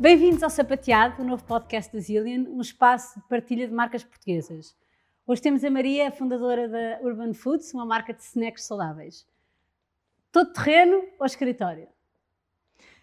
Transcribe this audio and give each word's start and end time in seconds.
Bem-vindos 0.00 0.42
ao 0.42 0.48
Sapateado, 0.48 1.20
o 1.20 1.26
novo 1.26 1.44
podcast 1.44 1.92
da 1.92 2.00
Zillion, 2.00 2.46
um 2.48 2.62
espaço 2.62 3.20
de 3.20 3.28
partilha 3.28 3.68
de 3.68 3.74
marcas 3.74 4.02
portuguesas. 4.02 4.74
Hoje 5.26 5.42
temos 5.42 5.62
a 5.62 5.70
Maria, 5.70 6.10
fundadora 6.10 6.66
da 6.66 7.00
Urban 7.02 7.34
Foods, 7.34 7.74
uma 7.74 7.84
marca 7.84 8.14
de 8.14 8.22
snacks 8.22 8.64
saudáveis. 8.64 9.28
Todo 10.32 10.54
terreno 10.54 11.04
ou 11.18 11.26
escritório? 11.26 11.86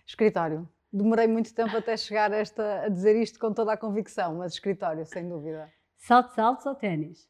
Escritório 0.07 0.67
demorei 0.91 1.27
muito 1.27 1.53
tempo 1.53 1.77
até 1.77 1.95
chegar 1.95 2.33
a, 2.33 2.37
esta, 2.37 2.85
a 2.85 2.89
dizer 2.89 3.15
isto 3.15 3.37
com 3.37 3.53
toda 3.53 3.73
a 3.73 3.77
convicção, 3.77 4.33
mas 4.33 4.53
escritório, 4.53 5.05
sem 5.05 5.29
dúvida. 5.29 5.71
Saltos 5.97 6.39
altos 6.39 6.65
ou 6.65 6.73
ténis? 6.73 7.29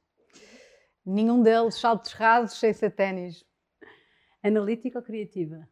Nenhum 1.06 1.44
deles, 1.44 1.76
saltos 1.76 2.14
rasos 2.14 2.58
sem 2.58 2.72
ser 2.72 2.92
ténis. 2.92 3.46
Analítica 4.42 5.00
ou 5.00 5.04
criativa? 5.04 5.68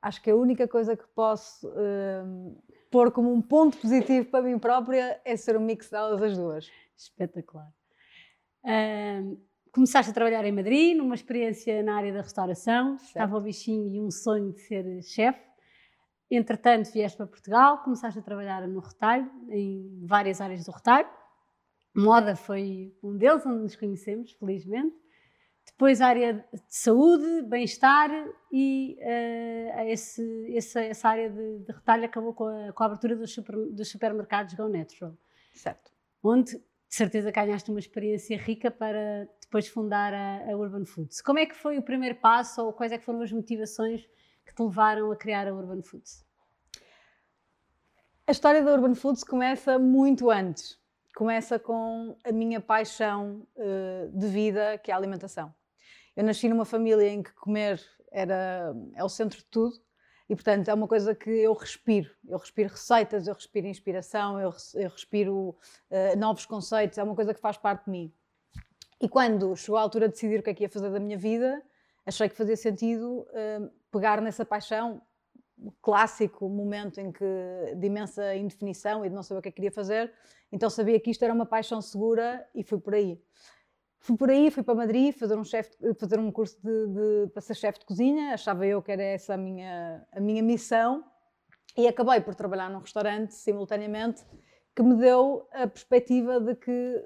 Acho 0.00 0.22
que 0.22 0.30
a 0.30 0.36
única 0.36 0.68
coisa 0.68 0.96
que 0.96 1.06
posso 1.08 1.68
uh, 1.68 2.62
pôr 2.90 3.10
como 3.10 3.32
um 3.32 3.42
ponto 3.42 3.76
positivo 3.78 4.30
para 4.30 4.42
mim 4.42 4.58
própria 4.58 5.20
é 5.24 5.36
ser 5.36 5.56
um 5.56 5.60
mix 5.60 5.90
delas 5.90 6.22
as 6.22 6.36
duas. 6.36 6.70
Espetacular. 6.96 7.72
Uh, 8.64 9.38
começaste 9.72 10.10
a 10.10 10.14
trabalhar 10.14 10.44
em 10.44 10.52
Madrid, 10.52 10.96
numa 10.96 11.14
experiência 11.14 11.82
na 11.82 11.96
área 11.96 12.12
da 12.12 12.22
restauração, 12.22 12.98
certo. 12.98 13.08
estava 13.08 13.36
o 13.36 13.40
bichinho 13.40 13.94
e 13.94 14.00
um 14.00 14.10
sonho 14.10 14.52
de 14.52 14.60
ser 14.60 15.02
chefe. 15.02 15.46
Entretanto, 16.30 16.90
vieste 16.92 17.16
para 17.16 17.26
Portugal, 17.26 17.82
começaste 17.82 18.18
a 18.18 18.22
trabalhar 18.22 18.66
no 18.66 18.80
retalho, 18.80 19.30
em 19.48 20.04
várias 20.04 20.40
áreas 20.40 20.64
do 20.64 20.72
retalho. 20.72 21.08
Moda 21.94 22.34
foi 22.34 22.94
um 23.02 23.16
deles, 23.16 23.46
onde 23.46 23.62
nos 23.62 23.76
conhecemos, 23.76 24.32
felizmente. 24.32 24.94
Depois 25.76 26.00
a 26.00 26.06
área 26.06 26.32
de 26.32 26.62
saúde, 26.68 27.42
bem-estar 27.42 28.10
e 28.50 28.96
uh, 28.98 29.80
esse, 29.90 30.56
essa, 30.56 30.80
essa, 30.80 31.06
área 31.06 31.28
de, 31.28 31.58
de, 31.58 31.70
retalho 31.70 32.06
acabou 32.06 32.32
com 32.32 32.46
a, 32.46 32.72
com 32.72 32.82
a 32.82 32.86
abertura 32.86 33.14
dos, 33.14 33.30
super, 33.30 33.54
dos, 33.54 33.90
supermercados 33.90 34.54
Go 34.54 34.70
Natural. 34.70 35.14
Certo. 35.52 35.92
Onde, 36.22 36.52
de 36.52 36.62
certeza, 36.88 37.30
ganhaste 37.30 37.70
uma 37.70 37.78
experiência 37.78 38.38
rica 38.38 38.70
para 38.70 39.28
depois 39.38 39.68
fundar 39.68 40.14
a, 40.14 40.50
a 40.50 40.56
Urban 40.56 40.86
Foods. 40.86 41.20
Como 41.20 41.38
é 41.38 41.44
que 41.44 41.54
foi 41.54 41.76
o 41.76 41.82
primeiro 41.82 42.14
passo 42.14 42.64
ou 42.64 42.72
quais 42.72 42.90
é 42.90 42.96
que 42.96 43.04
foram 43.04 43.20
as 43.20 43.30
motivações 43.30 44.08
que 44.46 44.54
te 44.54 44.62
levaram 44.62 45.12
a 45.12 45.16
criar 45.16 45.46
a 45.46 45.54
Urban 45.54 45.82
Foods? 45.82 46.24
A 48.26 48.32
história 48.32 48.64
da 48.64 48.72
Urban 48.72 48.94
Foods 48.94 49.22
começa 49.22 49.78
muito 49.78 50.30
antes. 50.30 50.80
Começa 51.14 51.58
com 51.58 52.16
a 52.24 52.32
minha 52.32 52.62
paixão 52.62 53.46
uh, 53.56 54.18
de 54.18 54.26
vida, 54.26 54.78
que 54.78 54.90
é 54.90 54.94
a 54.94 54.96
alimentação. 54.96 55.54
Eu 56.16 56.24
nasci 56.24 56.48
numa 56.48 56.64
família 56.64 57.08
em 57.10 57.22
que 57.22 57.32
comer 57.32 57.80
era, 58.10 58.74
é 58.94 59.04
o 59.04 59.08
centro 59.08 59.38
de 59.38 59.44
tudo 59.44 59.76
e, 60.28 60.34
portanto, 60.34 60.68
é 60.68 60.74
uma 60.74 60.88
coisa 60.88 61.14
que 61.14 61.28
eu 61.28 61.52
respiro. 61.52 62.10
Eu 62.26 62.38
respiro 62.38 62.70
receitas, 62.70 63.28
eu 63.28 63.34
respiro 63.34 63.66
inspiração, 63.66 64.40
eu, 64.40 64.52
eu 64.74 64.88
respiro 64.88 65.50
uh, 65.90 66.18
novos 66.18 66.46
conceitos, 66.46 66.96
é 66.96 67.02
uma 67.02 67.14
coisa 67.14 67.34
que 67.34 67.40
faz 67.40 67.58
parte 67.58 67.84
de 67.84 67.90
mim. 67.90 68.12
E 68.98 69.08
quando 69.08 69.54
chegou 69.56 69.76
a 69.76 69.82
altura 69.82 70.08
de 70.08 70.14
decidir 70.14 70.40
o 70.40 70.42
que 70.42 70.50
é 70.50 70.54
que 70.54 70.62
ia 70.62 70.70
fazer 70.70 70.90
da 70.90 70.98
minha 70.98 71.18
vida, 71.18 71.62
achei 72.06 72.28
que 72.28 72.34
fazia 72.34 72.56
sentido 72.56 73.26
uh, 73.28 73.70
pegar 73.92 74.22
nessa 74.22 74.44
paixão, 74.44 75.02
clássico 75.80 76.48
momento 76.48 76.98
em 76.98 77.10
que 77.10 77.24
de 77.76 77.86
imensa 77.86 78.34
indefinição 78.34 79.04
e 79.04 79.08
de 79.08 79.14
não 79.14 79.22
saber 79.22 79.38
o 79.38 79.42
que 79.42 79.48
é 79.48 79.52
que 79.52 79.56
queria 79.56 79.72
fazer, 79.72 80.12
então 80.50 80.68
sabia 80.68 80.98
que 80.98 81.10
isto 81.10 81.24
era 81.24 81.32
uma 81.32 81.46
paixão 81.46 81.80
segura 81.80 82.46
e 82.54 82.62
fui 82.62 82.78
por 82.78 82.94
aí. 82.94 83.20
Fui 84.00 84.16
por 84.16 84.30
aí, 84.30 84.50
fui 84.50 84.62
para 84.62 84.74
Madrid 84.74 85.12
fazer 85.12 85.36
um, 85.36 85.44
chef, 85.44 85.70
fazer 85.98 86.18
um 86.18 86.30
curso 86.30 86.56
de, 86.62 86.86
de, 86.86 87.30
para 87.32 87.42
ser 87.42 87.54
chefe 87.54 87.80
de 87.80 87.86
cozinha, 87.86 88.34
achava 88.34 88.64
eu 88.66 88.80
que 88.80 88.92
era 88.92 89.02
essa 89.02 89.34
a 89.34 89.36
minha, 89.36 90.06
a 90.12 90.20
minha 90.20 90.42
missão 90.42 91.04
e 91.76 91.88
acabei 91.88 92.20
por 92.20 92.34
trabalhar 92.34 92.70
num 92.70 92.78
restaurante 92.78 93.34
simultaneamente 93.34 94.24
que 94.74 94.82
me 94.82 94.94
deu 94.94 95.48
a 95.52 95.66
perspectiva 95.66 96.40
de 96.40 96.54
que 96.54 97.04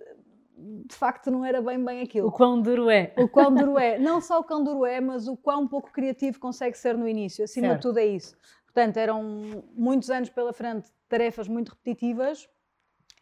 de 0.86 0.94
facto 0.94 1.30
não 1.30 1.44
era 1.44 1.62
bem 1.62 1.82
bem 1.82 2.02
aquilo. 2.02 2.28
O 2.28 2.32
quão 2.32 2.60
duro 2.60 2.90
é. 2.90 3.14
O 3.16 3.28
quão 3.28 3.54
duro 3.54 3.78
é. 3.78 3.98
Não 3.98 4.20
só 4.20 4.40
o 4.40 4.44
quão 4.44 4.62
duro 4.62 4.84
é, 4.84 5.00
mas 5.00 5.26
o 5.26 5.36
quão 5.36 5.66
pouco 5.66 5.90
criativo 5.90 6.38
consegue 6.38 6.76
ser 6.76 6.98
no 6.98 7.08
início. 7.08 7.44
Acima 7.44 7.68
certo. 7.68 7.80
de 7.80 7.82
tudo 7.82 7.98
é 7.98 8.06
isso. 8.06 8.36
Portanto, 8.66 8.98
eram 8.98 9.64
muitos 9.72 10.10
anos 10.10 10.28
pela 10.28 10.52
frente, 10.52 10.90
tarefas 11.08 11.48
muito 11.48 11.70
repetitivas 11.70 12.48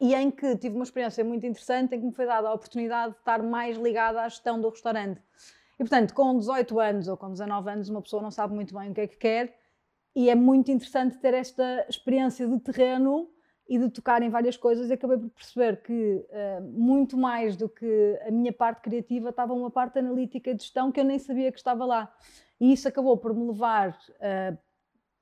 e 0.00 0.14
em 0.14 0.30
que 0.30 0.56
tive 0.56 0.76
uma 0.76 0.84
experiência 0.84 1.24
muito 1.24 1.44
interessante 1.46 1.94
em 1.94 2.00
que 2.00 2.06
me 2.06 2.12
foi 2.12 2.26
dada 2.26 2.48
a 2.48 2.52
oportunidade 2.52 3.12
de 3.12 3.18
estar 3.18 3.42
mais 3.42 3.76
ligada 3.76 4.22
à 4.22 4.28
gestão 4.28 4.60
do 4.60 4.68
restaurante. 4.68 5.20
E, 5.74 5.78
portanto, 5.78 6.14
com 6.14 6.36
18 6.36 6.80
anos 6.80 7.08
ou 7.08 7.16
com 7.16 7.30
19 7.30 7.70
anos, 7.70 7.88
uma 7.88 8.02
pessoa 8.02 8.22
não 8.22 8.30
sabe 8.30 8.54
muito 8.54 8.76
bem 8.76 8.90
o 8.90 8.94
que 8.94 9.00
é 9.00 9.06
que 9.06 9.16
quer 9.16 9.58
e 10.14 10.28
é 10.30 10.34
muito 10.34 10.70
interessante 10.70 11.18
ter 11.18 11.34
esta 11.34 11.86
experiência 11.88 12.46
de 12.46 12.58
terreno 12.58 13.28
e 13.68 13.78
de 13.78 13.90
tocar 13.90 14.22
em 14.22 14.30
várias 14.30 14.56
coisas 14.56 14.88
e 14.90 14.94
acabei 14.94 15.18
por 15.18 15.30
perceber 15.30 15.82
que 15.82 15.92
uh, 15.92 16.62
muito 16.62 17.16
mais 17.16 17.54
do 17.56 17.68
que 17.68 18.18
a 18.26 18.30
minha 18.30 18.52
parte 18.52 18.80
criativa 18.80 19.28
estava 19.28 19.52
uma 19.52 19.70
parte 19.70 19.98
analítica 19.98 20.54
de 20.54 20.62
gestão 20.62 20.90
que 20.90 20.98
eu 20.98 21.04
nem 21.04 21.18
sabia 21.18 21.52
que 21.52 21.58
estava 21.58 21.84
lá. 21.84 22.12
E 22.60 22.72
isso 22.72 22.88
acabou 22.88 23.16
por 23.16 23.34
me 23.34 23.46
levar 23.46 23.90
uh, 23.90 24.58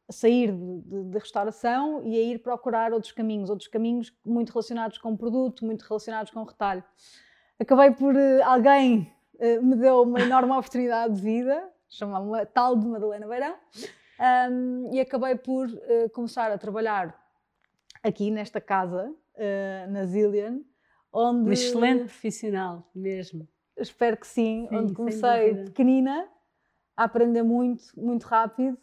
a 0.08 0.12
sair 0.12 0.52
de, 0.52 1.18
restauração 1.18 2.02
e 2.04 2.16
a 2.16 2.22
ir 2.22 2.38
procurar 2.38 2.92
outros 2.92 3.12
caminhos, 3.12 3.50
outros 3.50 3.68
caminhos 3.68 4.14
muito 4.24 4.50
relacionados 4.50 4.98
com 4.98 5.12
o 5.12 5.18
produto, 5.18 5.64
muito 5.64 5.82
relacionados 5.82 6.32
com 6.32 6.40
o 6.40 6.44
retalho. 6.44 6.84
Acabei 7.58 7.90
por 7.90 8.14
uh, 8.14 8.42
alguém 8.44 9.12
me 9.62 9.76
deu 9.76 10.02
uma 10.02 10.20
enorme 10.20 10.52
oportunidade 10.56 11.14
de 11.16 11.20
vida, 11.20 11.68
chamava-me 11.88 12.46
tal 12.46 12.74
de 12.76 12.86
Madalena 12.86 13.26
Beirão, 13.26 13.54
um, 14.50 14.94
e 14.94 15.00
acabei 15.00 15.34
por 15.36 15.68
começar 16.14 16.50
a 16.50 16.56
trabalhar 16.56 17.14
aqui 18.02 18.30
nesta 18.30 18.60
casa, 18.60 19.10
uh, 19.10 19.90
na 19.90 20.04
Zillion, 20.04 20.60
onde... 21.12 21.42
Uma 21.42 21.52
excelente 21.52 22.04
profissional, 22.04 22.88
mesmo. 22.94 23.48
Espero 23.76 24.16
que 24.16 24.26
sim, 24.26 24.66
sim 24.68 24.76
onde 24.76 24.94
comecei 24.94 25.54
pequenina 25.64 26.28
a 26.96 27.04
aprender 27.04 27.42
muito, 27.42 27.84
muito 27.96 28.24
rápido 28.24 28.78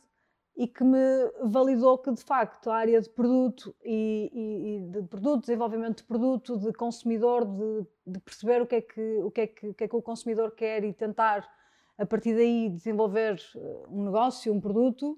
e 0.56 0.68
que 0.68 0.84
me 0.84 1.00
validou 1.44 1.98
que 1.98 2.12
de 2.12 2.24
facto 2.24 2.70
a 2.70 2.76
área 2.76 3.02
de 3.02 3.10
produto 3.10 3.76
e, 3.84 4.30
e, 4.32 4.76
e 4.76 4.80
de 4.92 5.08
produto, 5.08 5.42
desenvolvimento 5.42 5.98
de 5.98 6.04
produto, 6.04 6.58
de 6.58 6.72
consumidor, 6.74 7.46
de, 7.46 7.88
de, 8.06 8.20
perceber 8.20 8.62
o 8.62 8.68
que, 8.68 8.76
é 8.76 8.82
que, 8.82 9.18
o, 9.24 9.32
que 9.32 9.42
é 9.42 9.48
que, 9.48 9.68
o 9.70 9.74
que 9.74 9.84
é 9.84 9.88
que 9.88 9.96
o 9.96 10.02
consumidor 10.02 10.52
quer 10.52 10.84
e 10.84 10.94
tentar 10.94 11.50
a 11.98 12.06
partir 12.06 12.36
daí 12.36 12.70
desenvolver 12.70 13.40
eh, 13.56 13.84
um 13.90 14.04
negócio, 14.04 14.54
um 14.54 14.60
produto, 14.60 15.18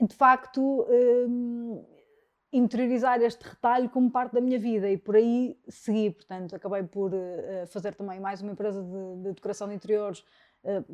de 0.00 0.14
facto 0.14 0.86
hum, 0.88 1.84
interiorizar 2.52 3.20
este 3.20 3.42
retalho 3.42 3.90
como 3.90 4.10
parte 4.10 4.34
da 4.34 4.40
minha 4.40 4.58
vida 4.58 4.88
e 4.88 4.96
por 4.96 5.16
aí 5.16 5.58
segui. 5.68 6.10
Portanto, 6.10 6.54
acabei 6.54 6.82
por 6.82 7.12
uh, 7.12 7.66
fazer 7.66 7.94
também 7.94 8.20
mais 8.20 8.40
uma 8.40 8.52
empresa 8.52 8.82
de, 8.82 9.22
de 9.22 9.32
decoração 9.34 9.68
de 9.68 9.74
interiores 9.74 10.24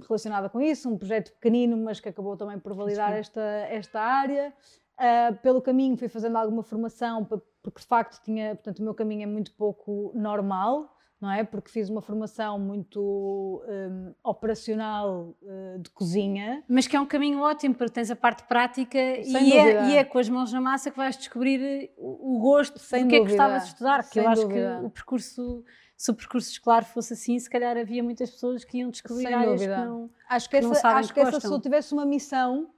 relacionada 0.06 0.48
com 0.48 0.60
isso, 0.60 0.88
um 0.88 0.96
projeto 0.96 1.32
pequenino, 1.32 1.76
mas 1.76 2.00
que 2.00 2.08
acabou 2.08 2.36
também 2.36 2.58
por 2.58 2.74
validar 2.74 3.12
esta, 3.12 3.40
esta 3.40 4.00
área. 4.00 4.52
Uh, 4.94 5.34
pelo 5.42 5.60
caminho 5.60 5.96
fui 5.96 6.08
fazendo 6.08 6.36
alguma 6.36 6.62
formação, 6.62 7.24
porque 7.24 7.80
de 7.80 7.86
facto 7.86 8.22
tinha, 8.22 8.54
portanto, 8.54 8.78
o 8.78 8.82
meu 8.82 8.94
caminho 8.94 9.24
é 9.24 9.26
muito 9.26 9.52
pouco 9.52 10.12
normal, 10.14 10.94
não 11.20 11.30
é? 11.30 11.42
Porque 11.42 11.70
fiz 11.70 11.88
uma 11.88 12.02
formação 12.02 12.58
muito 12.58 13.64
um, 13.66 14.14
operacional 14.22 15.34
uh, 15.42 15.78
de 15.80 15.90
cozinha. 15.90 16.62
Mas 16.68 16.86
que 16.86 16.94
é 16.94 17.00
um 17.00 17.06
caminho 17.06 17.40
ótimo, 17.40 17.74
porque 17.74 17.92
tens 17.92 18.10
a 18.10 18.16
parte 18.16 18.44
prática 18.44 18.98
e 18.98 19.52
é, 19.52 19.88
e 19.88 19.96
é, 19.96 20.04
com 20.04 20.18
as 20.18 20.28
mãos 20.28 20.52
na 20.52 20.60
massa 20.60 20.90
que 20.90 20.96
vais 20.96 21.16
descobrir 21.16 21.90
o, 21.96 22.38
gosto 22.40 22.78
Sem 22.78 23.04
do 23.04 23.08
que 23.08 23.16
é 23.16 23.20
que 23.20 23.28
gostavas 23.28 23.62
de 23.62 23.68
estudar. 23.68 24.02
Porque 24.02 24.20
Sem 24.20 24.22
eu 24.22 24.28
acho 24.28 24.42
dúvida. 24.42 24.78
que 24.80 24.86
o 24.86 24.90
percurso, 24.90 25.64
se 25.96 26.10
o 26.10 26.14
percurso 26.14 26.50
escolar 26.50 26.84
fosse 26.84 27.12
assim, 27.12 27.38
se 27.38 27.48
calhar 27.48 27.76
havia 27.76 28.02
muitas 28.02 28.30
pessoas 28.30 28.64
que 28.64 28.78
iam 28.78 28.90
descobrir 28.90 29.24
Sem 29.24 29.34
áreas 29.34 29.60
dúvida. 29.60 29.76
que 29.76 29.84
não 29.84 30.10
Acho 30.28 30.50
que, 30.50 30.58
que 30.58 30.66
essa, 30.66 30.88
acho 30.88 31.14
que, 31.14 31.20
essa 31.20 31.40
pessoa 31.40 31.60
tivesse 31.60 31.92
uma 31.92 32.04
missão 32.04 32.70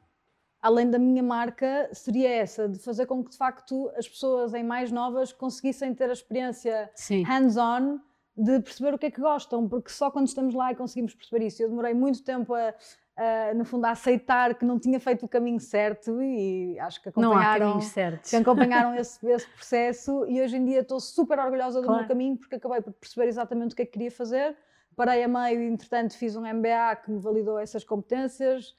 além 0.61 0.91
da 0.91 0.99
minha 0.99 1.23
marca, 1.23 1.89
seria 1.93 2.29
essa, 2.29 2.69
de 2.69 2.79
fazer 2.79 3.07
com 3.07 3.23
que 3.23 3.31
de 3.31 3.37
facto 3.37 3.91
as 3.97 4.09
pessoas 4.09 4.53
em 4.53 4.65
mais 4.65 4.91
novas 4.91 5.33
conseguissem 5.33 5.95
ter 5.95 6.11
a 6.11 6.13
experiência 6.13 6.91
hands-on 7.25 8.01
de 8.37 8.61
perceber 8.61 8.93
o 8.93 8.99
que 8.99 9.07
é 9.07 9.11
que 9.11 9.21
gostam, 9.21 9.69
porque 9.69 9.91
só 9.91 10.11
quando 10.11 10.27
estamos 10.27 10.55
lá 10.55 10.71
é 10.71 10.75
conseguimos 10.75 11.15
perceber 11.15 11.47
isso. 11.47 11.63
Eu 11.63 11.69
demorei 11.71 11.95
muito 11.95 12.23
tempo 12.23 12.53
a, 12.55 12.75
uh, 13.17 13.57
no 13.57 13.65
fundo, 13.65 13.85
a 13.87 13.91
aceitar 13.91 14.55
que 14.55 14.65
não 14.65 14.79
tinha 14.79 15.01
feito 15.01 15.25
o 15.25 15.29
caminho 15.29 15.61
certo 15.61 16.23
e 16.23 16.79
acho 16.79 17.03
que 17.03 17.09
acompanharam, 17.09 17.79
que 18.23 18.37
acompanharam 18.37 18.95
esse, 18.95 19.27
esse, 19.29 19.49
processo 19.49 20.27
e 20.27 20.41
hoje 20.41 20.57
em 20.57 20.65
dia 20.65 20.81
estou 20.81 21.01
super 21.01 21.39
orgulhosa 21.39 21.81
do 21.81 21.87
claro. 21.87 22.01
meu 22.01 22.09
caminho 22.09 22.37
porque 22.37 22.57
acabei 22.57 22.81
por 22.81 22.93
perceber 22.93 23.29
exatamente 23.29 23.73
o 23.73 23.77
que 23.77 23.83
é 23.83 23.87
que 23.87 23.93
queria 23.93 24.11
fazer. 24.11 24.57
Parei 24.95 25.23
a 25.23 25.29
meio 25.29 25.61
e, 25.61 25.67
entretanto, 25.67 26.17
fiz 26.17 26.37
um 26.37 26.43
MBA 26.43 26.97
que 27.05 27.11
me 27.11 27.19
validou 27.19 27.59
essas 27.59 27.85
competências. 27.85 28.75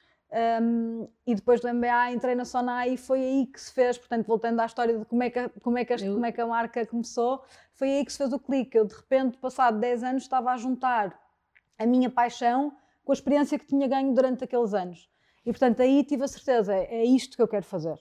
Um, 0.62 1.08
e 1.26 1.34
depois 1.34 1.62
do 1.62 1.74
MBA 1.74 2.12
entrei 2.12 2.36
na 2.36 2.44
Sonai 2.44 2.90
e 2.90 2.98
foi 2.98 3.20
aí 3.20 3.46
que 3.46 3.62
se 3.62 3.72
fez, 3.72 3.98
portanto, 3.98 4.26
voltando 4.26 4.60
à 4.60 4.66
história 4.66 4.98
de 4.98 5.06
como 5.06 5.24
é 5.24 5.30
que, 5.30 5.48
como 5.62 5.78
é 5.78 5.86
que, 5.86 5.94
este, 5.94 6.10
como 6.10 6.26
é 6.26 6.32
que 6.32 6.42
a 6.42 6.46
marca 6.46 6.86
começou, 6.86 7.44
foi 7.74 7.90
aí 7.90 8.04
que 8.04 8.12
se 8.12 8.18
fez 8.18 8.34
o 8.34 8.40
clique. 8.40 8.78
Eu, 8.78 8.86
de 8.86 8.96
repente, 8.96 9.38
passado 9.38 9.80
10 9.80 10.04
anos, 10.04 10.24
estava 10.24 10.52
a 10.52 10.58
juntar 10.58 11.18
a 11.78 11.86
minha 11.86 12.10
paixão 12.10 12.76
com 13.08 13.14
a 13.14 13.16
experiência 13.16 13.58
que 13.58 13.66
tinha 13.66 13.88
ganho 13.88 14.14
durante 14.14 14.44
aqueles 14.44 14.74
anos. 14.74 15.10
E, 15.46 15.50
portanto, 15.50 15.82
aí 15.82 16.04
tive 16.04 16.26
a 16.26 16.28
certeza, 16.28 16.76
é, 16.76 16.94
é 16.94 17.06
isto 17.06 17.38
que 17.38 17.42
eu 17.42 17.48
quero 17.48 17.64
fazer. 17.64 17.98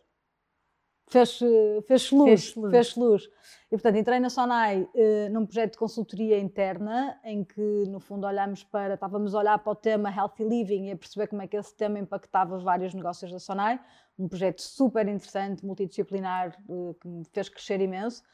Fez, 1.09 1.39
fez 1.87 2.11
luz, 2.11 2.27
fez 2.27 2.57
luz. 2.57 2.71
Fez 2.73 2.97
luz. 2.97 3.23
E, 3.67 3.71
portanto, 3.71 3.99
entrei 3.99 4.19
na 4.19 4.29
Sonai 4.29 4.83
uh, 4.83 5.31
num 5.31 5.47
projeto 5.47 5.75
de 5.75 5.79
consultoria 5.79 6.41
interna, 6.41 7.21
em 7.23 7.45
que, 7.45 7.85
no 7.87 8.01
fundo, 8.01 8.27
olhámos 8.27 8.65
para, 8.65 8.95
estávamos 8.95 9.33
a 9.33 9.39
olhar 9.39 9.59
para 9.61 9.71
o 9.71 9.77
tema 9.77 10.11
Healthy 10.11 10.43
Living 10.43 10.89
e 10.89 10.91
a 10.91 10.97
perceber 10.97 11.29
como 11.29 11.41
é 11.41 11.47
que 11.47 11.57
esse 11.57 11.73
tema 11.77 12.01
impactava 12.01 12.59
vários 12.59 12.93
negócios 12.93 13.31
da 13.31 13.39
Sonai. 13.39 13.79
Um 14.19 14.27
projeto 14.27 14.61
super 14.61 15.07
interessante, 15.07 15.65
multidisciplinar, 15.65 16.59
uh, 16.69 16.95
que 16.95 17.07
me 17.07 17.25
fez 17.27 17.49
crescer 17.49 17.81
imenso. 17.81 18.25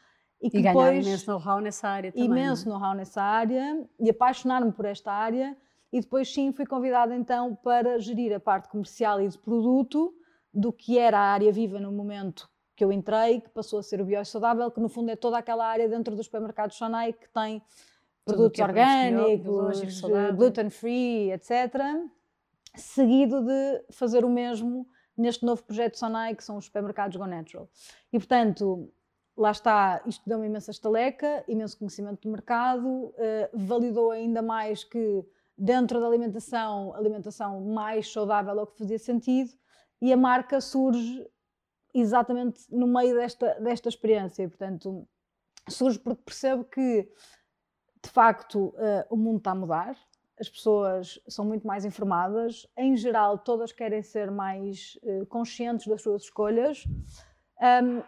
E, 0.41 0.49
que 0.49 0.57
e 0.57 0.63
depois, 0.63 1.07
imenso 1.07 1.31
know-how 1.31 1.61
nessa 1.61 1.87
área 1.87 2.11
também. 2.11 2.25
Imenso 2.25 2.67
é? 2.67 2.73
know-how 2.73 2.95
nessa 2.95 3.21
área 3.21 3.87
e 4.01 4.09
apaixonar-me 4.09 4.73
por 4.73 4.87
esta 4.87 5.13
área 5.13 5.55
e 5.93 6.01
depois 6.01 6.33
sim 6.33 6.53
fui 6.53 6.65
convidada 6.65 7.15
então 7.15 7.55
para 7.55 7.99
gerir 7.99 8.35
a 8.35 8.41
parte 8.41 8.69
comercial 8.69 9.21
e 9.21 9.29
de 9.29 9.39
produto 9.39 10.15
do 10.53 10.73
que 10.73 10.99
era 10.99 11.19
a 11.19 11.33
área 11.33 11.53
viva 11.53 11.79
no 11.79 11.93
momento 11.93 12.49
que 12.75 12.83
eu 12.83 12.91
entrei, 12.91 13.41
que 13.41 13.51
passou 13.51 13.79
a 13.79 13.83
ser 13.83 14.01
o 14.01 14.05
biosaudável, 14.05 14.71
que 14.71 14.81
no 14.81 14.89
fundo 14.89 15.11
é 15.11 15.17
toda 15.17 15.37
aquela 15.37 15.67
área 15.67 15.89
dentro 15.89 16.17
dos 16.17 16.27
supermercados 16.27 16.77
Sonai 16.77 17.13
que 17.13 17.29
tem 17.29 17.63
produtos 18.25 18.61
é 18.61 18.65
orgânicos, 18.65 20.03
eh, 20.05 20.33
gluten 20.33 20.71
free, 20.71 21.33
etc. 21.33 21.75
Seguido 22.75 23.43
de 23.43 23.85
fazer 23.91 24.25
o 24.25 24.31
mesmo 24.31 24.87
neste 25.17 25.45
novo 25.45 25.63
projeto 25.63 25.99
Sonai, 25.99 26.35
que 26.35 26.43
são 26.43 26.57
os 26.57 26.65
supermercados 26.65 27.17
Go 27.17 27.27
Natural. 27.27 27.69
E 28.11 28.19
portanto, 28.19 28.91
lá 29.37 29.51
está, 29.51 30.03
isto 30.07 30.23
deu 30.27 30.39
uma 30.39 30.47
imensa 30.47 30.71
estaleca, 30.71 31.45
imenso 31.47 31.79
conhecimento 31.79 32.23
do 32.23 32.31
mercado, 32.31 32.89
uh, 32.89 33.15
validou 33.53 34.11
ainda 34.11 34.41
mais 34.41 34.85
que 34.85 35.25
dentro 35.57 36.01
da 36.01 36.07
alimentação, 36.07 36.95
alimentação 36.95 37.61
mais 37.61 38.11
saudável 38.11 38.59
é 38.59 38.63
o 38.63 38.67
que 38.67 38.79
fazia 38.79 38.99
sentido, 38.99 39.53
e 40.01 40.13
a 40.13 40.17
marca 40.17 40.61
surge 40.61 41.27
exatamente 41.95 42.65
no 42.71 42.87
meio 42.87 43.15
desta, 43.15 43.55
desta 43.61 43.89
experiência. 43.89 44.49
portanto, 44.49 45.07
surge 45.69 45.99
porque 45.99 46.23
percebo 46.25 46.65
que, 46.65 47.09
de 48.03 48.11
facto, 48.11 48.69
uh, 48.69 49.05
o 49.11 49.17
mundo 49.17 49.39
está 49.39 49.53
a 49.53 49.55
mudar, 49.55 49.97
as 50.41 50.49
pessoas 50.49 51.21
são 51.29 51.45
muito 51.45 51.67
mais 51.67 51.85
informadas, 51.85 52.67
em 52.77 52.97
geral, 52.97 53.39
todas 53.39 53.71
querem 53.71 54.03
ser 54.03 54.31
mais 54.31 54.99
uh, 55.03 55.27
conscientes 55.27 55.87
das 55.87 56.03
suas 56.03 56.23
escolhas. 56.23 56.85
Um, 57.63 58.03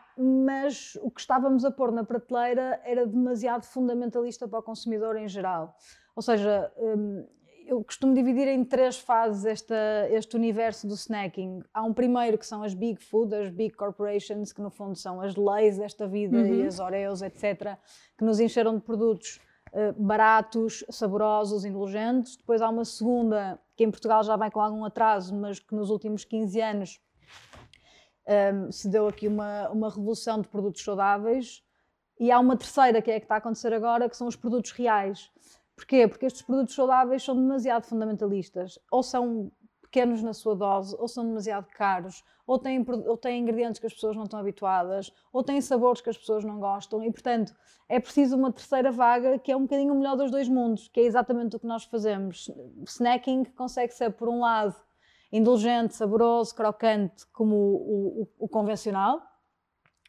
mas 0.48 0.98
o 1.00 1.12
que 1.12 1.20
estávamos 1.20 1.64
a 1.64 1.70
pôr 1.70 1.92
na 1.92 2.02
prateleira 2.02 2.80
era 2.82 3.06
demasiado 3.06 3.64
fundamentalista 3.64 4.48
para 4.48 4.58
o 4.58 4.62
consumidor 4.62 5.16
em 5.16 5.28
geral. 5.28 5.76
Ou 6.16 6.22
seja, 6.22 6.72
um, 6.78 7.26
eu 7.66 7.82
costumo 7.82 8.14
dividir 8.14 8.46
em 8.48 8.64
três 8.64 8.98
fases 8.98 9.44
esta, 9.44 9.74
este 10.10 10.36
universo 10.36 10.86
do 10.86 10.94
snacking. 10.94 11.62
Há 11.72 11.82
um 11.82 11.92
primeiro 11.92 12.38
que 12.38 12.46
são 12.46 12.62
as 12.62 12.74
big 12.74 13.02
food, 13.02 13.34
as 13.34 13.50
big 13.50 13.74
corporations, 13.74 14.52
que 14.52 14.60
no 14.60 14.70
fundo 14.70 14.96
são 14.96 15.20
as 15.20 15.34
leis 15.34 15.78
desta 15.78 16.06
vida 16.06 16.36
uhum. 16.36 16.54
e 16.54 16.66
as 16.66 16.78
Oreos, 16.78 17.22
etc., 17.22 17.76
que 18.18 18.24
nos 18.24 18.38
encheram 18.38 18.76
de 18.76 18.82
produtos 18.82 19.40
uh, 19.72 19.92
baratos, 20.02 20.84
saborosos, 20.90 21.64
indulgentes. 21.64 22.36
Depois 22.36 22.60
há 22.60 22.68
uma 22.68 22.84
segunda, 22.84 23.58
que 23.76 23.84
em 23.84 23.90
Portugal 23.90 24.22
já 24.22 24.36
vem 24.36 24.50
com 24.50 24.60
algum 24.60 24.84
atraso, 24.84 25.34
mas 25.34 25.58
que 25.58 25.74
nos 25.74 25.90
últimos 25.90 26.24
15 26.24 26.60
anos 26.60 27.00
um, 28.54 28.70
se 28.70 28.88
deu 28.88 29.08
aqui 29.08 29.26
uma, 29.26 29.68
uma 29.70 29.88
revolução 29.88 30.40
de 30.40 30.48
produtos 30.48 30.82
saudáveis. 30.84 31.62
E 32.20 32.30
há 32.30 32.38
uma 32.38 32.56
terceira, 32.56 33.02
que 33.02 33.10
é 33.10 33.16
a 33.16 33.18
que 33.18 33.24
está 33.24 33.36
a 33.36 33.38
acontecer 33.38 33.72
agora, 33.72 34.08
que 34.08 34.16
são 34.16 34.28
os 34.28 34.36
produtos 34.36 34.70
reais 34.70 35.30
Porquê? 35.76 36.06
Porque 36.06 36.26
estes 36.26 36.42
produtos 36.42 36.74
saudáveis 36.74 37.22
são 37.22 37.34
demasiado 37.34 37.84
fundamentalistas. 37.84 38.78
Ou 38.90 39.02
são 39.02 39.50
pequenos 39.94 40.22
na 40.22 40.32
sua 40.32 40.56
dose, 40.56 40.96
ou 40.98 41.06
são 41.06 41.24
demasiado 41.24 41.68
caros, 41.68 42.24
ou 42.44 42.58
têm, 42.58 42.84
ou 43.06 43.16
têm 43.16 43.40
ingredientes 43.40 43.78
que 43.78 43.86
as 43.86 43.94
pessoas 43.94 44.16
não 44.16 44.24
estão 44.24 44.40
habituadas, 44.40 45.12
ou 45.32 45.44
têm 45.44 45.60
sabores 45.60 46.00
que 46.00 46.10
as 46.10 46.18
pessoas 46.18 46.44
não 46.44 46.58
gostam. 46.58 47.00
E, 47.04 47.12
portanto, 47.12 47.54
é 47.88 48.00
preciso 48.00 48.36
uma 48.36 48.52
terceira 48.52 48.90
vaga 48.90 49.38
que 49.38 49.52
é 49.52 49.56
um 49.56 49.62
bocadinho 49.62 49.94
o 49.94 49.96
melhor 49.96 50.16
dos 50.16 50.32
dois 50.32 50.48
mundos, 50.48 50.88
que 50.88 50.98
é 50.98 51.04
exatamente 51.04 51.54
o 51.54 51.60
que 51.60 51.66
nós 51.66 51.84
fazemos. 51.84 52.50
Snacking 52.88 53.44
consegue 53.44 53.94
ser, 53.94 54.10
por 54.10 54.28
um 54.28 54.40
lado, 54.40 54.74
indulgente, 55.30 55.94
saboroso, 55.94 56.54
crocante, 56.56 57.24
como 57.32 57.54
o, 57.54 58.22
o, 58.22 58.28
o 58.46 58.48
convencional, 58.48 59.22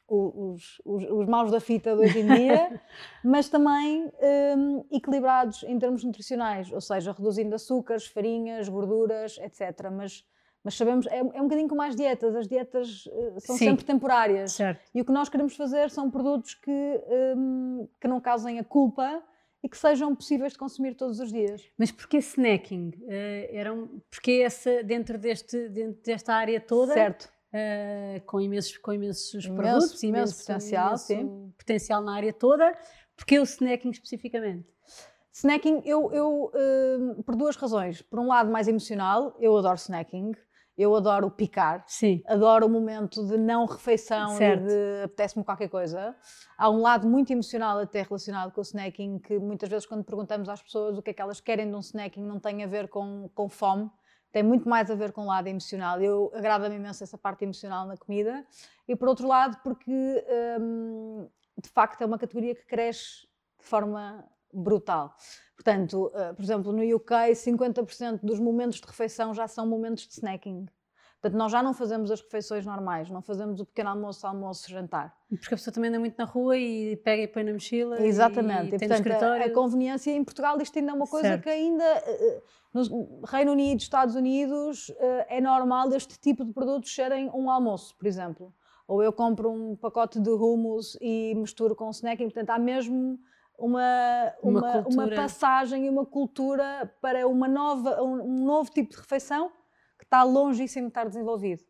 os, 0.07 0.81
os, 0.85 1.03
os 1.03 1.27
maus 1.27 1.51
da 1.51 1.59
fita 1.59 1.95
de 1.95 2.03
hoje 2.03 2.19
em 2.19 2.27
dia, 2.27 2.81
mas 3.23 3.49
também 3.49 4.11
um, 4.57 4.85
equilibrados 4.91 5.63
em 5.63 5.77
termos 5.79 6.03
nutricionais, 6.03 6.71
ou 6.71 6.81
seja, 6.81 7.11
reduzindo 7.11 7.55
açúcares, 7.55 8.05
farinhas, 8.05 8.69
gorduras, 8.69 9.37
etc. 9.39 9.89
Mas, 9.91 10.23
mas 10.63 10.75
sabemos, 10.75 11.07
é, 11.07 11.19
é 11.19 11.21
um 11.23 11.43
bocadinho 11.43 11.67
como 11.67 11.81
as 11.81 11.95
dietas, 11.95 12.35
as 12.35 12.47
dietas 12.47 13.05
uh, 13.07 13.39
são 13.39 13.57
Sim. 13.57 13.65
sempre 13.65 13.85
temporárias. 13.85 14.53
Certo. 14.53 14.83
E 14.93 15.01
o 15.01 15.05
que 15.05 15.11
nós 15.11 15.27
queremos 15.27 15.55
fazer 15.55 15.89
são 15.89 16.09
produtos 16.11 16.53
que, 16.53 17.01
um, 17.35 17.87
que 17.99 18.07
não 18.07 18.21
causem 18.21 18.59
a 18.59 18.63
culpa 18.63 19.23
e 19.63 19.69
que 19.69 19.77
sejam 19.77 20.15
possíveis 20.15 20.53
de 20.53 20.59
consumir 20.59 20.93
todos 20.93 21.19
os 21.19 21.31
dias. 21.31 21.63
Mas 21.75 21.91
porquê 21.91 22.17
snacking? 22.17 22.89
Uh, 22.89 23.47
eram, 23.49 24.01
porquê 24.11 24.43
essa, 24.45 24.83
dentro, 24.83 25.17
deste, 25.17 25.69
dentro 25.69 25.99
desta 26.03 26.35
área 26.35 26.61
toda? 26.61 26.93
Certo 26.93 27.34
uh, 27.55 28.21
com, 28.25 28.41
imensos, 28.41 28.77
com 28.77 28.93
imensos 28.93 29.45
imenso, 29.45 29.55
produtos, 29.55 30.03
imenso, 30.03 30.33
imenso 30.33 30.39
potencial, 30.39 30.87
imenso 30.87 31.05
sim. 31.05 31.53
potencial 31.57 32.01
na 32.01 32.15
área 32.15 32.33
toda. 32.33 32.77
Porque 33.15 33.39
o 33.39 33.43
snacking 33.43 33.91
especificamente? 33.91 34.67
Snacking, 35.31 35.81
eu, 35.85 36.11
eu 36.13 36.51
uh, 36.53 37.23
por 37.23 37.35
duas 37.35 37.55
razões. 37.55 38.01
Por 38.01 38.19
um 38.19 38.27
lado, 38.27 38.51
mais 38.51 38.67
emocional, 38.67 39.35
eu 39.39 39.55
adoro 39.57 39.75
snacking. 39.75 40.33
Eu 40.77 40.93
adoro 40.93 41.31
picar, 41.31 41.85
Sim. 41.87 42.21
adoro 42.27 42.65
o 42.65 42.69
momento 42.69 43.25
de 43.25 43.37
não 43.37 43.65
refeição 43.65 44.35
certo. 44.35 44.65
e 44.65 44.67
de 44.67 45.03
apetece-me 45.05 45.45
qualquer 45.45 45.69
coisa. 45.69 46.13
Há 46.57 46.69
um 46.69 46.81
lado 46.81 47.07
muito 47.07 47.31
emocional 47.31 47.79
até 47.79 48.01
relacionado 48.01 48.51
com 48.51 48.59
o 48.59 48.61
snacking 48.61 49.19
que 49.19 49.39
muitas 49.39 49.69
vezes 49.69 49.85
quando 49.85 50.03
perguntamos 50.03 50.49
às 50.49 50.61
pessoas 50.61 50.97
o 50.97 51.01
que 51.01 51.11
é 51.11 51.13
que 51.13 51.21
elas 51.21 51.39
querem 51.39 51.69
de 51.69 51.75
um 51.77 51.79
snacking 51.79 52.25
não 52.25 52.41
tem 52.41 52.61
a 52.61 52.67
ver 52.67 52.89
com, 52.89 53.29
com 53.33 53.47
fome, 53.47 53.89
tem 54.35 54.43
muito 54.43 54.67
mais 54.67 54.91
a 54.91 54.95
ver 54.95 55.13
com 55.13 55.21
o 55.21 55.25
lado 55.27 55.47
emocional. 55.47 56.01
Eu 56.01 56.29
agrada-me 56.35 56.75
imenso 56.75 57.01
essa 57.01 57.17
parte 57.17 57.45
emocional 57.45 57.87
na 57.87 57.95
comida. 57.95 58.45
E 58.85 58.93
por 58.93 59.07
outro 59.07 59.29
lado, 59.29 59.57
porque 59.63 60.25
hum, 60.59 61.25
de 61.57 61.69
facto 61.69 62.01
é 62.01 62.05
uma 62.05 62.19
categoria 62.19 62.53
que 62.53 62.65
cresce 62.65 63.21
de 63.57 63.65
forma 63.65 64.27
brutal. 64.51 65.15
Portanto, 65.55 66.07
uh, 66.07 66.35
por 66.35 66.43
exemplo, 66.43 66.73
no 66.73 66.83
UK, 66.97 67.33
50% 67.33 68.19
dos 68.23 68.37
momentos 68.37 68.81
de 68.81 68.85
refeição 68.85 69.33
já 69.33 69.47
são 69.47 69.65
momentos 69.65 70.05
de 70.05 70.15
snacking. 70.15 70.65
Portanto, 71.25 71.39
nós 71.39 71.51
já 71.51 71.63
não 71.63 71.73
fazemos 71.73 72.11
as 72.11 72.21
refeições 72.21 72.67
normais, 72.67 73.09
não 73.09 73.19
fazemos 73.19 73.59
o 73.59 73.65
pequeno 73.65 73.89
almoço, 73.89 74.27
almoço, 74.27 74.69
jantar. 74.69 75.11
Porque 75.27 75.55
a 75.55 75.57
pessoa 75.57 75.73
também 75.73 75.89
anda 75.89 75.99
muito 75.99 76.15
na 76.19 76.25
rua 76.25 76.55
e 76.55 76.95
pega 76.97 77.23
e 77.23 77.27
põe 77.27 77.43
na 77.43 77.51
mochila. 77.51 77.99
Exatamente. 77.99 78.73
E, 78.73 78.75
e, 78.75 78.87
portanto, 78.87 79.23
a, 79.23 79.45
a, 79.45 79.49
conveniência 79.49 80.11
em 80.11 80.23
Portugal, 80.23 80.55
isto 80.61 80.77
ainda 80.77 80.91
é 80.91 80.93
uma 80.93 81.07
coisa 81.07 81.29
certo. 81.29 81.41
que 81.41 81.49
ainda 81.49 81.83
uh, 81.83 82.43
no 82.75 83.21
Reino 83.25 83.53
Unido, 83.53 83.79
Estados 83.79 84.13
Unidos, 84.13 84.89
uh, 84.89 85.25
é 85.27 85.41
normal 85.41 85.91
este 85.95 86.19
tipo 86.19 86.45
de 86.45 86.53
produtos 86.53 86.93
serem 86.93 87.27
um 87.33 87.49
almoço, 87.49 87.95
por 87.97 88.05
exemplo. 88.05 88.53
Ou 88.87 89.01
eu 89.01 89.11
compro 89.11 89.49
um 89.49 89.75
pacote 89.75 90.19
de 90.19 90.29
hummus 90.29 90.95
e 91.01 91.33
misturo 91.33 91.75
com 91.75 91.89
snacking. 91.89 92.25
Portanto, 92.25 92.51
há 92.51 92.59
mesmo 92.59 93.19
uma, 93.57 94.31
uma, 94.43 94.59
uma, 94.59 94.87
uma 94.87 95.07
passagem 95.07 95.87
e 95.87 95.89
uma 95.89 96.05
cultura 96.05 96.93
para 97.01 97.27
uma 97.27 97.47
nova, 97.47 98.03
um 98.03 98.45
novo 98.45 98.69
tipo 98.69 98.91
de 98.91 98.97
refeição 98.97 99.51
está 100.15 100.23
longíssimo 100.23 100.87
de 100.87 100.91
estar 100.91 101.07
desenvolvido. 101.07 101.63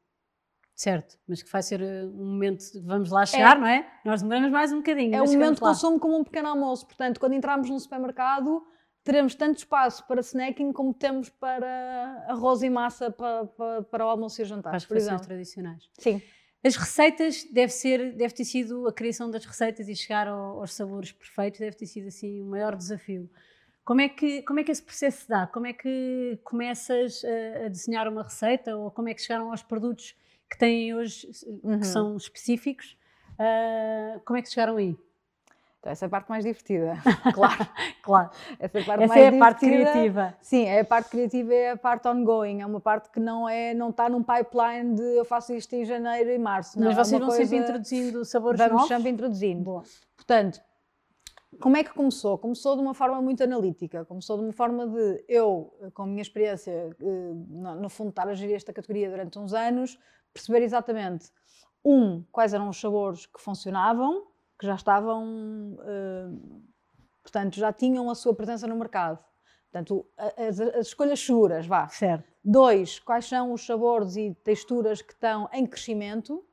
Certo, 0.76 1.18
mas 1.26 1.42
que 1.42 1.50
vai 1.50 1.64
ser 1.64 1.82
eh, 1.82 2.04
um 2.06 2.34
momento 2.34 2.70
que 2.70 2.80
vamos 2.82 3.10
lá 3.10 3.26
chegar, 3.26 3.56
é. 3.56 3.60
não 3.60 3.68
é? 3.68 3.88
Nós 4.04 4.22
demoramos 4.22 4.52
mais 4.52 4.74
um 4.74 4.78
bocadinho. 4.78 5.16
É 5.16 5.22
um 5.22 5.26
momento 5.26 5.56
de 5.56 5.62
consumo 5.62 6.00
como 6.00 6.18
um 6.18 6.24
pequeno 6.24 6.50
almoço. 6.50 6.86
Portanto, 6.86 7.18
quando 7.18 7.34
entrarmos 7.34 7.70
num 7.70 7.80
supermercado, 7.80 8.62
teremos 9.02 9.36
tanto 9.36 9.60
espaço 9.60 10.06
para 10.06 10.20
snacking 10.20 10.74
como 10.74 10.94
temos 10.94 11.30
para 11.30 12.26
arroz 12.28 12.62
e 12.62 12.70
massa 12.70 13.10
para, 13.10 13.46
para, 13.46 13.82
para 13.84 14.06
o 14.06 14.10
almoço 14.10 14.42
e 14.42 14.44
o 14.44 14.46
jantar. 14.46 14.72
Para 14.72 14.78
as 14.78 14.84
refeições 14.84 15.22
tradicionais. 15.22 15.90
Sim. 15.98 16.22
As 16.62 16.76
receitas, 16.76 17.46
deve, 17.54 17.72
ser, 17.72 18.14
deve 18.14 18.34
ter 18.34 18.44
sido 18.44 18.86
a 18.88 18.92
criação 18.92 19.32
das 19.32 19.46
receitas 19.46 19.88
e 19.88 19.96
chegar 19.96 20.28
ao, 20.28 20.60
aos 20.60 20.74
sabores 20.74 21.12
perfeitos, 21.12 21.60
deve 21.60 21.78
ter 21.78 21.86
sido 21.86 22.08
assim 22.08 22.42
o 22.42 22.46
maior 22.46 22.76
desafio. 22.76 23.30
Como 23.86 24.02
é, 24.02 24.10
que, 24.10 24.42
como 24.42 24.60
é 24.60 24.64
que 24.64 24.72
esse 24.72 24.82
processo 24.82 25.22
se 25.22 25.30
dá? 25.30 25.46
Como 25.46 25.68
é 25.68 25.72
que 25.72 26.40
começas 26.44 27.24
a, 27.24 27.66
a 27.66 27.70
desenhar 27.70 28.08
uma 28.08 28.24
receita 28.24 28.76
ou 28.76 28.90
como 28.90 29.10
é 29.10 29.14
que 29.14 29.22
chegaram 29.22 29.52
aos 29.52 29.62
produtos 29.62 30.16
que 30.50 30.58
têm 30.58 30.96
hoje, 30.96 31.30
uhum. 31.64 31.80
que 31.80 31.86
são 31.86 32.18
específicos? 32.18 32.98
Uh, 33.34 34.20
como 34.26 34.40
é 34.40 34.42
que 34.42 34.50
chegaram 34.50 34.78
aí? 34.78 34.98
Então, 35.80 35.92
essa 35.92 36.06
é 36.06 36.08
a 36.08 36.10
parte 36.10 36.28
mais 36.30 36.44
divertida, 36.44 36.94
claro. 37.32 37.68
claro. 38.02 38.30
Essa 38.60 38.80
é 38.80 38.82
a 38.82 38.86
parte, 38.86 39.04
essa 39.04 39.20
é 39.20 39.28
a 39.28 39.38
parte 39.38 39.60
criativa. 39.68 40.36
Sim, 40.42 40.66
é 40.66 40.80
a 40.80 40.86
parte 40.86 41.10
criativa 41.12 41.54
é 41.54 41.72
a 41.72 41.78
parte 41.78 42.08
ongoing, 42.08 42.62
é 42.62 42.66
uma 42.66 42.82
parte 42.82 43.12
que 43.12 43.20
não 43.20 43.48
é, 43.48 43.72
não 43.76 43.92
está 43.92 44.10
num 44.10 44.24
pipeline 44.24 44.96
de 44.96 45.16
eu 45.16 45.24
faço 45.24 45.54
isto 45.54 45.72
em 45.74 45.86
janeiro 45.86 46.32
e 46.32 46.40
março. 46.40 46.80
Mas 46.80 46.88
não, 46.88 47.04
vocês 47.04 47.14
é 47.14 47.20
vão 47.20 47.28
coisa... 47.28 47.44
sempre 47.44 47.58
introduzindo 47.58 48.26
sabores 48.26 48.58
Vamos 48.58 48.74
novos? 48.74 48.90
Vamos 48.90 49.04
sempre 49.04 49.12
introduzindo. 49.12 49.64
Boa. 49.64 49.84
Portanto, 50.16 50.60
como 51.60 51.78
é 51.78 51.84
que 51.84 51.94
começou? 51.94 52.38
Começou 52.38 52.76
de 52.76 52.82
uma 52.82 52.94
forma 52.94 53.22
muito 53.22 53.44
analítica, 53.44 54.06
começou 54.06 54.38
de 54.38 54.44
uma 54.44 54.54
forma 54.54 54.88
de 54.88 55.24
eu, 55.28 55.74
com 55.94 56.04
a 56.04 56.08
minha 56.08 56.22
experiência, 56.22 56.96
eh, 57.00 57.34
no 57.80 57.90
fundo, 57.90 58.10
estar 58.10 58.28
a 58.28 58.34
gerir 58.34 58.56
esta 58.56 58.74
categoria 58.74 59.10
durante 59.10 59.40
uns 59.40 59.54
anos, 59.54 60.00
perceber 60.34 60.62
exatamente, 60.64 61.32
um, 61.84 62.24
quais 62.32 62.54
eram 62.54 62.70
os 62.70 62.80
sabores 62.80 63.26
que 63.26 63.40
funcionavam, 63.40 64.28
que 64.60 64.66
já 64.66 64.76
estavam, 64.76 65.78
uh, 65.80 66.62
portanto, 67.22 67.56
já 67.56 67.72
tinham 67.72 68.10
a 68.10 68.16
sua 68.16 68.34
presença 68.34 68.66
no 68.68 68.76
mercado. 68.76 69.20
Portanto, 69.72 70.06
as, 70.38 70.60
as, 70.60 70.88
escolhas 70.88 71.20
seguras, 71.20 71.68
vá. 71.68 71.88
Certo. 71.90 72.26
Dois, 72.44 72.98
quais 73.00 73.26
são 73.26 73.52
os 73.52 73.66
sabores 73.66 74.16
e 74.16 74.34
texturas 74.44 75.02
que 75.02 75.12
estão 75.12 75.50
em 75.52 75.66
crescimento. 75.66 76.46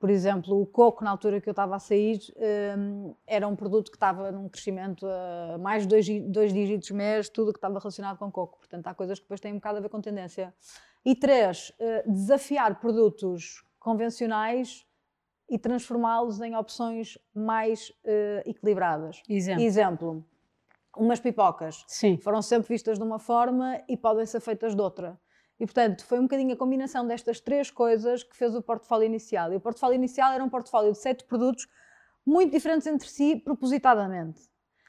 Por 0.00 0.08
exemplo, 0.08 0.58
o 0.58 0.64
coco, 0.64 1.04
na 1.04 1.10
altura 1.10 1.42
que 1.42 1.48
eu 1.48 1.52
estava 1.52 1.76
a 1.76 1.78
sair, 1.78 2.18
um, 2.78 3.14
era 3.26 3.46
um 3.46 3.54
produto 3.54 3.90
que 3.90 3.98
estava 3.98 4.32
num 4.32 4.48
crescimento 4.48 5.06
a 5.06 5.58
mais 5.58 5.82
de 5.82 5.88
dois, 5.88 6.32
dois 6.32 6.54
dígitos 6.54 6.90
mês, 6.90 7.28
tudo 7.28 7.52
que 7.52 7.58
estava 7.58 7.78
relacionado 7.78 8.16
com 8.16 8.32
coco. 8.32 8.58
Portanto, 8.58 8.86
há 8.86 8.94
coisas 8.94 9.18
que 9.18 9.26
depois 9.26 9.40
têm 9.40 9.52
um 9.52 9.56
bocado 9.56 9.76
a 9.76 9.80
ver 9.82 9.90
com 9.90 10.00
tendência. 10.00 10.54
E 11.04 11.14
três, 11.14 11.68
uh, 11.78 12.10
desafiar 12.10 12.80
produtos 12.80 13.62
convencionais 13.78 14.86
e 15.46 15.58
transformá-los 15.58 16.40
em 16.40 16.56
opções 16.56 17.18
mais 17.34 17.90
uh, 17.90 18.48
equilibradas. 18.48 19.22
Exemplo. 19.28 19.62
Exemplo. 19.62 20.26
Umas 20.96 21.20
pipocas 21.20 21.84
Sim. 21.86 22.16
foram 22.16 22.40
sempre 22.40 22.68
vistas 22.68 22.98
de 22.98 23.04
uma 23.04 23.18
forma 23.18 23.82
e 23.86 23.98
podem 23.98 24.24
ser 24.24 24.40
feitas 24.40 24.74
de 24.74 24.80
outra. 24.80 25.20
E, 25.60 25.66
portanto, 25.66 26.06
foi 26.06 26.18
um 26.18 26.22
bocadinho 26.22 26.54
a 26.54 26.56
combinação 26.56 27.06
destas 27.06 27.38
três 27.38 27.70
coisas 27.70 28.22
que 28.22 28.34
fez 28.34 28.54
o 28.54 28.62
portfólio 28.62 29.04
inicial. 29.04 29.52
E 29.52 29.56
o 29.56 29.60
portfólio 29.60 29.94
inicial 29.94 30.32
era 30.32 30.42
um 30.42 30.48
portfólio 30.48 30.90
de 30.92 30.98
sete 30.98 31.24
produtos 31.24 31.68
muito 32.24 32.50
diferentes 32.50 32.86
entre 32.86 33.06
si, 33.06 33.36
propositadamente. 33.36 34.40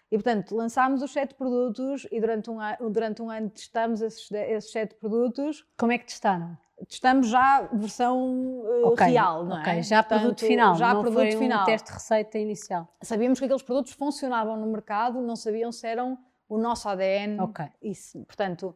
E, 0.10 0.16
portanto, 0.18 0.56
lançámos 0.56 1.02
os 1.02 1.12
sete 1.12 1.36
produtos 1.36 2.08
e 2.10 2.22
durante 2.22 2.50
um, 2.50 2.60
ano, 2.60 2.90
durante 2.90 3.22
um 3.22 3.30
ano 3.30 3.50
testamos 3.50 4.02
esses, 4.02 4.32
esses 4.32 4.72
sete 4.72 4.96
produtos. 4.96 5.66
Como 5.78 5.92
é 5.92 5.98
que 5.98 6.06
testaram? 6.06 6.58
testamos 6.88 7.30
já 7.30 7.62
versão 7.74 8.18
uh, 8.62 8.88
okay, 8.88 9.12
real, 9.12 9.46
não 9.46 9.60
okay. 9.60 9.80
é? 9.80 9.84
Já 9.84 10.02
Portanto, 10.02 10.22
produto 10.22 10.40
final, 10.40 10.76
já 10.76 10.94
não 10.94 11.02
produto 11.02 11.22
foi 11.22 11.32
final. 11.38 11.62
um 11.62 11.66
teste 11.66 11.88
de 11.88 11.94
receita 11.94 12.40
inicial. 12.40 12.88
Sabíamos 13.04 13.38
que 13.38 13.46
aqueles 13.46 13.62
produtos 13.62 13.92
funcionavam 13.94 14.58
no 14.58 14.66
mercado, 14.66 15.22
não 15.22 15.36
sabiam 15.36 15.72
se 15.72 15.86
eram 15.86 16.18
o 16.50 16.58
nosso 16.58 16.90
ADN. 16.90 17.40
Ok. 17.40 17.66
Isso. 17.82 18.24
Portanto, 18.26 18.76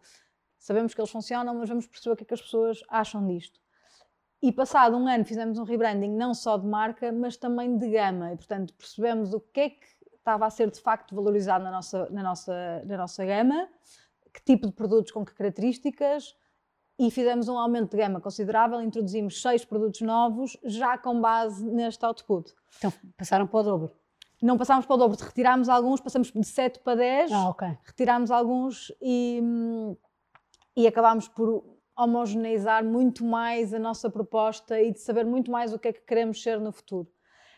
sabemos 0.65 0.95
que 0.95 0.99
eles 0.99 1.11
funcionam, 1.11 1.53
mas 1.53 1.69
vamos 1.69 1.85
perceber 1.85 2.13
o 2.13 2.15
que 2.15 2.23
é 2.23 2.25
que 2.25 2.33
as 2.33 2.41
pessoas 2.41 2.81
acham 2.89 3.25
disto. 3.27 3.59
E 4.41 4.51
passado 4.51 4.97
um 4.97 5.07
ano 5.07 5.23
fizemos 5.23 5.59
um 5.59 5.63
rebranding 5.63 6.09
não 6.09 6.33
só 6.33 6.57
de 6.57 6.65
marca, 6.65 7.11
mas 7.11 7.37
também 7.37 7.77
de 7.77 7.87
gama. 7.87 8.33
E, 8.33 8.35
portanto, 8.35 8.73
percebemos 8.73 9.31
o 9.31 9.39
que 9.39 9.59
é 9.59 9.69
que 9.69 9.85
estava 10.17 10.43
a 10.43 10.49
ser 10.49 10.71
de 10.71 10.81
facto 10.81 11.13
valorizado 11.13 11.63
na 11.63 11.69
nossa, 11.69 12.09
na 12.09 12.23
nossa, 12.23 12.83
na 12.83 12.97
nossa 12.97 13.23
gama, 13.23 13.69
que 14.33 14.41
tipo 14.43 14.65
de 14.65 14.73
produtos, 14.73 15.11
com 15.11 15.23
que 15.23 15.35
características, 15.35 16.35
e 16.97 17.11
fizemos 17.11 17.47
um 17.47 17.59
aumento 17.59 17.91
de 17.91 17.97
gama 17.97 18.19
considerável, 18.19 18.81
introduzimos 18.81 19.39
seis 19.39 19.63
produtos 19.63 20.01
novos, 20.01 20.57
já 20.63 20.97
com 20.97 21.21
base 21.21 21.63
neste 21.63 22.03
output. 22.03 22.51
Então 22.79 22.91
passaram 23.15 23.45
para 23.45 23.59
o 23.59 23.63
dobro? 23.63 23.91
Não 24.41 24.57
passámos 24.57 24.87
para 24.87 24.95
o 24.95 24.97
dobro, 24.97 25.17
retirámos 25.23 25.69
alguns, 25.69 26.01
passamos 26.01 26.31
de 26.31 26.43
7 26.43 26.79
para 26.79 26.95
10, 26.97 27.31
ah, 27.31 27.49
okay. 27.49 27.77
retirámos 27.83 28.31
alguns 28.31 28.91
e, 29.01 29.41
e 30.75 30.87
acabámos 30.87 31.27
por 31.27 31.63
homogeneizar 31.97 32.83
muito 32.83 33.23
mais 33.23 33.73
a 33.73 33.79
nossa 33.79 34.09
proposta 34.09 34.81
e 34.81 34.91
de 34.91 34.99
saber 34.99 35.25
muito 35.25 35.49
mais 35.49 35.73
o 35.73 35.79
que 35.79 35.87
é 35.87 35.93
que 35.93 36.01
queremos 36.01 36.41
ser 36.43 36.59
no 36.59 36.71
futuro. 36.71 37.07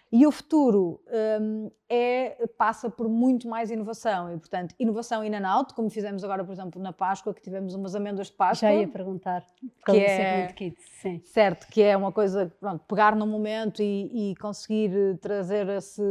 E 0.09 0.25
o 0.25 0.31
futuro 0.31 1.01
um, 1.41 1.69
é, 1.89 2.47
passa 2.57 2.89
por 2.89 3.09
muito 3.09 3.45
mais 3.45 3.69
inovação 3.69 4.33
e, 4.33 4.37
portanto, 4.37 4.73
inovação 4.79 5.21
in 5.21 5.35
and 5.35 5.45
out, 5.45 5.73
como 5.73 5.89
fizemos 5.89 6.23
agora, 6.23 6.45
por 6.45 6.53
exemplo, 6.53 6.81
na 6.81 6.93
Páscoa, 6.93 7.33
que 7.33 7.41
tivemos 7.41 7.75
umas 7.75 7.93
amêndoas 7.93 8.27
de 8.27 8.33
Páscoa. 8.33 8.69
Já 8.69 8.73
ia 8.73 8.87
perguntar, 8.87 9.45
que 9.85 9.97
é, 9.97 10.47
kit, 10.53 10.77
sim. 11.01 11.21
Certo, 11.25 11.67
que 11.67 11.81
é 11.81 11.97
uma 11.97 12.13
coisa, 12.13 12.49
pronto, 12.57 12.85
pegar 12.87 13.17
no 13.17 13.27
momento 13.27 13.81
e, 13.81 14.31
e 14.31 14.35
conseguir 14.37 15.17
trazer 15.19 15.67
esse, 15.67 16.01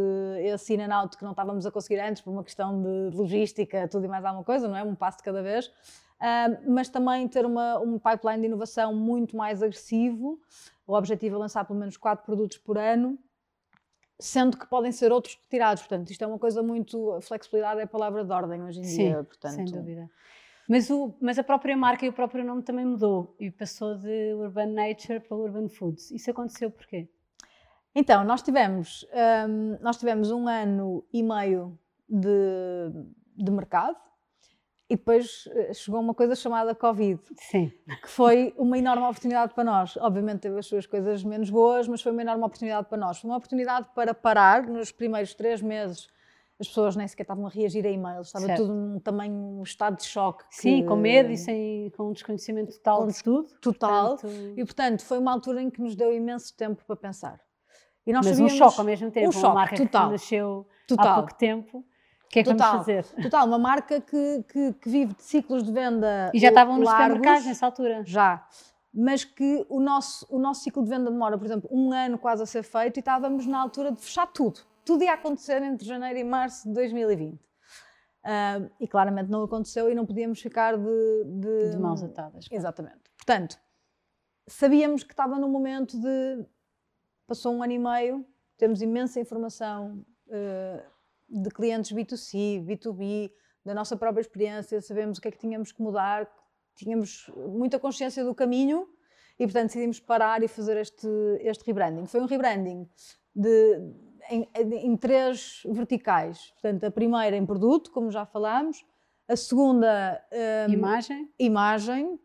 esse 0.41 0.75
in 0.75 0.83
and 0.83 0.95
out 0.95 1.17
que 1.17 1.25
não 1.25 1.31
estávamos 1.31 1.65
a 1.65 1.71
conseguir 1.71 1.99
antes 1.99 2.21
por 2.21 2.31
uma 2.31 2.45
questão 2.45 2.83
de 2.83 3.17
logística, 3.17 3.89
tudo 3.89 4.05
e 4.05 4.09
mais 4.09 4.23
alguma 4.27 4.45
coisa, 4.45 4.69
não 4.69 4.77
é? 4.77 4.83
Um 4.83 4.95
passo 4.95 5.19
de 5.19 5.25
cada 5.25 5.43
vez. 5.43 5.73
Uh, 6.21 6.73
mas 6.73 6.89
também 6.89 7.29
ter 7.29 7.45
uma, 7.45 7.79
um 7.79 7.99
pipeline 7.99 8.41
de 8.41 8.47
inovação 8.47 8.95
muito 8.95 9.37
mais 9.37 9.63
agressivo. 9.63 10.41
O 10.87 10.95
objetivo 10.95 11.37
é 11.37 11.39
lançar 11.39 11.65
pelo 11.65 11.79
menos 11.79 11.97
quatro 11.97 12.25
produtos 12.25 12.59
por 12.59 12.79
ano 12.79 13.19
sendo 14.19 14.57
que 14.57 14.67
podem 14.67 14.93
ser 14.93 15.13
outros 15.13 15.39
retirados. 15.43 15.83
Portanto, 15.83 16.11
isto 16.11 16.23
é 16.23 16.27
uma 16.27 16.39
coisa 16.39 16.63
muito. 16.63 17.13
A 17.13 17.21
flexibilidade 17.21 17.81
é 17.81 17.85
a 17.85 17.87
palavra 17.87 18.25
de 18.25 18.33
ordem 18.33 18.63
hoje 18.63 18.81
em 18.81 18.85
Sim, 18.85 18.97
dia. 18.97 19.25
Portanto, 19.25 19.55
sem 19.55 19.65
dúvida. 19.67 20.11
Mas, 20.69 20.91
o, 20.91 21.15
mas 21.21 21.39
a 21.39 21.45
própria 21.45 21.77
marca 21.77 22.05
e 22.05 22.09
o 22.09 22.13
próprio 22.13 22.45
nome 22.45 22.63
também 22.63 22.85
mudou 22.85 23.37
e 23.39 23.51
passou 23.51 23.97
de 23.97 24.35
Urban 24.35 24.67
Nature 24.67 25.21
para 25.21 25.37
Urban 25.37 25.69
Foods. 25.69 26.11
Isso 26.11 26.31
aconteceu 26.31 26.71
porquê? 26.71 27.09
Então, 27.95 28.25
nós 28.25 28.43
tivemos, 28.43 29.07
um, 29.49 29.79
nós 29.81 29.97
tivemos 29.97 30.31
um 30.31 30.49
ano 30.49 31.07
e 31.13 31.23
meio 31.23 31.79
de, 32.09 32.29
de 33.37 33.51
mercado 33.51 33.97
e 34.89 34.97
depois 34.97 35.49
eh, 35.51 35.75
chegou 35.75 36.01
uma 36.01 36.15
coisa 36.15 36.37
chamada 36.37 36.75
Covid, 36.75 37.21
Sim. 37.37 37.73
que 38.03 38.09
foi 38.09 38.55
uma 38.57 38.79
enorme 38.79 39.03
oportunidade 39.03 39.53
para 39.53 39.65
nós. 39.65 39.97
Obviamente 39.97 40.41
teve 40.41 40.59
as 40.59 40.67
suas 40.67 40.87
coisas 40.87 41.25
menos 41.25 41.51
boas, 41.51 41.89
mas 41.89 42.01
foi 42.01 42.13
uma 42.13 42.23
enorme 42.23 42.45
oportunidade 42.45 42.89
para 42.89 42.97
nós. 42.97 43.19
Foi 43.19 43.29
uma 43.29 43.37
oportunidade 43.37 43.89
para 43.95 44.15
parar 44.15 44.63
nos 44.63 44.93
primeiros 44.93 45.35
três 45.35 45.61
meses. 45.61 46.09
As 46.59 46.69
pessoas 46.69 46.97
nem 46.97 47.07
sequer 47.07 47.25
estavam 47.25 47.47
a 47.47 47.51
reagir 47.51 47.85
a 47.85 47.91
e-mails, 47.91 48.29
estava 48.29 48.47
certo. 48.47 48.63
tudo 48.63 48.75
num 48.75 48.99
tamanho, 48.99 49.35
um 49.35 49.63
estado 49.63 49.97
de 49.97 50.05
choque. 50.05 50.45
Sim, 50.51 50.83
que... 50.83 50.89
com 50.89 50.97
medo 50.97 51.31
e 51.31 51.37
sem, 51.37 51.91
com 51.97 52.09
um 52.09 52.13
desconhecimento 52.13 52.73
total 52.77 53.01
com 53.01 53.07
de 53.09 53.23
tudo. 53.23 53.49
Total. 53.61 54.17
Portanto... 54.17 54.55
E 54.57 54.65
portanto 54.65 55.05
foi 55.05 55.19
uma 55.19 55.33
altura 55.33 55.61
em 55.63 55.69
que 55.69 55.83
nos 55.83 55.95
deu 55.95 56.15
imenso 56.15 56.57
tempo 56.57 56.83
para 56.87 56.97
pensar. 56.97 57.41
E 58.07 58.13
nós 58.13 58.25
Mas 58.25 58.37
sabíamos... 58.37 58.55
um 58.55 58.57
choque 58.57 58.79
ao 58.79 58.87
mesmo 58.87 59.11
tempo, 59.11 59.29
um 59.29 59.33
choque, 59.33 59.47
uma 59.47 59.55
marca 59.55 59.77
total. 59.77 60.07
que 60.07 60.13
nasceu 60.13 60.67
total. 60.87 61.07
há 61.07 61.15
pouco 61.17 61.35
tempo 61.35 61.85
o 62.27 62.29
que 62.29 62.41
é 62.41 62.43
que 62.43 62.51
total, 62.51 62.73
vamos 62.73 62.87
fazer? 62.87 63.05
Total, 63.23 63.47
uma 63.47 63.59
marca 63.59 64.01
que, 64.01 64.45
que, 64.49 64.73
que, 64.75 64.89
vive 64.89 65.15
de 65.15 65.23
ciclos 65.23 65.63
de 65.63 65.73
venda 65.73 66.31
E 66.35 66.41
já 66.41 66.49
estavam 66.49 66.79
nos 66.79 66.91
supermercados 66.91 67.47
nessa 67.47 67.67
altura? 67.67 68.03
Já. 68.05 68.47
Mas 68.93 69.25
que 69.25 69.65
o 69.69 69.81
nosso, 69.81 70.27
o 70.29 70.39
nosso 70.39 70.63
ciclo 70.63 70.83
de 70.83 70.91
venda 70.91 71.11
demora, 71.11 71.39
por 71.39 71.45
exemplo, 71.45 71.69
um 71.73 71.93
ano 71.93 72.19
quase 72.19 72.43
a 72.43 72.47
ser 72.47 72.63
feito 72.63 72.97
e 72.97 73.01
estávamos 73.01 73.47
na 73.47 73.61
altura 73.61 73.93
de 73.93 74.01
fechar 74.01 74.27
tudo. 74.27 74.61
Tudo 74.85 75.05
ia 75.05 75.13
acontecer 75.13 75.63
entre 75.63 75.87
janeiro 75.87 76.19
e 76.19 76.25
março 76.25 76.67
de 76.69 76.75
2020. 76.75 77.35
Uh, 77.35 78.69
e 78.81 78.89
claramente 78.89 79.31
não 79.31 79.45
aconteceu 79.45 79.89
e 79.89 79.95
não 79.95 80.05
podíamos 80.05 80.41
ficar 80.41 80.77
de, 80.77 81.25
de, 81.25 81.71
de 81.71 81.79
mãos 81.79 82.03
atadas. 82.03 82.47
Exatamente. 82.51 82.99
Portanto, 83.17 83.57
sabíamos 84.49 85.05
que 85.05 85.13
estava 85.13 85.39
no 85.39 85.49
momento 85.49 86.01
de. 86.01 86.45
Passou 87.27 87.53
um 87.55 87.63
ano 87.63 87.73
e 87.73 87.79
meio, 87.79 88.27
temos 88.57 88.83
imensa 88.83 89.21
informação. 89.21 90.05
Uh, 90.27 90.96
de 91.29 91.51
clientes 91.51 91.93
B2C, 91.93 92.65
B2B, 92.65 93.31
da 93.65 93.75
nossa 93.75 93.97
própria 93.97 94.21
experiência, 94.21 94.81
sabemos 94.81 95.19
o 95.19 95.21
que 95.21 95.29
é 95.29 95.31
que 95.31 95.39
tínhamos 95.39 95.73
que 95.73 95.83
mudar, 95.83 96.29
tínhamos 96.77 97.31
muita 97.37 97.79
consciência 97.79 98.25
do 98.25 98.35
caminho 98.35 98.87
e, 99.39 99.45
portanto, 99.45 99.67
decidimos 99.67 99.99
parar 99.99 100.43
e 100.43 100.49
fazer 100.49 100.77
este, 100.77 101.09
este 101.41 101.65
rebranding. 101.65 102.07
Foi 102.07 102.21
um 102.21 102.27
rebranding 102.27 102.89
de, 103.35 103.81
em, 104.31 104.49
em, 104.55 104.97
três 104.97 105.63
verticais. 105.67 106.53
Portanto, 106.53 106.85
a 106.85 106.91
primeira 106.91 107.37
em 107.37 107.45
produto, 107.45 107.91
como 107.91 108.11
já 108.11 108.25
falámos, 108.25 108.85
a 109.29 109.37
segunda 109.37 110.25
um, 110.69 110.73
imagem. 110.73 111.31
imagem. 111.39 112.21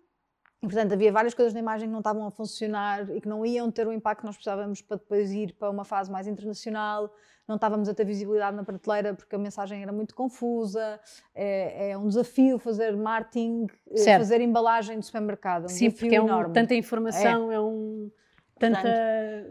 E, 0.62 0.68
portanto, 0.68 0.94
havia 0.94 1.12
várias 1.12 1.34
coisas 1.34 1.54
na 1.54 1.60
imagem 1.60 1.88
que 1.88 1.92
não 1.92 2.00
estavam 2.00 2.26
a 2.26 2.32
funcionar 2.32 3.10
e 3.10 3.20
que 3.20 3.28
não 3.28 3.46
iam 3.46 3.72
ter 3.72 3.88
o 3.88 3.92
impacto 3.92 4.22
que 4.22 4.26
nós 4.28 4.36
precisávamos 4.36 4.82
para 4.82 4.98
depois 4.98 5.32
ir 5.32 5.54
para 5.54 5.70
uma 5.70 5.84
fase 5.84 6.12
mais 6.12 6.28
internacional 6.28 7.12
não 7.52 7.56
estávamos 7.56 7.90
a 7.90 7.94
ter 7.94 8.06
visibilidade 8.06 8.56
na 8.56 8.64
prateleira 8.64 9.14
porque 9.14 9.36
a 9.36 9.38
mensagem 9.38 9.82
era 9.82 9.92
muito 9.92 10.16
confusa. 10.16 11.00
É, 11.36 11.92
é 11.92 11.98
um 11.98 12.08
desafio 12.08 12.58
fazer 12.58 12.96
marketing, 12.96 13.68
eh, 13.90 13.98
certo. 13.98 14.20
fazer 14.20 14.42
embalagem 14.42 15.00
de 15.00 15.06
supermercado. 15.06 15.66
Um 15.66 15.70
Sim, 15.70 15.92
porque 15.92 16.16
é 16.16 16.22
um, 16.22 16.52
tanta 16.52 16.74
informação, 16.74 17.52
é, 17.52 17.56
é 17.56 17.60
um 17.60 18.10
tanta, 18.58 19.48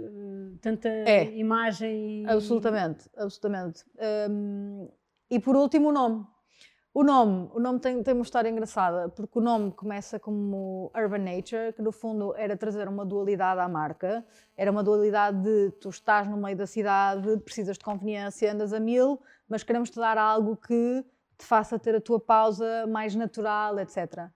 tanta 0.61 0.89
é. 0.89 1.25
imagem. 1.37 2.25
Absolutamente, 2.27 3.09
absolutamente. 3.17 3.85
E 5.31 5.39
por 5.39 5.57
último, 5.57 5.91
o 5.91 5.93
nome. 5.93 6.27
O 6.93 7.05
nome, 7.05 7.49
o 7.55 7.61
nome 7.61 7.79
tem, 7.79 8.03
tem 8.03 8.15
uma 8.15 8.25
história 8.25 8.49
engraçada, 8.49 9.09
porque 9.11 9.39
o 9.39 9.41
nome 9.41 9.71
começa 9.71 10.19
como 10.19 10.91
Urban 10.93 11.19
Nature, 11.19 11.73
que 11.73 11.81
no 11.81 11.93
fundo 11.93 12.35
era 12.35 12.57
trazer 12.57 12.89
uma 12.89 13.07
dualidade 13.07 13.61
à 13.61 13.69
marca. 13.69 14.27
Era 14.57 14.73
uma 14.73 14.83
dualidade 14.83 15.41
de 15.41 15.71
tu 15.81 15.89
estás 15.89 16.27
no 16.27 16.37
meio 16.37 16.57
da 16.57 16.67
cidade, 16.67 17.39
precisas 17.39 17.79
de 17.79 17.85
conveniência, 17.85 18.53
andas 18.53 18.73
a 18.73 18.81
mil, 18.81 19.21
mas 19.49 19.63
queremos 19.63 19.89
te 19.89 20.01
dar 20.01 20.19
algo 20.19 20.57
que 20.57 21.05
te 21.39 21.47
faça 21.47 21.79
ter 21.79 21.95
a 21.95 22.01
tua 22.01 22.19
pausa 22.19 22.87
mais 22.89 23.15
natural, 23.15 23.79
etc. 23.79 24.29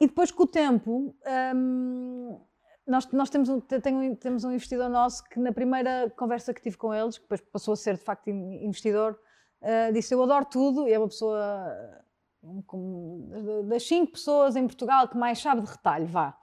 E 0.00 0.08
depois 0.08 0.32
com 0.32 0.42
o 0.42 0.46
tempo, 0.48 1.14
hum, 1.54 2.40
nós, 2.84 3.08
nós 3.12 3.30
temos, 3.30 3.48
um, 3.48 3.60
tem, 3.60 4.16
temos 4.16 4.42
um 4.42 4.50
investidor 4.50 4.88
nosso 4.88 5.22
que 5.28 5.38
na 5.38 5.52
primeira 5.52 6.12
conversa 6.16 6.52
que 6.52 6.60
tive 6.60 6.76
com 6.76 6.92
eles, 6.92 7.18
que 7.18 7.22
depois 7.22 7.40
passou 7.40 7.74
a 7.74 7.76
ser 7.76 7.94
de 7.94 8.02
facto 8.02 8.28
investidor, 8.28 9.16
uh, 9.62 9.92
disse: 9.92 10.14
Eu 10.14 10.22
adoro 10.22 10.44
tudo, 10.44 10.88
e 10.88 10.92
é 10.92 10.98
uma 10.98 11.08
pessoa 11.08 12.02
um, 12.42 13.66
das 13.68 13.86
cinco 13.86 14.12
pessoas 14.12 14.56
em 14.56 14.66
Portugal 14.66 15.08
que 15.08 15.16
mais 15.16 15.38
sabe 15.38 15.62
de 15.62 15.70
retalho, 15.70 16.06
vá. 16.06 16.36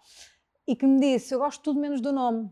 E 0.67 0.75
que 0.75 0.85
me 0.85 0.99
disse: 0.99 1.33
Eu 1.33 1.39
gosto 1.39 1.61
tudo 1.61 1.79
menos 1.79 2.01
do 2.01 2.11
nome. 2.11 2.51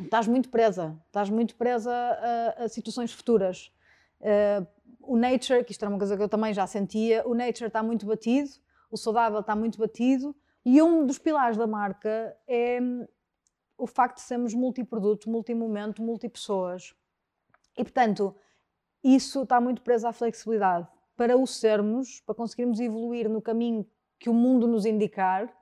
Estás 0.00 0.26
muito 0.26 0.50
presa, 0.50 0.98
estás 1.06 1.30
muito 1.30 1.56
presa 1.56 1.90
a, 1.90 2.64
a 2.64 2.68
situações 2.68 3.12
futuras. 3.12 3.72
Uh, 4.20 4.66
o 5.00 5.16
nature, 5.16 5.64
que 5.64 5.72
isto 5.72 5.82
era 5.82 5.90
uma 5.90 5.98
coisa 5.98 6.16
que 6.16 6.22
eu 6.22 6.28
também 6.28 6.52
já 6.52 6.66
sentia, 6.66 7.26
o 7.26 7.34
nature 7.34 7.68
está 7.68 7.82
muito 7.82 8.04
batido, 8.04 8.50
o 8.90 8.96
saudável 8.96 9.40
está 9.40 9.54
muito 9.54 9.78
batido, 9.78 10.34
e 10.64 10.82
um 10.82 11.06
dos 11.06 11.18
pilares 11.18 11.56
da 11.56 11.66
marca 11.66 12.36
é 12.46 12.80
o 13.78 13.86
facto 13.86 14.16
de 14.16 14.22
sermos 14.22 14.52
multiproduto, 14.52 15.30
multimomento, 15.30 16.02
multipessoas. 16.02 16.94
E 17.78 17.84
portanto, 17.84 18.34
isso 19.14 19.42
está 19.42 19.60
muito 19.60 19.82
preso 19.82 20.06
à 20.06 20.12
flexibilidade. 20.12 20.88
Para 21.16 21.36
o 21.36 21.46
sermos, 21.46 22.20
para 22.20 22.34
conseguirmos 22.34 22.80
evoluir 22.80 23.28
no 23.28 23.40
caminho 23.40 23.86
que 24.18 24.28
o 24.28 24.34
mundo 24.34 24.66
nos 24.66 24.84
indicar, 24.84 25.52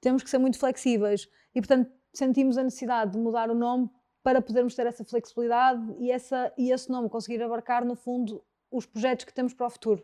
temos 0.00 0.22
que 0.22 0.30
ser 0.30 0.38
muito 0.38 0.58
flexíveis. 0.58 1.28
E, 1.54 1.60
portanto, 1.60 1.90
sentimos 2.12 2.56
a 2.56 2.62
necessidade 2.62 3.12
de 3.12 3.18
mudar 3.18 3.50
o 3.50 3.54
nome 3.54 3.90
para 4.22 4.40
podermos 4.40 4.74
ter 4.74 4.86
essa 4.86 5.04
flexibilidade 5.04 5.94
e, 5.98 6.10
essa, 6.10 6.52
e 6.56 6.70
esse 6.70 6.90
nome 6.90 7.08
conseguir 7.10 7.42
abarcar, 7.42 7.84
no 7.84 7.94
fundo, 7.94 8.42
os 8.70 8.86
projetos 8.86 9.24
que 9.24 9.34
temos 9.34 9.52
para 9.52 9.66
o 9.66 9.70
futuro. 9.70 10.02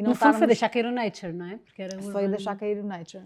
E 0.00 0.02
não 0.02 0.12
no 0.12 0.16
fundo 0.16 0.38
foi 0.38 0.46
deixar 0.46 0.70
cair 0.70 0.86
o 0.86 0.90
Nature, 0.90 1.30
não 1.30 1.44
é? 1.44 1.58
Porque 1.58 1.82
era 1.82 2.00
foi 2.00 2.26
deixar 2.26 2.56
cair 2.56 2.78
o 2.78 2.86
Nature. 2.86 3.24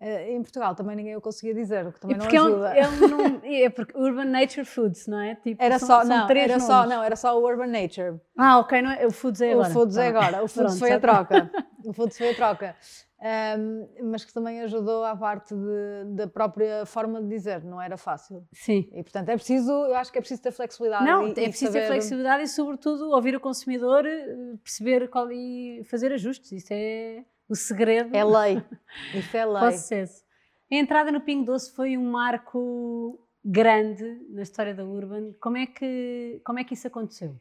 Uh, 0.00 0.30
em 0.30 0.42
Portugal 0.42 0.74
também 0.74 0.96
ninguém 0.96 1.14
o 1.14 1.20
conseguia 1.20 1.54
dizer, 1.54 1.86
o 1.86 1.92
que 1.92 2.00
também 2.00 2.16
não 2.16 2.26
ajuda. 2.26 2.74
É, 2.74 2.88
um, 2.88 2.92
é, 2.92 3.14
um, 3.14 3.40
é 3.66 3.68
porque 3.68 3.94
Urban 3.94 4.24
Nature 4.24 4.64
Foods, 4.64 5.06
não 5.06 5.20
é? 5.20 5.34
Tipo, 5.34 5.62
era 5.62 5.78
são, 5.78 5.86
só, 5.86 5.98
são 6.00 6.08
não, 6.08 6.30
era 6.30 6.60
só, 6.60 6.86
não, 6.86 7.02
era 7.02 7.14
só 7.14 7.38
o 7.38 7.44
Urban 7.44 7.66
Nature. 7.66 8.18
Ah, 8.38 8.58
ok, 8.58 8.80
não 8.80 8.90
é, 8.90 9.06
o 9.06 9.10
Foods 9.10 9.42
é 9.42 9.52
agora. 9.52 9.68
O 9.68 9.72
Foods 9.72 9.96
é 9.98 10.02
tá. 10.02 10.18
agora, 10.18 10.44
o 10.44 10.48
Foods 10.48 10.78
foi 10.78 10.92
a 10.92 11.00
troca. 11.00 11.50
o 11.84 11.92
Foods 11.92 12.16
foi 12.16 12.30
a 12.30 12.34
troca 12.34 12.74
um, 13.20 14.10
mas 14.10 14.24
que 14.24 14.32
também 14.32 14.60
ajudou 14.62 15.04
à 15.04 15.16
parte 15.16 15.54
de, 15.54 16.14
da 16.14 16.26
própria 16.26 16.84
forma 16.84 17.22
de 17.22 17.28
dizer, 17.28 17.62
não 17.64 17.80
era 17.80 17.96
fácil. 17.96 18.46
Sim. 18.52 18.88
E 18.92 19.02
portanto 19.02 19.28
é 19.28 19.36
preciso, 19.36 19.70
eu 19.70 19.94
acho 19.96 20.12
que 20.12 20.18
é 20.18 20.20
preciso 20.20 20.42
ter 20.42 20.52
flexibilidade. 20.52 21.04
Não, 21.04 21.28
e, 21.28 21.30
é 21.30 21.48
preciso 21.48 21.72
saber... 21.72 21.80
ter 21.80 21.86
flexibilidade 21.86 22.42
e, 22.42 22.48
sobretudo, 22.48 23.10
ouvir 23.10 23.34
o 23.34 23.40
consumidor, 23.40 24.04
eh, 24.04 24.56
perceber 24.62 25.08
qual 25.08 25.30
e 25.32 25.82
fazer 25.84 26.12
ajustes. 26.12 26.52
Isso 26.52 26.68
é 26.72 27.24
o 27.48 27.54
segredo. 27.54 28.14
É 28.14 28.24
lei. 28.24 28.62
Isso 29.14 29.36
é 29.36 29.46
lei. 29.46 29.72
Sucesso. 29.72 30.24
A 30.70 30.74
entrada 30.76 31.12
no 31.12 31.20
Pingo 31.20 31.44
Doce 31.44 31.72
foi 31.74 31.96
um 31.96 32.10
marco 32.10 33.18
grande 33.44 34.04
na 34.30 34.42
história 34.42 34.74
da 34.74 34.84
Urban. 34.84 35.32
Como 35.40 35.56
é 35.56 35.66
que, 35.66 36.40
como 36.44 36.58
é 36.58 36.64
que 36.64 36.74
isso 36.74 36.88
aconteceu? 36.88 37.36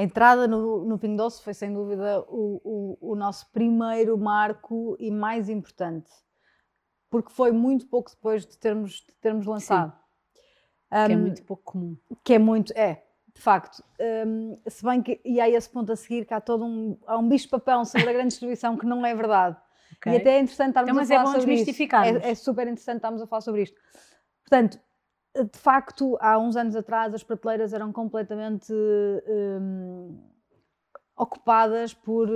A 0.00 0.02
entrada 0.02 0.48
no, 0.48 0.82
no 0.82 0.98
Pingo 0.98 1.18
Doce 1.18 1.42
foi 1.42 1.52
sem 1.52 1.74
dúvida 1.74 2.24
o, 2.26 2.96
o, 3.02 3.12
o, 3.12 3.14
nosso 3.14 3.52
primeiro 3.52 4.16
marco 4.16 4.96
e 4.98 5.10
mais 5.10 5.50
importante, 5.50 6.10
porque 7.10 7.30
foi 7.30 7.52
muito 7.52 7.86
pouco 7.86 8.10
depois 8.10 8.46
de 8.46 8.56
termos, 8.56 9.04
de 9.06 9.14
termos 9.20 9.44
lançado. 9.44 9.92
Um, 10.90 11.06
que 11.06 11.12
é 11.12 11.16
muito 11.16 11.42
pouco 11.42 11.62
comum. 11.64 11.98
Que 12.24 12.32
é 12.32 12.38
muito, 12.38 12.72
é, 12.74 13.04
de 13.34 13.42
facto. 13.42 13.84
Um, 14.26 14.56
se 14.66 14.82
bem 14.82 15.02
que, 15.02 15.20
e 15.22 15.38
há 15.38 15.50
esse 15.50 15.68
ponto 15.68 15.92
a 15.92 15.96
seguir, 15.96 16.24
que 16.24 16.32
há 16.32 16.40
todo 16.40 16.64
um, 16.64 16.98
há 17.06 17.18
um 17.18 17.28
bicho-papão 17.28 17.84
sobre 17.84 18.08
a 18.08 18.12
grande 18.14 18.28
distribuição 18.28 18.78
que 18.78 18.86
não 18.86 19.04
é 19.04 19.14
verdade. 19.14 19.58
Okay. 19.98 20.14
E 20.14 20.16
até 20.16 20.30
é 20.30 20.40
interessante 20.40 20.68
estarmos 20.68 20.92
então, 20.92 21.02
a 21.02 21.24
falar 21.24 21.36
é 21.36 21.40
sobre 21.40 21.54
isto. 21.56 21.94
É, 21.94 22.30
é 22.30 22.34
super 22.34 22.66
interessante 22.66 22.96
estarmos 22.96 23.20
a 23.20 23.26
falar 23.26 23.42
sobre 23.42 23.64
isto. 23.64 23.78
Portanto, 24.44 24.80
de 25.34 25.58
facto, 25.58 26.18
há 26.20 26.38
uns 26.38 26.56
anos 26.56 26.74
atrás 26.74 27.14
as 27.14 27.22
prateleiras 27.22 27.72
eram 27.72 27.92
completamente 27.92 28.72
um, 28.72 30.18
ocupadas 31.16 31.94
por 31.94 32.28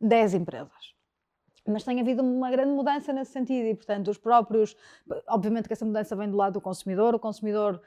10 0.00 0.34
hum, 0.34 0.36
empresas. 0.38 0.94
Mas 1.66 1.84
tem 1.84 2.00
havido 2.00 2.22
uma 2.22 2.50
grande 2.50 2.72
mudança 2.72 3.12
nesse 3.12 3.32
sentido 3.32 3.66
e, 3.66 3.74
portanto, 3.74 4.08
os 4.10 4.16
próprios. 4.16 4.74
Obviamente 5.28 5.66
que 5.66 5.74
essa 5.74 5.84
mudança 5.84 6.16
vem 6.16 6.30
do 6.30 6.36
lado 6.36 6.54
do 6.54 6.60
consumidor, 6.62 7.14
o 7.14 7.18
consumidor 7.18 7.82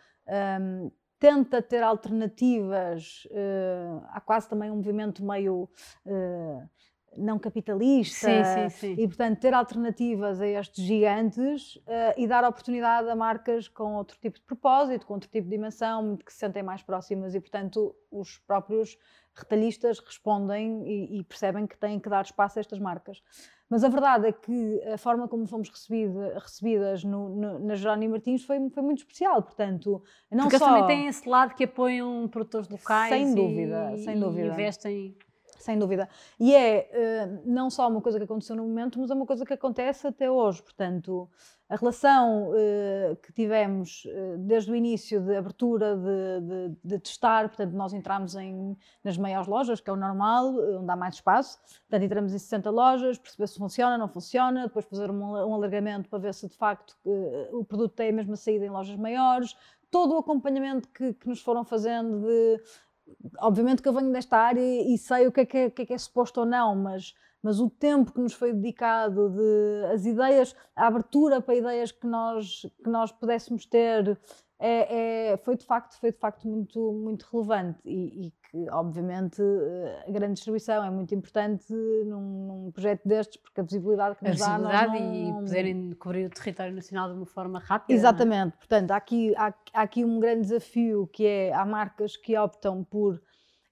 um, 0.61 0.91
tenta 1.17 1.61
ter 1.63 1.81
alternativas, 1.81 3.27
uh, 3.31 4.05
há 4.09 4.21
quase 4.21 4.47
também 4.47 4.69
um 4.69 4.75
movimento 4.75 5.23
meio. 5.25 5.67
Uh, 6.05 6.69
não 7.17 7.37
capitalista 7.37 8.27
sim, 8.27 8.43
sim, 8.43 8.69
sim. 8.69 9.01
e 9.01 9.07
portanto 9.07 9.39
ter 9.39 9.53
alternativas 9.53 10.39
a 10.39 10.47
estes 10.47 10.83
gigantes 10.83 11.75
uh, 11.75 12.13
e 12.15 12.25
dar 12.25 12.43
oportunidade 12.43 13.09
a 13.09 13.15
marcas 13.15 13.67
com 13.67 13.95
outro 13.95 14.17
tipo 14.19 14.39
de 14.39 14.45
propósito, 14.45 15.05
com 15.05 15.15
outro 15.15 15.29
tipo 15.29 15.43
de 15.47 15.55
dimensão, 15.55 16.15
que 16.17 16.31
se 16.31 16.39
sentem 16.39 16.63
mais 16.63 16.81
próximas 16.81 17.35
e 17.35 17.39
portanto 17.39 17.95
os 18.09 18.37
próprios 18.39 18.97
retalhistas 19.35 19.99
respondem 19.99 20.87
e, 20.87 21.19
e 21.19 21.23
percebem 21.23 21.67
que 21.67 21.77
têm 21.77 21.99
que 21.99 22.09
dar 22.09 22.23
espaço 22.23 22.59
a 22.59 22.61
estas 22.61 22.79
marcas. 22.79 23.21
Mas 23.69 23.85
a 23.85 23.89
verdade 23.89 24.27
é 24.27 24.31
que 24.33 24.83
a 24.83 24.97
forma 24.97 25.29
como 25.29 25.47
fomos 25.47 25.69
recebida, 25.69 26.37
recebidas 26.37 27.05
no, 27.05 27.29
no, 27.29 27.59
na 27.59 27.75
Jerónimo 27.75 28.11
Martins 28.11 28.43
foi, 28.43 28.69
foi 28.69 28.83
muito 28.83 28.99
especial, 28.99 29.41
portanto, 29.41 30.03
não 30.29 30.43
Porque 30.43 30.59
só... 30.59 30.65
também 30.65 30.87
têm 30.87 31.07
esse 31.07 31.27
lado 31.27 31.55
que 31.55 31.63
apoiam 31.63 32.27
produtores 32.27 32.67
locais 32.67 33.13
sem 33.13 33.33
dúvida, 33.33 33.93
e, 33.93 34.03
sem 34.03 34.19
dúvida. 34.19 34.47
investem 34.47 35.15
sem 35.61 35.77
dúvida. 35.77 36.09
E 36.39 36.55
é 36.55 36.89
uh, 36.91 37.41
não 37.45 37.69
só 37.69 37.87
uma 37.87 38.01
coisa 38.01 38.17
que 38.17 38.25
aconteceu 38.25 38.55
no 38.55 38.63
momento, 38.63 38.99
mas 38.99 39.09
é 39.09 39.13
uma 39.13 39.25
coisa 39.25 39.45
que 39.45 39.53
acontece 39.53 40.07
até 40.07 40.29
hoje. 40.29 40.61
Portanto, 40.61 41.29
a 41.69 41.75
relação 41.75 42.49
uh, 42.49 43.15
que 43.17 43.31
tivemos 43.31 44.05
uh, 44.05 44.37
desde 44.39 44.71
o 44.71 44.75
início 44.75 45.21
de 45.21 45.35
abertura, 45.35 45.95
de, 45.95 46.41
de, 46.41 46.77
de, 46.83 46.99
testar, 46.99 47.47
portanto, 47.47 47.73
nós 47.73 47.93
entramos 47.93 48.35
em, 48.35 48.77
nas 49.03 49.17
maiores 49.17 49.47
lojas, 49.47 49.79
que 49.79 49.89
é 49.89 49.93
o 49.93 49.95
normal, 49.95 50.53
onde 50.79 50.91
há 50.91 50.95
mais 50.95 51.15
espaço. 51.15 51.59
Portanto, 51.87 52.03
entramos 52.03 52.33
em 52.33 52.39
60 52.39 52.69
lojas, 52.69 53.17
perceber 53.17 53.47
se 53.47 53.57
funciona, 53.57 53.97
não 53.97 54.07
funciona, 54.07 54.67
depois 54.67 54.85
fazer 54.85 55.09
um, 55.09 55.21
um 55.21 55.53
alargamento 55.53 56.09
para 56.09 56.19
ver 56.19 56.33
se 56.33 56.47
de 56.49 56.57
facto 56.57 56.97
o 57.51 57.63
produto 57.63 57.93
tem 57.93 58.09
a 58.09 58.13
mesma 58.13 58.35
saída 58.35 58.65
em 58.65 58.69
lojas 58.69 58.95
maiores. 58.97 59.55
Todo 59.89 60.15
o 60.15 60.17
acompanhamento 60.17 60.87
que, 60.89 61.13
que 61.13 61.27
nos 61.27 61.41
foram 61.41 61.63
fazendo 61.63 62.21
de 62.21 62.61
obviamente 63.39 63.81
que 63.81 63.87
eu 63.87 63.93
venho 63.93 64.11
desta 64.11 64.37
área 64.37 64.61
e 64.61 64.97
sei 64.97 65.27
o 65.27 65.31
que 65.31 65.41
é 65.41 65.45
que 65.45 65.57
é, 65.57 65.69
que 65.69 65.81
é, 65.81 65.85
que 65.85 65.93
é 65.93 65.97
suposto 65.97 66.41
ou 66.41 66.45
não, 66.45 66.75
mas, 66.75 67.13
mas 67.41 67.59
o 67.59 67.69
tempo 67.69 68.11
que 68.11 68.19
nos 68.19 68.33
foi 68.33 68.53
dedicado, 68.53 69.29
de, 69.29 69.93
as 69.93 70.05
ideias, 70.05 70.55
a 70.75 70.87
abertura 70.87 71.41
para 71.41 71.55
ideias 71.55 71.91
que 71.91 72.07
nós, 72.07 72.65
que 72.83 72.89
nós 72.89 73.11
pudéssemos 73.11 73.65
ter, 73.65 74.19
é, 74.61 75.31
é, 75.31 75.37
foi, 75.37 75.57
de 75.57 75.65
facto, 75.65 75.99
foi 75.99 76.11
de 76.11 76.19
facto 76.19 76.47
muito, 76.47 76.93
muito 76.93 77.27
relevante 77.31 77.79
e, 77.83 78.27
e, 78.27 78.33
que, 78.51 78.69
obviamente, 78.69 79.41
eh, 79.41 80.05
a 80.07 80.11
grande 80.11 80.33
distribuição 80.33 80.85
é 80.85 80.89
muito 80.91 81.15
importante 81.15 81.73
num, 81.73 82.65
num 82.65 82.71
projeto 82.71 83.01
destes, 83.07 83.41
porque 83.41 83.59
a 83.59 83.63
visibilidade 83.63 84.17
que 84.17 84.29
nos 84.29 84.41
a 84.41 84.57
dá... 84.59 84.87
Não... 84.87 84.95
e 84.95 85.33
poderem 85.33 85.91
cobrir 85.93 86.25
o 86.25 86.29
território 86.29 86.75
nacional 86.75 87.09
de 87.09 87.15
uma 87.15 87.25
forma 87.25 87.59
rápida. 87.59 87.91
É? 87.91 87.95
Exatamente. 87.95 88.57
Portanto, 88.57 88.91
há 88.91 88.97
aqui, 88.97 89.33
há, 89.35 89.53
há 89.73 89.81
aqui 89.81 90.05
um 90.05 90.19
grande 90.19 90.41
desafio 90.41 91.09
que 91.11 91.25
é, 91.25 91.53
há 91.53 91.65
marcas 91.65 92.15
que 92.15 92.37
optam 92.37 92.83
por 92.83 93.19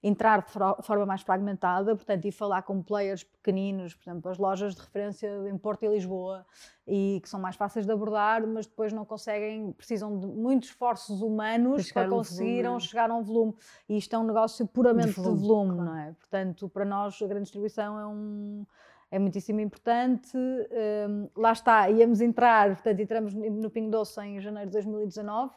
entrar 0.02 0.42
de 0.42 0.52
forma 0.86 1.04
mais 1.04 1.20
fragmentada, 1.20 1.94
portanto, 1.94 2.24
e 2.24 2.32
falar 2.32 2.62
com 2.62 2.82
players 2.82 3.22
pequeninos, 3.22 3.94
por 3.94 4.08
exemplo, 4.08 4.30
as 4.30 4.38
lojas 4.38 4.74
de 4.74 4.80
referência 4.80 5.28
em 5.48 5.58
Porto 5.58 5.84
e 5.84 5.88
Lisboa, 5.88 6.46
e 6.86 7.20
que 7.22 7.28
são 7.28 7.38
mais 7.38 7.54
fáceis 7.54 7.84
de 7.84 7.92
abordar, 7.92 8.46
mas 8.46 8.66
depois 8.66 8.92
não 8.92 9.04
conseguem, 9.04 9.72
precisam 9.72 10.18
de 10.18 10.26
muitos 10.26 10.70
esforços 10.70 11.20
humanos 11.20 11.92
para 11.92 12.08
conseguiram 12.08 12.72
volume. 12.72 12.88
chegar 12.88 13.10
a 13.10 13.14
um 13.14 13.22
volume. 13.22 13.54
E 13.88 13.98
isto 13.98 14.16
é 14.16 14.18
um 14.18 14.24
negócio 14.24 14.66
puramente 14.66 15.08
de 15.08 15.14
volume, 15.16 15.38
de 15.38 15.46
volume 15.46 15.74
claro. 15.74 15.90
não 15.90 15.96
é? 15.98 16.12
Portanto, 16.12 16.68
para 16.68 16.84
nós, 16.84 17.20
a 17.20 17.26
grande 17.26 17.42
distribuição 17.42 18.00
é 18.00 18.06
um 18.06 18.66
é 19.10 19.18
muitíssimo 19.18 19.60
importante. 19.60 20.36
Um, 20.36 21.28
lá 21.36 21.52
está, 21.52 21.90
íamos 21.90 22.20
entrar, 22.20 22.74
portanto, 22.76 23.00
entramos 23.00 23.34
no 23.34 23.68
Pingo 23.68 23.90
Doce 23.90 24.20
em 24.20 24.40
janeiro 24.40 24.70
de 24.70 24.74
2019 24.74 25.52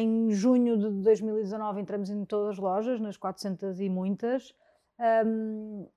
em 0.00 0.30
junho 0.30 0.78
de 0.78 0.90
2019 1.02 1.80
entramos 1.80 2.10
em 2.10 2.24
todas 2.24 2.50
as 2.50 2.58
lojas, 2.58 3.00
nas 3.00 3.16
400 3.16 3.80
e 3.80 3.88
muitas. 3.88 4.54
Um, 5.26 5.88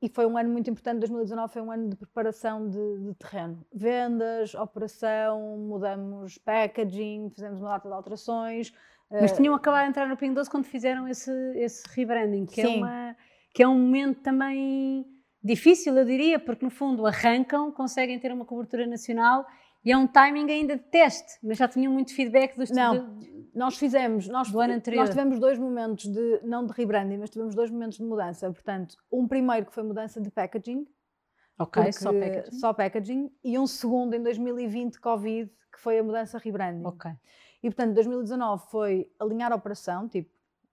e 0.00 0.08
foi 0.08 0.26
um 0.26 0.36
ano 0.36 0.50
muito 0.50 0.68
importante, 0.68 0.98
2019 0.98 1.52
foi 1.52 1.62
um 1.62 1.70
ano 1.70 1.88
de 1.88 1.96
preparação 1.96 2.68
de, 2.68 2.98
de, 2.98 3.14
terreno. 3.14 3.64
Vendas, 3.72 4.54
operação, 4.54 5.58
mudamos 5.58 6.38
packaging, 6.38 7.30
fizemos 7.30 7.60
uma 7.60 7.70
data 7.70 7.88
de 7.88 7.94
alterações. 7.94 8.74
Mas 9.10 9.30
uh, 9.30 9.36
tinham 9.36 9.54
acabado 9.54 9.84
de 9.84 9.90
entrar 9.90 10.08
no 10.08 10.16
Pingo 10.16 10.34
Doce 10.34 10.50
quando 10.50 10.64
fizeram 10.64 11.06
esse, 11.06 11.30
esse 11.56 11.84
rebranding, 11.94 12.46
que 12.46 12.60
é 12.60 12.64
sim. 12.64 12.74
é 12.74 12.76
uma 12.78 13.16
que 13.54 13.62
é 13.62 13.68
um 13.68 13.78
momento 13.78 14.20
também 14.22 15.06
difícil, 15.44 15.96
eu 15.96 16.04
diria, 16.04 16.38
porque 16.38 16.64
no 16.64 16.70
fundo 16.70 17.06
arrancam, 17.06 17.70
conseguem 17.70 18.18
ter 18.18 18.32
uma 18.32 18.44
cobertura 18.44 18.86
nacional 18.86 19.46
e 19.84 19.90
é 19.90 19.96
um 19.96 20.06
timing 20.06 20.50
ainda 20.50 20.76
de 20.76 20.84
teste, 20.84 21.38
mas 21.42 21.58
já 21.58 21.66
tinham 21.66 21.92
muito 21.92 22.14
feedback 22.14 22.56
dos 22.56 22.70
Não, 22.70 23.18
de, 23.18 23.31
nós 23.54 23.76
fizemos, 23.76 24.28
nós, 24.28 24.50
do 24.50 24.60
ano 24.60 24.74
anterior. 24.74 25.00
nós 25.00 25.10
tivemos 25.10 25.38
dois 25.38 25.58
momentos 25.58 26.06
de, 26.06 26.40
não 26.42 26.64
de 26.64 26.72
rebranding, 26.72 27.18
mas 27.18 27.30
tivemos 27.30 27.54
dois 27.54 27.70
momentos 27.70 27.98
de 27.98 28.04
mudança. 28.04 28.50
Portanto, 28.50 28.96
um 29.10 29.28
primeiro 29.28 29.66
que 29.66 29.74
foi 29.74 29.82
mudança 29.82 30.20
de 30.20 30.30
packaging. 30.30 30.86
Ok, 31.58 31.92
só 31.92 32.12
packaging. 32.12 32.58
Só 32.58 32.72
packaging. 32.72 33.30
E 33.44 33.58
um 33.58 33.66
segundo 33.66 34.14
em 34.14 34.22
2020, 34.22 34.98
Covid, 35.00 35.50
que 35.72 35.80
foi 35.80 35.98
a 35.98 36.02
mudança 36.02 36.38
rebranding. 36.38 36.86
Ok. 36.86 37.10
E 37.62 37.68
portanto, 37.68 37.94
2019 37.94 38.64
foi 38.70 39.10
alinhar 39.20 39.52
a 39.52 39.54
operação, 39.54 40.08
tipo, 40.08 40.30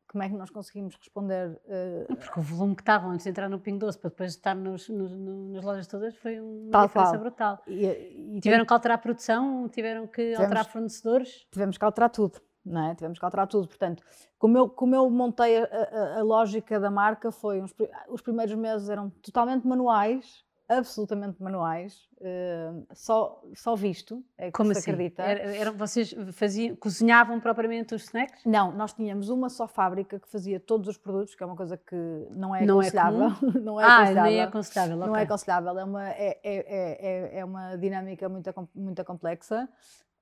como 0.10 0.24
é 0.24 0.30
que 0.30 0.36
nós 0.36 0.50
conseguimos 0.50 0.96
responder? 0.96 1.62
Uh... 1.66 2.16
Porque 2.16 2.40
o 2.40 2.42
volume 2.42 2.76
que 2.76 2.82
estavam 2.82 3.12
antes 3.12 3.26
de 3.26 3.30
entrar 3.30 3.48
no 3.48 3.60
Ping 3.60 3.78
Doce 3.78 4.00
para 4.00 4.10
depois 4.10 4.32
estar 4.32 4.56
nos, 4.56 4.90
nos, 4.90 5.12
nas 5.12 5.64
lojas 5.64 5.86
todas 5.86 6.16
foi 6.16 6.40
uma 6.40 6.72
Tal 6.72 6.88
diferença 6.88 7.12
qual. 7.12 7.22
brutal. 7.22 7.62
E, 7.68 7.86
e 7.86 8.40
tiveram 8.42 8.66
que 8.66 8.74
alterar 8.74 8.96
a 8.96 9.02
produção, 9.02 9.70
tiveram 9.70 10.08
que 10.08 10.24
tivemos, 10.24 10.40
alterar 10.40 10.66
fornecedores? 10.66 11.48
Tivemos 11.52 11.78
que 11.78 11.86
alterar 11.86 12.10
tudo, 12.10 12.42
não 12.70 12.90
é? 12.90 12.96
Tivemos 12.96 13.18
que 13.18 13.26
alterar 13.26 13.48
tudo. 13.48 13.68
Portanto, 13.68 14.04
como 14.38 14.58
eu, 14.58 14.70
como 14.70 14.96
eu 14.96 15.10
montei 15.10 15.58
a, 15.58 15.66
a, 15.66 16.20
a 16.20 16.24
lógica 16.24 16.80
da 16.80 16.92
marca, 16.92 17.32
foi 17.32 17.62
uns, 17.62 17.74
os 18.08 18.22
primeiros 18.22 18.56
meses 18.56 18.90
eram 18.90 19.10
totalmente 19.22 19.68
manuais, 19.68 20.44
absolutamente 20.70 21.42
manuais, 21.42 22.08
uh, 22.22 22.86
só, 22.94 23.42
só 23.56 23.76
visto, 23.76 24.24
é 24.38 24.46
que 24.46 24.52
Como 24.52 24.72
se 24.72 24.80
assim? 24.80 24.92
acredita. 24.92 25.24
Era, 25.24 25.56
eram, 25.56 25.74
vocês 25.74 26.14
faziam, 26.34 26.76
cozinhavam 26.76 27.40
propriamente 27.40 27.96
os 27.96 28.04
snacks? 28.04 28.46
Não, 28.46 28.72
nós 28.72 28.94
tínhamos 28.94 29.30
uma 29.30 29.50
só 29.50 29.68
fábrica 29.68 30.20
que 30.20 30.30
fazia 30.30 30.60
todos 30.60 30.88
os 30.88 30.98
produtos, 30.98 31.34
que 31.34 31.42
é 31.42 31.46
uma 31.46 31.56
coisa 31.56 31.76
que 31.76 31.96
não 32.30 32.56
é 32.56 32.64
não 32.66 32.82
é 32.82 32.88
aconselhável. 32.88 33.28
É 33.28 33.60
não 33.60 33.82
é 33.82 33.84
ah, 33.84 33.96
aconselhável. 33.96 34.24
nem 34.24 34.40
é 34.40 34.44
aconselhável. 34.44 34.98
Não 34.98 35.16
é 35.16 35.24
aconselhável, 35.24 35.80
é 35.80 35.84
uma, 35.84 36.10
é, 36.10 36.40
é, 36.44 37.34
é, 37.34 37.40
é 37.40 37.46
uma 37.46 37.76
dinâmica 37.76 38.30
muito, 38.30 38.70
muito 38.76 39.04
complexa. 39.04 39.68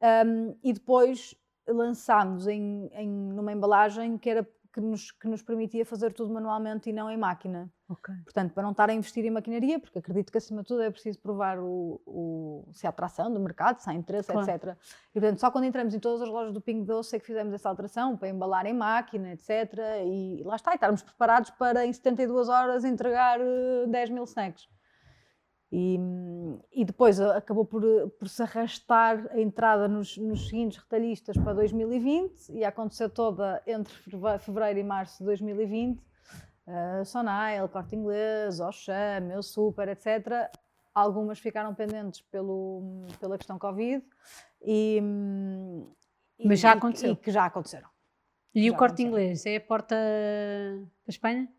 Um, 0.01 0.55
e 0.63 0.71
depois 0.71 1.35
lançámos 1.67 2.47
em, 2.47 2.89
em, 2.93 3.09
numa 3.09 3.51
embalagem 3.51 4.17
que 4.17 4.29
era 4.29 4.47
que 4.77 4.81
nos, 4.81 5.09
que 5.09 5.27
nos 5.27 5.41
permitia 5.41 5.83
fazer 5.83 6.13
tudo 6.13 6.31
manualmente 6.31 6.87
e 6.87 6.93
não 6.93 7.09
em 7.09 7.17
máquina. 7.17 7.67
Okay. 7.89 8.13
Portanto, 8.23 8.53
para 8.53 8.61
não 8.61 8.71
estar 8.71 8.87
a 8.91 8.93
investir 8.93 9.25
em 9.25 9.31
maquinaria, 9.31 9.79
porque 9.79 9.97
acredito 9.97 10.31
que 10.31 10.37
acima 10.37 10.61
de 10.61 10.67
tudo 10.67 10.83
é 10.83 10.91
preciso 10.91 11.17
provar 11.17 11.57
o, 11.57 11.99
o, 12.05 12.69
se 12.73 12.85
há 12.85 12.91
atração 12.91 13.33
do 13.33 13.39
mercado, 13.39 13.79
se 13.79 13.89
há 13.89 13.93
interesse, 13.95 14.31
claro. 14.31 14.47
etc. 14.47 14.77
E 15.15 15.19
portanto, 15.19 15.39
só 15.39 15.49
quando 15.49 15.63
entramos 15.63 15.95
em 15.95 15.99
todas 15.99 16.21
as 16.21 16.29
lojas 16.29 16.53
do 16.53 16.61
Pingo 16.61 16.85
Doce 16.85 17.15
é 17.15 17.19
que 17.19 17.25
fizemos 17.25 17.51
essa 17.55 17.67
alteração 17.67 18.15
para 18.15 18.29
embalar 18.29 18.67
em 18.67 18.73
máquina, 18.73 19.31
etc. 19.31 19.49
E 20.05 20.43
lá 20.45 20.57
está, 20.57 20.73
e 20.73 20.75
estarmos 20.75 21.01
preparados 21.01 21.49
para 21.49 21.83
em 21.83 21.91
72 21.91 22.47
horas 22.47 22.83
entregar 22.83 23.39
10 23.87 24.09
eh, 24.09 24.13
mil 24.13 24.25
snacks. 24.25 24.69
E, 25.69 25.99
e, 26.71 26.85
depois 26.85 27.19
acabou 27.19 27.65
por, 27.65 27.83
por, 28.17 28.29
se 28.29 28.41
arrastar 28.41 29.27
a 29.31 29.39
entrada 29.39 29.85
nos, 29.85 30.17
nos, 30.17 30.47
seguintes 30.47 30.77
retalhistas 30.77 31.35
para 31.37 31.55
2020 31.55 32.53
e 32.53 32.63
aconteceu 32.63 33.09
toda 33.09 33.61
entre 33.67 33.93
fevereiro 34.39 34.79
e 34.79 34.83
março 34.83 35.17
de 35.19 35.25
2020. 35.25 35.99
Uh, 35.99 37.03
Sonail, 37.03 37.67
Corte 37.67 37.95
Inglês, 37.95 38.61
Auchan, 38.61 39.21
Meu 39.21 39.43
Super, 39.43 39.89
etc. 39.89 40.49
Algumas 40.93 41.39
ficaram 41.39 41.75
pendentes 41.75 42.21
pelo, 42.21 43.05
pela 43.19 43.37
questão 43.37 43.59
Covid 43.59 44.05
e, 44.61 45.01
Mas 46.45 46.61
já 46.61 46.71
aconteceu. 46.71 47.11
E, 47.11 47.15
que 47.17 47.31
já 47.31 47.45
aconteceram. 47.45 47.89
E 48.55 48.67
já 48.67 48.73
o 48.73 48.77
Corte 48.77 49.03
Inglês 49.03 49.45
é 49.45 49.57
a 49.57 49.61
porta 49.61 49.95
para 49.95 51.09
a 51.09 51.09
Espanha? 51.09 51.56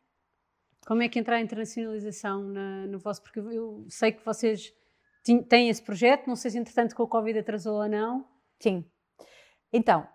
Como 0.88 1.02
é 1.02 1.08
que 1.10 1.18
entra 1.18 1.36
a 1.36 1.40
internacionalização 1.42 2.42
na, 2.44 2.86
no 2.86 2.98
vosso? 2.98 3.20
Porque 3.20 3.40
eu 3.40 3.84
sei 3.90 4.10
que 4.10 4.24
vocês 4.24 4.72
têm 5.46 5.68
esse 5.68 5.82
projeto, 5.82 6.26
não 6.26 6.34
sei 6.34 6.50
se 6.50 6.58
entretanto 6.58 6.96
com 6.96 7.02
a 7.02 7.06
Covid 7.06 7.40
atrasou 7.40 7.82
ou 7.82 7.86
não. 7.86 8.24
Sim. 8.58 8.86
Então, 9.70 10.08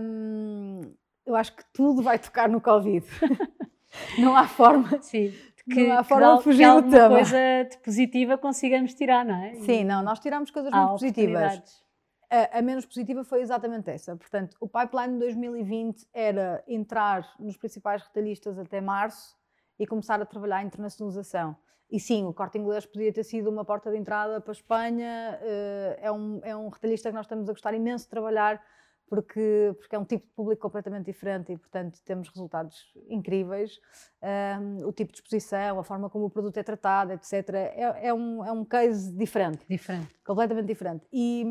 hum, 0.00 0.80
eu 1.26 1.34
acho 1.34 1.56
que 1.56 1.64
tudo 1.74 2.04
vai 2.04 2.20
tocar 2.20 2.48
no 2.48 2.60
Covid. 2.60 3.04
não 4.16 4.36
há 4.36 4.46
forma. 4.46 5.02
Sim. 5.02 5.34
Que, 5.68 5.88
não 5.88 5.98
há 5.98 6.04
forma 6.04 6.36
de 6.36 6.44
fugir 6.44 6.72
do 6.72 6.88
tema. 6.88 7.08
coisa 7.08 7.64
de 7.68 7.78
positiva 7.78 8.38
consigamos 8.38 8.94
tirar, 8.94 9.24
não 9.24 9.34
é? 9.34 9.54
Sim, 9.56 9.82
não, 9.82 10.04
nós 10.04 10.20
tiramos 10.20 10.52
coisas 10.52 10.72
muito 10.72 10.90
positivas. 10.90 11.82
A, 12.30 12.60
a, 12.60 12.62
menos 12.62 12.86
positiva 12.86 13.24
foi 13.24 13.40
exatamente 13.40 13.90
essa. 13.90 14.14
Portanto, 14.14 14.56
o 14.60 14.68
pipeline 14.68 15.14
de 15.14 15.18
2020 15.18 16.06
era 16.14 16.62
entrar 16.68 17.28
nos 17.40 17.56
principais 17.56 18.04
retalhistas 18.04 18.56
até 18.56 18.80
março 18.80 19.41
e 19.82 19.86
começar 19.86 20.22
a 20.22 20.24
trabalhar 20.24 20.58
a 20.58 20.62
internacionalização. 20.62 21.56
E 21.90 21.98
sim, 21.98 22.24
o 22.24 22.32
Corte 22.32 22.56
Inglês 22.56 22.86
podia 22.86 23.12
ter 23.12 23.24
sido 23.24 23.50
uma 23.50 23.64
porta 23.64 23.90
de 23.90 23.98
entrada 23.98 24.40
para 24.40 24.52
a 24.52 24.54
Espanha, 24.54 25.38
eh, 25.42 25.98
é 26.00 26.12
um, 26.12 26.40
é 26.44 26.56
um 26.56 26.68
retalhista 26.68 27.08
que 27.10 27.14
nós 27.14 27.26
estamos 27.26 27.48
a 27.48 27.52
gostar 27.52 27.74
imenso 27.74 28.04
de 28.04 28.10
trabalhar, 28.10 28.62
porque, 29.08 29.74
porque 29.78 29.96
é 29.96 29.98
um 29.98 30.04
tipo 30.04 30.24
de 30.24 30.32
público 30.32 30.62
completamente 30.62 31.06
diferente 31.06 31.52
e, 31.52 31.58
portanto, 31.58 32.00
temos 32.04 32.28
resultados 32.28 32.94
incríveis. 33.08 33.78
Um, 34.22 34.86
o 34.86 34.92
tipo 34.92 35.12
de 35.12 35.18
exposição, 35.18 35.80
a 35.80 35.84
forma 35.84 36.08
como 36.08 36.26
o 36.26 36.30
produto 36.30 36.56
é 36.56 36.62
tratado, 36.62 37.12
etc. 37.12 37.32
É, 37.54 38.06
é, 38.08 38.14
um, 38.14 38.42
é 38.44 38.52
um 38.52 38.64
case 38.64 39.12
diferente. 39.12 39.66
Diferente. 39.68 40.14
Completamente 40.24 40.66
diferente. 40.66 41.06
E, 41.12 41.44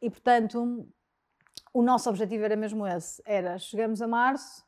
e, 0.00 0.10
portanto, 0.10 0.86
o 1.72 1.82
nosso 1.82 2.08
objetivo 2.08 2.44
era 2.44 2.54
mesmo 2.54 2.86
esse. 2.86 3.20
Era, 3.24 3.58
chegamos 3.58 4.00
a 4.00 4.06
março, 4.06 4.62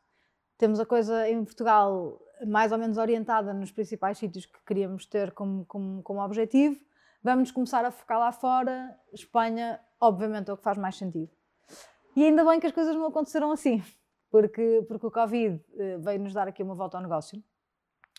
temos 0.57 0.81
a 0.81 0.87
coisa 0.87 1.29
em 1.29 1.45
Portugal 1.45 2.21
mais 2.47 2.73
ou 2.73 2.79
menos 2.79 2.99
orientada 2.99 3.53
nos 3.53 3.71
principais 3.71 4.19
sítios 4.19 4.47
que 4.47 4.59
queríamos 4.67 5.07
ter 5.07 5.33
como, 5.33 5.65
como, 5.67 6.03
como 6.03 6.21
objetivo. 6.23 6.79
Vamos 7.23 7.51
começar 7.51 7.85
a 7.85 7.91
focar 7.91 8.19
lá 8.19 8.33
fora. 8.33 8.97
Espanha, 9.13 9.81
obviamente, 10.01 10.51
é 10.51 10.53
o 10.53 10.57
que 10.57 10.63
faz 10.63 10.79
mais 10.79 10.97
sentido. 10.97 11.31
E 12.15 12.25
ainda 12.25 12.45
bem 12.45 12.61
que 12.61 12.67
as 12.67 12.73
coisas 12.73 12.95
não 12.95 13.07
aconteceram 13.07 13.51
assim, 13.53 13.83
porque, 14.31 14.85
porque 14.89 15.07
o 15.07 15.11
Covid 15.11 15.63
eh, 15.77 15.99
veio 15.99 16.21
nos 16.21 16.33
dar 16.33 16.49
aqui 16.49 16.63
uma 16.63 16.75
volta 16.75 16.97
ao 16.97 17.03
negócio. 17.03 17.43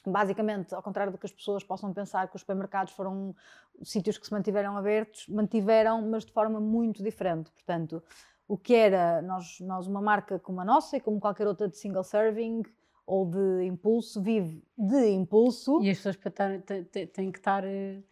Basicamente, 0.05 0.73
ao 0.73 0.82
contrário 0.82 1.12
do 1.12 1.17
que 1.17 1.25
as 1.25 1.32
pessoas 1.32 1.63
possam 1.63 1.93
pensar 1.93 2.29
que 2.29 2.36
os 2.36 2.41
supermercados 2.41 2.93
foram 2.93 3.36
sítios 3.84 4.17
que 4.17 4.25
se 4.25 4.32
mantiveram 4.32 4.77
abertos, 4.77 5.27
mantiveram, 5.27 6.01
mas 6.08 6.23
de 6.23 6.32
forma 6.32 6.60
muito 6.60 7.03
diferente. 7.03 7.51
Portanto, 7.51 8.01
o 8.47 8.58
que 8.58 8.73
era 8.73 9.21
nós, 9.21 9.60
nós 9.60 9.86
uma 9.86 10.01
marca 10.01 10.39
como 10.39 10.62
a 10.62 10.65
nossa 10.65 10.97
e 10.97 11.01
como 11.01 11.19
qualquer 11.19 11.47
outra 11.47 11.67
de 11.67 11.77
single 11.77 12.03
serving, 12.03 12.63
ou 13.10 13.26
de 13.26 13.65
impulso, 13.65 14.22
vive 14.22 14.63
de 14.78 15.10
impulso. 15.10 15.82
E 15.82 15.89
as 15.89 15.98
pessoas 15.98 16.15
têm 17.12 17.32
que 17.32 17.39
estar 17.39 17.63
eh, 17.65 18.04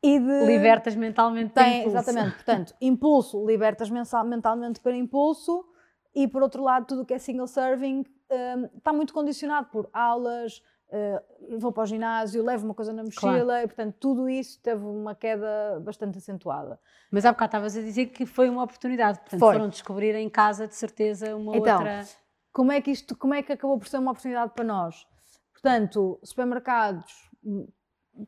e 0.00 0.18
de, 0.20 0.46
libertas 0.46 0.94
mentalmente 0.94 1.52
tem, 1.52 1.84
Exatamente, 1.84 2.36
portanto, 2.36 2.74
impulso, 2.80 3.44
libertas 3.44 3.90
mentalmente 3.90 4.80
para 4.80 4.96
impulso 4.96 5.66
e 6.14 6.28
por 6.28 6.42
outro 6.42 6.62
lado 6.62 6.86
tudo 6.86 7.02
o 7.02 7.04
que 7.04 7.12
é 7.12 7.18
single 7.18 7.48
serving 7.48 8.04
um, 8.30 8.78
está 8.78 8.92
muito 8.92 9.12
condicionado 9.12 9.68
por 9.68 9.90
aulas, 9.92 10.62
uh, 10.88 11.58
vou 11.58 11.72
para 11.72 11.82
o 11.82 11.86
ginásio, 11.86 12.42
levo 12.42 12.66
uma 12.66 12.74
coisa 12.74 12.92
na 12.92 13.02
mochila 13.02 13.44
claro. 13.44 13.64
e 13.64 13.66
portanto 13.66 13.96
tudo 13.98 14.28
isso 14.28 14.60
teve 14.62 14.84
uma 14.84 15.14
queda 15.14 15.80
bastante 15.84 16.18
acentuada. 16.18 16.78
Mas 17.10 17.26
há 17.26 17.32
bocado 17.32 17.48
estavas 17.48 17.76
a 17.76 17.80
dizer 17.80 18.06
que 18.06 18.24
foi 18.24 18.48
uma 18.48 18.62
oportunidade, 18.62 19.18
portanto 19.18 19.40
foi. 19.40 19.52
foram 19.54 19.68
descobrir 19.68 20.14
em 20.14 20.30
casa 20.30 20.68
de 20.68 20.76
certeza 20.76 21.36
uma 21.36 21.56
então, 21.56 21.78
outra 21.78 22.06
como 22.52 22.72
é 22.72 22.80
que 22.80 22.90
isto, 22.90 23.16
como 23.16 23.34
é 23.34 23.42
que 23.42 23.52
acabou 23.52 23.78
por 23.78 23.88
ser 23.88 23.98
uma 23.98 24.10
oportunidade 24.10 24.52
para 24.54 24.64
nós? 24.64 25.06
Portanto, 25.52 26.18
supermercados, 26.22 27.30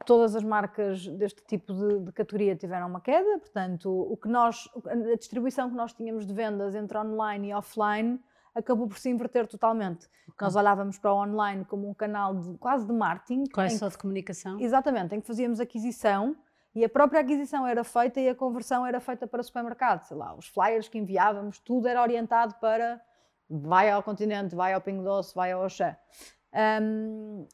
todas 0.04 0.36
as 0.36 0.44
marcas 0.44 1.06
deste 1.06 1.42
tipo 1.46 1.72
de, 1.72 2.00
de, 2.00 2.12
categoria 2.12 2.54
tiveram 2.54 2.88
uma 2.88 3.00
queda, 3.00 3.38
portanto, 3.38 3.90
o 3.90 4.16
que 4.16 4.28
nós, 4.28 4.68
a 4.86 5.16
distribuição 5.16 5.70
que 5.70 5.76
nós 5.76 5.92
tínhamos 5.92 6.26
de 6.26 6.32
vendas 6.32 6.74
entre 6.74 6.96
online 6.98 7.48
e 7.48 7.54
offline 7.54 8.20
acabou 8.54 8.86
por 8.86 8.98
se 8.98 9.08
inverter 9.08 9.46
totalmente. 9.46 10.06
Okay. 10.28 10.44
Nós 10.44 10.56
olhávamos 10.56 10.98
para 10.98 11.12
o 11.12 11.22
online 11.22 11.64
como 11.64 11.88
um 11.88 11.94
canal 11.94 12.34
de, 12.34 12.56
quase 12.58 12.86
de 12.86 12.92
marketing. 12.92 13.44
Quase 13.52 13.78
só 13.78 13.88
de 13.88 13.98
comunicação. 13.98 14.60
Exatamente, 14.60 15.14
em 15.14 15.20
que 15.20 15.26
fazíamos 15.26 15.58
aquisição 15.58 16.36
e 16.74 16.84
a 16.84 16.88
própria 16.88 17.20
aquisição 17.20 17.66
era 17.66 17.84
feita 17.84 18.20
e 18.20 18.28
a 18.28 18.34
conversão 18.34 18.86
era 18.86 19.00
feita 19.00 19.26
para 19.26 19.42
supermercado. 19.42 20.02
Sei 20.04 20.16
lá, 20.16 20.34
os 20.34 20.46
flyers 20.46 20.88
que 20.88 20.98
enviávamos, 20.98 21.58
tudo 21.58 21.88
era 21.88 22.00
orientado 22.00 22.54
para 22.60 23.00
vai 23.52 23.90
ao 23.90 24.02
continente, 24.02 24.54
vai 24.54 24.72
ao 24.72 24.80
Pingo 24.80 25.02
Doce, 25.02 25.34
vai 25.34 25.52
ao 25.52 25.64
Oxã. 25.64 25.96
Um, 26.82 27.46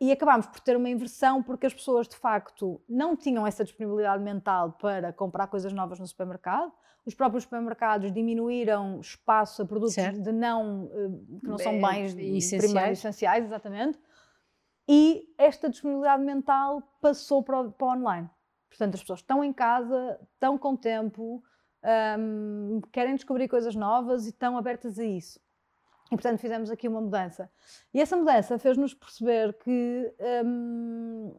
e 0.00 0.12
acabámos 0.12 0.46
por 0.46 0.60
ter 0.60 0.76
uma 0.76 0.88
inversão 0.88 1.42
porque 1.42 1.66
as 1.66 1.74
pessoas 1.74 2.06
de 2.06 2.16
facto 2.16 2.80
não 2.88 3.16
tinham 3.16 3.46
essa 3.46 3.64
disponibilidade 3.64 4.22
mental 4.22 4.72
para 4.72 5.12
comprar 5.12 5.48
coisas 5.48 5.72
novas 5.72 5.98
no 5.98 6.06
supermercado. 6.06 6.72
Os 7.04 7.14
próprios 7.14 7.44
supermercados 7.44 8.12
diminuíram 8.12 9.00
espaço 9.00 9.62
a 9.62 9.66
produtos 9.66 9.94
certo. 9.94 10.20
de 10.20 10.30
não, 10.30 10.90
eh, 10.92 11.40
que 11.40 11.48
não 11.48 11.58
são 11.58 11.80
bens 11.80 12.14
essenciais. 12.16 12.64
primários 12.64 12.98
essenciais, 12.98 13.44
exatamente. 13.44 13.98
E 14.88 15.34
esta 15.36 15.68
disponibilidade 15.68 16.22
mental 16.22 16.82
passou 17.00 17.42
para 17.42 17.60
o, 17.60 17.72
para 17.72 17.86
o 17.86 17.90
online. 17.90 18.30
Portanto, 18.68 18.94
as 18.94 19.00
pessoas 19.00 19.20
estão 19.20 19.42
em 19.42 19.52
casa, 19.52 20.18
estão 20.34 20.56
com 20.56 20.76
tempo, 20.76 21.42
um, 22.18 22.80
querem 22.92 23.14
descobrir 23.14 23.48
coisas 23.48 23.74
novas 23.74 24.26
e 24.26 24.30
estão 24.30 24.56
abertas 24.56 24.98
a 24.98 25.04
isso. 25.04 25.40
E, 26.06 26.16
portanto, 26.16 26.40
fizemos 26.40 26.70
aqui 26.70 26.88
uma 26.88 27.00
mudança. 27.00 27.50
E 27.92 28.00
essa 28.00 28.16
mudança 28.16 28.58
fez-nos 28.58 28.94
perceber 28.94 29.52
que. 29.58 30.14
Um, 30.44 31.36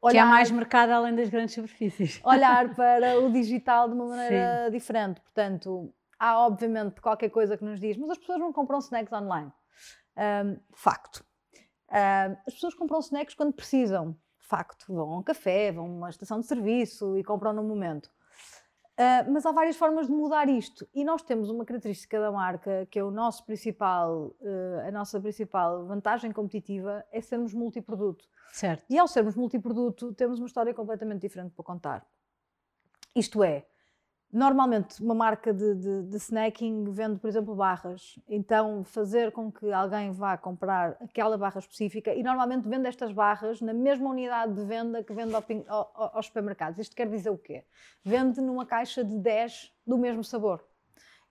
olhar, 0.00 0.12
que 0.12 0.18
há 0.18 0.26
mais 0.26 0.50
mercado 0.50 0.90
além 0.90 1.14
das 1.14 1.28
grandes 1.28 1.54
superfícies. 1.54 2.20
Olhar 2.24 2.74
para 2.74 3.20
o 3.20 3.30
digital 3.30 3.88
de 3.88 3.94
uma 3.94 4.06
maneira 4.06 4.64
Sim. 4.64 4.70
diferente. 4.70 5.20
Portanto, 5.20 5.92
há 6.18 6.38
obviamente 6.38 7.00
qualquer 7.00 7.28
coisa 7.28 7.56
que 7.56 7.64
nos 7.64 7.78
diz, 7.78 7.96
mas 7.96 8.10
as 8.10 8.18
pessoas 8.18 8.38
não 8.40 8.52
compram 8.52 8.78
snacks 8.78 9.12
online. 9.12 9.52
Um, 10.16 10.58
facto. 10.72 11.24
Um, 11.90 12.36
as 12.46 12.54
pessoas 12.54 12.74
compram 12.74 12.98
snacks 13.00 13.34
quando 13.34 13.52
precisam. 13.52 14.16
Facto. 14.38 14.86
Vão 14.88 15.12
a 15.12 15.18
um 15.18 15.22
café, 15.22 15.70
vão 15.70 15.84
a 15.84 15.88
uma 15.88 16.08
estação 16.08 16.40
de 16.40 16.46
serviço 16.46 17.18
e 17.18 17.22
compram 17.22 17.52
no 17.52 17.62
momento. 17.62 18.10
Uh, 18.98 19.30
mas 19.30 19.46
há 19.46 19.52
várias 19.52 19.76
formas 19.76 20.08
de 20.08 20.12
mudar 20.12 20.48
isto 20.48 20.84
e 20.92 21.04
nós 21.04 21.22
temos 21.22 21.48
uma 21.50 21.64
característica 21.64 22.18
da 22.18 22.32
marca 22.32 22.84
que 22.90 22.98
é 22.98 23.04
o 23.04 23.12
nosso 23.12 23.46
principal, 23.46 24.34
uh, 24.40 24.88
a 24.88 24.90
nossa 24.90 25.20
principal 25.20 25.86
vantagem 25.86 26.32
competitiva 26.32 27.06
é 27.12 27.20
sermos 27.20 27.54
multiproduto. 27.54 28.24
Certo. 28.52 28.84
E 28.90 28.98
ao 28.98 29.06
sermos 29.06 29.36
multiproduto 29.36 30.12
temos 30.14 30.40
uma 30.40 30.48
história 30.48 30.74
completamente 30.74 31.20
diferente 31.20 31.52
para 31.54 31.64
contar. 31.64 32.06
Isto 33.14 33.44
é, 33.44 33.68
Normalmente, 34.30 35.02
uma 35.02 35.14
marca 35.14 35.54
de, 35.54 35.74
de, 35.74 36.02
de, 36.02 36.16
snacking 36.18 36.84
vende, 36.90 37.18
por 37.18 37.28
exemplo, 37.28 37.54
barras. 37.54 38.18
Então, 38.28 38.84
fazer 38.84 39.32
com 39.32 39.50
que 39.50 39.72
alguém 39.72 40.12
vá 40.12 40.36
comprar 40.36 40.98
aquela 41.00 41.38
barra 41.38 41.58
específica 41.58 42.12
e 42.14 42.22
normalmente 42.22 42.68
vende 42.68 42.86
estas 42.86 43.10
barras 43.10 43.62
na 43.62 43.72
mesma 43.72 44.10
unidade 44.10 44.52
de 44.52 44.64
venda 44.66 45.02
que 45.02 45.14
vende 45.14 45.34
ao, 45.34 45.42
ao, 45.66 46.16
aos 46.16 46.26
supermercados. 46.26 46.78
Isto 46.78 46.94
quer 46.94 47.08
dizer 47.08 47.30
o 47.30 47.38
quê? 47.38 47.64
Vende 48.04 48.42
numa 48.42 48.66
caixa 48.66 49.02
de 49.02 49.18
10 49.18 49.72
do 49.86 49.96
mesmo 49.96 50.22
sabor. 50.22 50.62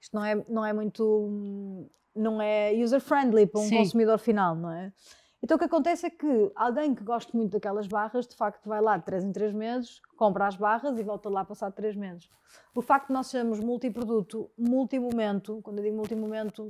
Isto 0.02 0.16
não 0.16 0.26
é, 0.26 0.36
não 0.50 0.66
é 0.66 0.74
muito. 0.74 1.90
não 2.16 2.42
é 2.42 2.72
user-friendly 2.74 3.46
para 3.46 3.62
um 3.62 3.66
Sim. 3.66 3.78
consumidor 3.78 4.18
final, 4.18 4.56
não 4.56 4.72
é? 4.72 4.92
Então 5.42 5.56
o 5.56 5.60
que 5.60 5.66
acontece 5.66 6.08
é 6.08 6.10
que 6.10 6.52
alguém 6.56 6.96
que 6.96 7.04
gosta 7.04 7.36
muito 7.36 7.52
daquelas 7.52 7.88
barras, 7.88 8.28
de 8.28 8.36
facto 8.36 8.68
vai 8.68 8.82
lá 8.82 8.98
de 8.98 9.06
3 9.06 9.24
em 9.24 9.32
3 9.32 9.54
meses, 9.54 10.02
compra 10.18 10.48
as 10.48 10.56
barras 10.56 10.98
e 10.98 11.04
volta 11.04 11.30
lá 11.30 11.46
passar 11.46 11.72
3 11.72 11.96
meses. 11.96 12.30
O 12.74 12.82
facto 12.82 13.08
de 13.08 13.14
nós 13.14 13.28
sermos 13.28 13.60
multiproduto, 13.60 14.50
multimomento, 14.58 15.60
quando 15.62 15.78
eu 15.80 15.84
digo 15.84 15.96
multimomento, 15.96 16.66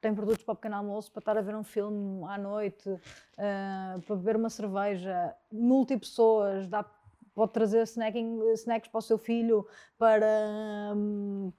tem 0.00 0.14
produtos 0.14 0.44
para 0.44 0.52
o 0.52 0.56
pequeno 0.56 0.76
almoço, 0.76 1.10
para 1.10 1.20
estar 1.20 1.38
a 1.38 1.42
ver 1.42 1.54
um 1.54 1.64
filme 1.64 2.24
à 2.26 2.36
noite, 2.38 2.88
uh, 2.88 4.00
para 4.06 4.16
beber 4.16 4.36
uma 4.36 4.50
cerveja, 4.50 5.34
multipessoas, 5.52 6.68
dá 6.68 6.84
pode 7.32 7.52
trazer 7.52 7.82
snacking, 7.84 8.52
snacks 8.54 8.90
para 8.90 8.98
o 8.98 9.02
seu 9.02 9.16
filho, 9.16 9.66
para, 9.96 10.94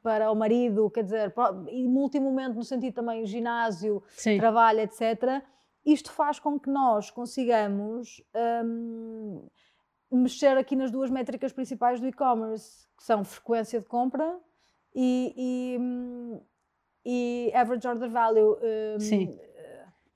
para 0.04 0.30
o 0.30 0.36
marido, 0.36 0.90
quer 0.92 1.04
dizer, 1.04 1.34
e 1.70 1.88
multimomento 1.88 2.56
no 2.56 2.64
sentido 2.64 2.94
também 2.94 3.26
ginásio, 3.26 4.04
Sim. 4.10 4.38
trabalho, 4.38 4.82
etc 4.82 5.42
isto 5.86 6.12
faz 6.12 6.40
com 6.40 6.60
que 6.60 6.70
nós 6.70 7.10
consigamos 7.10 8.22
um, 8.64 9.48
mexer 10.12 10.58
aqui 10.58 10.76
nas 10.76 10.92
duas 10.92 11.10
métricas 11.10 11.52
principais 11.52 12.00
do 12.00 12.08
e-commerce, 12.08 12.88
que 12.98 13.04
são 13.04 13.24
frequência 13.24 13.80
de 13.80 13.86
compra 13.88 14.40
e, 14.94 15.34
e, 15.36 15.78
hum, 15.80 16.42
e 17.06 17.52
average 17.56 17.88
order 17.88 18.10
value. 18.10 18.58
Um, 18.96 19.00
Sim. 19.00 19.40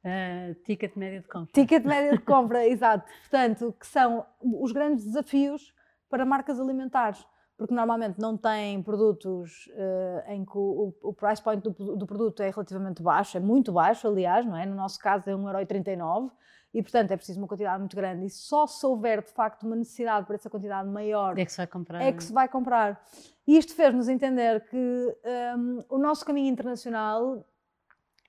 Uh, 0.03 0.53
ticket 0.63 0.95
médio 0.95 1.21
de 1.21 1.27
compra. 1.27 1.51
Ticket 1.51 1.83
médio 1.83 2.19
de 2.19 2.21
compra, 2.25 2.67
exato. 2.67 3.11
Portanto, 3.21 3.75
que 3.79 3.87
são 3.87 4.23
os 4.39 4.71
grandes 4.71 5.03
desafios 5.03 5.73
para 6.09 6.23
marcas 6.23 6.59
alimentares 6.59 7.25
porque 7.57 7.73
normalmente 7.73 8.19
não 8.19 8.35
têm 8.35 8.81
produtos 8.83 9.67
uh, 9.67 10.31
em 10.31 10.43
que 10.43 10.57
o, 10.57 10.93
o, 11.01 11.13
price 11.13 11.41
point 11.41 11.61
do, 11.61 11.95
do, 11.95 12.05
produto 12.05 12.41
é 12.41 12.49
relativamente 12.49 13.01
baixo, 13.01 13.37
é 13.37 13.39
muito 13.39 13.71
baixo, 13.71 14.07
aliás, 14.07 14.45
não 14.45 14.57
é? 14.57 14.65
No 14.65 14.75
nosso 14.75 14.99
caso 14.99 15.29
é 15.29 15.33
1,39€ 15.33 16.31
e, 16.73 16.81
portanto, 16.81 17.11
é 17.11 17.15
preciso 17.15 17.39
uma 17.39 17.47
quantidade 17.47 17.79
muito 17.79 17.95
grande. 17.95 18.25
E 18.25 18.29
só 18.29 18.67
se 18.67 18.85
houver, 18.85 19.23
de 19.23 19.31
facto, 19.31 19.63
uma 19.63 19.77
necessidade 19.77 20.25
para 20.25 20.35
essa 20.35 20.49
quantidade 20.49 20.89
maior 20.89 21.39
é 21.39 21.45
que 21.45 21.51
se 21.51 21.57
vai 21.57 21.67
comprar. 21.67 22.01
É 22.01 22.11
que 22.11 22.23
se 22.23 22.33
vai 22.33 22.49
comprar. 22.49 23.01
E 23.47 23.57
isto 23.57 23.73
fez-nos 23.73 24.09
entender 24.09 24.67
que 24.67 25.17
um, 25.57 25.83
o 25.87 25.97
nosso 25.97 26.25
caminho 26.25 26.51
internacional 26.51 27.45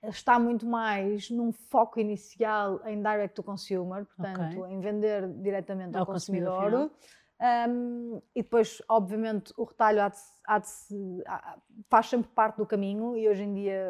está 0.03 0.39
muito 0.39 0.65
mais 0.65 1.29
num 1.29 1.51
foco 1.51 1.99
inicial 1.99 2.79
em 2.85 3.01
direct 3.01 3.35
to 3.35 3.43
consumer, 3.43 4.05
portanto, 4.05 4.61
okay. 4.61 4.73
em 4.73 4.79
vender 4.79 5.27
diretamente 5.41 5.97
ao, 5.97 6.01
ao 6.01 6.05
consumidor, 6.05 6.53
consumidor 6.53 6.91
um, 7.39 8.19
e 8.35 8.41
depois, 8.41 8.81
obviamente, 8.89 9.53
o 9.55 9.63
retalho 9.63 10.01
há 10.01 10.09
de, 10.09 10.17
há 10.47 10.57
de, 10.57 11.23
há, 11.27 11.57
faz 11.87 12.07
sempre 12.07 12.31
parte 12.31 12.57
do 12.57 12.65
caminho 12.65 13.15
e 13.15 13.29
hoje 13.29 13.43
em 13.43 13.53
dia 13.53 13.87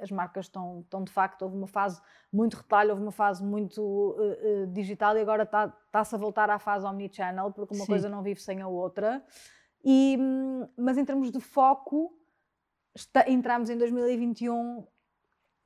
as 0.00 0.10
marcas 0.10 0.46
estão, 0.46 0.80
estão 0.80 1.04
de 1.04 1.12
facto, 1.12 1.42
houve 1.42 1.56
uma 1.56 1.68
fase 1.68 2.02
muito 2.32 2.56
retalho, 2.56 2.90
houve 2.90 3.02
uma 3.02 3.12
fase 3.12 3.44
muito 3.44 3.80
uh, 3.80 4.64
uh, 4.64 4.66
digital 4.72 5.16
e 5.16 5.20
agora 5.20 5.44
está-se 5.44 5.74
está 5.86 6.16
a 6.16 6.18
voltar 6.18 6.50
à 6.50 6.58
fase 6.58 6.84
omnichannel, 6.84 7.52
porque 7.52 7.74
uma 7.74 7.84
Sim. 7.84 7.92
coisa 7.92 8.08
não 8.08 8.22
vive 8.22 8.40
sem 8.42 8.60
a 8.60 8.66
outra. 8.66 9.24
E, 9.84 10.18
mas 10.76 10.98
em 10.98 11.04
termos 11.04 11.30
de 11.30 11.40
foco, 11.40 12.12
está, 12.94 13.30
entramos 13.30 13.70
em 13.70 13.78
2021 13.78 14.84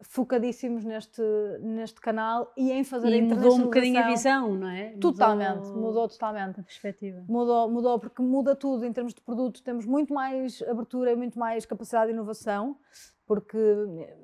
focadíssimos 0.02 0.84
neste, 0.84 1.22
neste 1.60 2.00
canal 2.00 2.52
e 2.56 2.72
em 2.72 2.84
fazer 2.84 3.08
e 3.08 3.20
a 3.20 3.22
mudou 3.22 3.56
um 3.56 3.62
bocadinho 3.64 3.98
a 3.98 4.08
visão, 4.08 4.54
não 4.54 4.68
é? 4.68 4.90
Totalmente, 5.00 5.66
mudou, 5.66 5.76
mudou 5.76 6.08
totalmente. 6.08 6.60
A 6.60 6.62
perspectiva. 6.62 7.24
Mudou, 7.28 7.70
mudou, 7.70 7.98
porque 7.98 8.22
muda 8.22 8.54
tudo 8.54 8.84
em 8.84 8.92
termos 8.92 9.14
de 9.14 9.20
produto, 9.20 9.62
temos 9.62 9.86
muito 9.86 10.12
mais 10.12 10.62
abertura 10.62 11.12
e 11.12 11.16
muito 11.16 11.38
mais 11.38 11.64
capacidade 11.64 12.06
de 12.08 12.12
inovação, 12.12 12.76
porque 13.26 13.56
eh, 13.56 14.16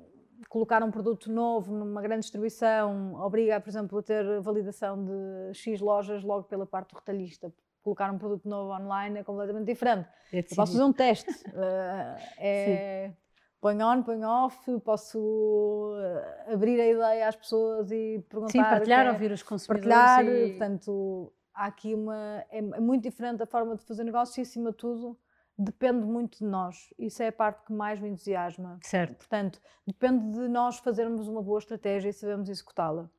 colocar 0.49 0.83
um 0.83 0.91
produto 0.91 1.31
novo 1.31 1.73
numa 1.73 2.01
grande 2.01 2.21
distribuição 2.21 3.15
obriga, 3.15 3.59
por 3.59 3.69
exemplo, 3.69 3.99
a 3.99 4.03
ter 4.03 4.41
validação 4.41 5.03
de 5.03 5.53
X 5.53 5.79
lojas 5.79 6.23
logo 6.23 6.43
pela 6.43 6.65
parte 6.65 6.91
do 6.91 6.97
retalhista. 6.97 7.51
Colocar 7.81 8.11
um 8.11 8.17
produto 8.17 8.47
novo 8.47 8.71
online 8.73 9.19
é 9.19 9.23
completamente 9.23 9.65
diferente. 9.65 10.07
É 10.31 10.39
Eu 10.39 10.43
posso 10.55 10.73
fazer 10.73 10.83
um 10.83 10.93
teste. 10.93 11.31
uh, 11.31 12.21
é, 12.37 13.11
põe 13.61 13.81
on, 13.81 14.01
põe 14.01 14.23
off, 14.25 14.79
posso 14.79 15.93
eh, 15.95 16.53
abrir 16.53 16.81
a 16.81 16.87
ideia 16.87 17.27
às 17.27 17.35
pessoas 17.35 17.91
e 17.91 18.25
perguntar. 18.27 18.51
Sim, 18.51 18.63
partilhar, 18.63 19.05
é, 19.05 19.11
ouvir 19.11 19.31
os 19.31 19.43
consumidores. 19.43 19.87
Partilhar, 19.87 20.25
e... 20.25 20.49
portanto, 20.49 21.31
há 21.53 21.67
aqui 21.67 21.93
uma. 21.93 22.43
É, 22.49 22.57
é, 22.57 22.79
muito 22.79 23.03
diferente 23.03 23.43
a 23.43 23.45
forma 23.45 23.75
de 23.75 23.85
fazer 23.85 24.03
negócio 24.03 24.41
e, 24.41 24.41
acima 24.41 24.71
de 24.71 24.77
tudo, 24.77 25.17
depende 25.57 26.03
muito 26.03 26.39
de 26.39 26.45
nós. 26.45 26.91
Isso 26.97 27.21
é 27.21 27.27
a 27.27 27.31
parte 27.31 27.63
que 27.65 27.71
mais 27.71 27.99
me 27.99 28.09
entusiasma. 28.09 28.79
Certo. 28.81 29.17
Portanto, 29.17 29.61
depende 29.85 30.31
de 30.31 30.47
nós 30.49 30.79
fazermos 30.79 31.27
uma 31.27 31.43
boa 31.43 31.59
estratégia 31.59 32.09
e 32.09 32.13
sabermos 32.13 32.49
executá-la. 32.49 33.09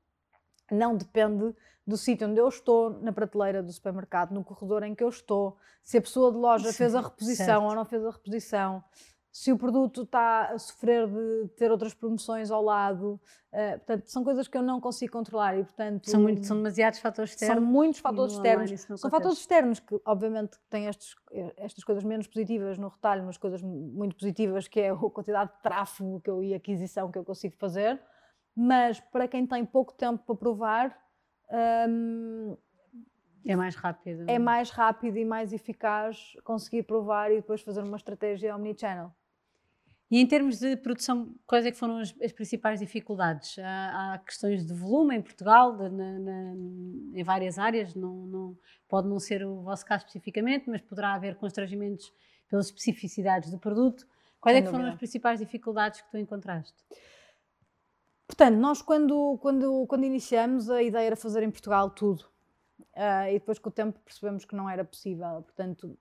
Não 0.70 0.96
depende 0.96 1.54
do 1.86 1.96
sítio 1.96 2.28
onde 2.28 2.40
eu 2.40 2.48
estou, 2.48 2.90
na 3.00 3.12
prateleira 3.12 3.62
do 3.62 3.72
supermercado, 3.72 4.32
no 4.32 4.44
corredor 4.44 4.82
em 4.84 4.94
que 4.94 5.02
eu 5.02 5.08
estou, 5.08 5.56
se 5.82 5.98
a 5.98 6.00
pessoa 6.00 6.30
de 6.30 6.38
loja 6.38 6.70
Sim, 6.70 6.78
fez 6.78 6.94
a 6.94 7.00
reposição 7.00 7.46
certo. 7.46 7.64
ou 7.64 7.74
não 7.74 7.84
fez 7.84 8.04
a 8.04 8.10
reposição 8.10 8.84
se 9.32 9.50
o 9.50 9.56
produto 9.56 10.02
está 10.02 10.50
a 10.52 10.58
sofrer 10.58 11.08
de 11.08 11.48
ter 11.56 11.70
outras 11.70 11.94
promoções 11.94 12.50
ao 12.50 12.62
lado. 12.62 13.18
Uh, 13.50 13.78
portanto, 13.78 14.06
são 14.08 14.22
coisas 14.22 14.46
que 14.46 14.58
eu 14.58 14.62
não 14.62 14.78
consigo 14.78 15.10
controlar 15.10 15.56
e, 15.56 15.64
portanto... 15.64 16.10
São, 16.10 16.20
muito, 16.20 16.46
são 16.46 16.58
demasiados 16.58 16.98
fatores 16.98 17.30
externos. 17.30 17.56
São 17.56 17.64
muitos 17.64 18.00
fatores 18.00 18.34
externos. 18.34 19.00
São 19.00 19.10
fatores 19.10 19.38
externos 19.38 19.80
que, 19.80 19.98
obviamente, 20.04 20.58
têm 20.68 20.86
estes, 20.86 21.14
estas 21.56 21.82
coisas 21.82 22.04
menos 22.04 22.26
positivas 22.26 22.76
no 22.76 22.88
retalho, 22.88 23.24
mas 23.24 23.38
coisas 23.38 23.62
muito 23.62 24.14
positivas, 24.16 24.68
que 24.68 24.80
é 24.80 24.90
a 24.90 24.96
quantidade 24.96 25.50
de 25.50 25.62
tráfego 25.62 26.20
que 26.20 26.28
eu, 26.28 26.42
e 26.42 26.52
aquisição 26.52 27.10
que 27.10 27.18
eu 27.18 27.24
consigo 27.24 27.56
fazer. 27.56 27.98
Mas, 28.54 29.00
para 29.00 29.26
quem 29.26 29.46
tem 29.46 29.64
pouco 29.64 29.94
tempo 29.94 30.22
para 30.26 30.36
provar... 30.36 30.98
Um, 31.88 32.54
é 33.46 33.56
mais 33.56 33.74
rápido. 33.76 34.24
É 34.28 34.38
mais 34.38 34.70
rápido 34.70 35.16
e 35.16 35.24
mais 35.24 35.54
eficaz 35.54 36.36
conseguir 36.44 36.82
provar 36.82 37.32
e 37.32 37.36
depois 37.36 37.62
fazer 37.62 37.82
uma 37.82 37.96
estratégia 37.96 38.54
omnichannel. 38.54 39.10
E 40.12 40.18
em 40.18 40.26
termos 40.26 40.58
de 40.58 40.76
produção, 40.76 41.34
quais 41.46 41.64
é 41.64 41.70
que 41.70 41.78
foram 41.78 41.96
as, 41.96 42.14
as 42.22 42.32
principais 42.32 42.78
dificuldades? 42.78 43.58
Há, 43.58 44.12
há, 44.12 44.18
questões 44.18 44.66
de 44.66 44.74
volume 44.74 45.16
em 45.16 45.22
Portugal, 45.22 45.74
de, 45.74 45.88
na, 45.88 46.18
na, 46.18 46.54
em 47.14 47.24
várias 47.24 47.58
áreas, 47.58 47.94
não, 47.94 48.26
não, 48.26 48.58
pode 48.86 49.08
não 49.08 49.18
ser 49.18 49.42
o 49.42 49.62
vosso 49.62 49.86
caso 49.86 50.04
especificamente, 50.04 50.68
mas 50.68 50.82
poderá 50.82 51.14
haver 51.14 51.36
constrangimentos 51.36 52.12
pelas 52.46 52.66
especificidades 52.66 53.50
do 53.50 53.58
produto. 53.58 54.06
Quais 54.38 54.58
é 54.58 54.60
que 54.60 54.68
foram 54.68 54.84
as 54.84 54.96
principais 54.96 55.38
dificuldades 55.38 56.02
que 56.02 56.10
tu 56.10 56.18
encontraste? 56.18 56.76
Portanto, 58.26 58.56
nós 58.56 58.82
quando, 58.82 59.38
quando, 59.40 59.86
quando 59.86 60.04
iniciamos, 60.04 60.68
a 60.68 60.82
ideia 60.82 61.06
era 61.06 61.16
fazer 61.16 61.42
em 61.42 61.50
Portugal 61.50 61.88
tudo. 61.88 62.30
Uh, 62.94 63.30
e 63.30 63.32
depois 63.38 63.58
com 63.58 63.70
o 63.70 63.72
tempo 63.72 63.98
percebemos 64.00 64.44
que 64.44 64.54
não 64.54 64.68
era 64.68 64.84
possível. 64.84 65.40
Portanto, 65.40 65.98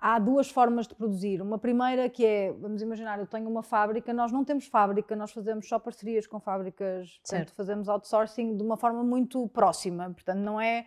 há 0.00 0.18
duas 0.18 0.50
formas 0.50 0.86
de 0.86 0.94
produzir. 0.94 1.42
Uma 1.42 1.58
primeira 1.58 2.08
que 2.08 2.24
é, 2.24 2.52
vamos 2.52 2.82
imaginar, 2.82 3.18
eu 3.18 3.26
tenho 3.26 3.48
uma 3.48 3.62
fábrica, 3.62 4.12
nós 4.12 4.30
não 4.30 4.44
temos 4.44 4.66
fábrica, 4.66 5.16
nós 5.16 5.32
fazemos 5.32 5.68
só 5.68 5.78
parcerias 5.78 6.26
com 6.26 6.38
fábricas, 6.38 7.18
portanto, 7.18 7.52
fazemos 7.54 7.88
outsourcing 7.88 8.56
de 8.56 8.62
uma 8.62 8.76
forma 8.76 9.02
muito 9.02 9.48
próxima, 9.48 10.10
portanto, 10.10 10.38
não 10.38 10.60
é 10.60 10.86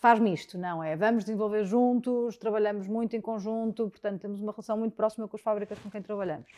faz-me 0.00 0.32
isto, 0.32 0.56
não 0.56 0.82
é? 0.82 0.96
Vamos 0.96 1.24
desenvolver 1.24 1.64
juntos, 1.64 2.38
trabalhamos 2.38 2.88
muito 2.88 3.14
em 3.14 3.20
conjunto, 3.20 3.90
portanto, 3.90 4.22
temos 4.22 4.40
uma 4.40 4.52
relação 4.52 4.78
muito 4.78 4.94
próxima 4.94 5.28
com 5.28 5.36
as 5.36 5.42
fábricas 5.42 5.78
com 5.78 5.90
quem 5.90 6.00
trabalhamos. 6.00 6.50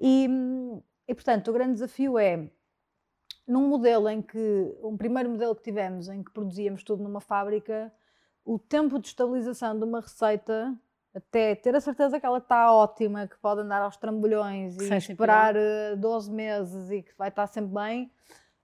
E, 0.00 0.28
e 1.08 1.14
portanto, 1.14 1.48
o 1.48 1.52
grande 1.52 1.72
desafio 1.72 2.16
é 2.16 2.48
num 3.48 3.68
modelo 3.68 4.08
em 4.08 4.22
que, 4.22 4.76
um 4.82 4.96
primeiro 4.96 5.30
modelo 5.30 5.56
que 5.56 5.62
tivemos, 5.62 6.08
em 6.08 6.22
que 6.22 6.32
produzíamos 6.32 6.84
tudo 6.84 7.02
numa 7.02 7.20
fábrica, 7.20 7.92
o 8.46 8.60
tempo 8.60 8.98
de 9.00 9.08
estabilização 9.08 9.76
de 9.76 9.84
uma 9.84 10.00
receita, 10.00 10.72
até 11.12 11.56
ter 11.56 11.74
a 11.74 11.80
certeza 11.80 12.20
que 12.20 12.24
ela 12.24 12.38
está 12.38 12.72
ótima, 12.72 13.26
que 13.26 13.36
pode 13.38 13.60
andar 13.60 13.82
aos 13.82 13.96
trambolhões 13.96 14.78
e 14.78 14.94
esperar 14.94 15.54
pior. 15.54 15.96
12 15.96 16.30
meses 16.30 16.90
e 16.90 17.02
que 17.02 17.12
vai 17.18 17.28
estar 17.28 17.48
sempre 17.48 17.74
bem, 17.74 18.12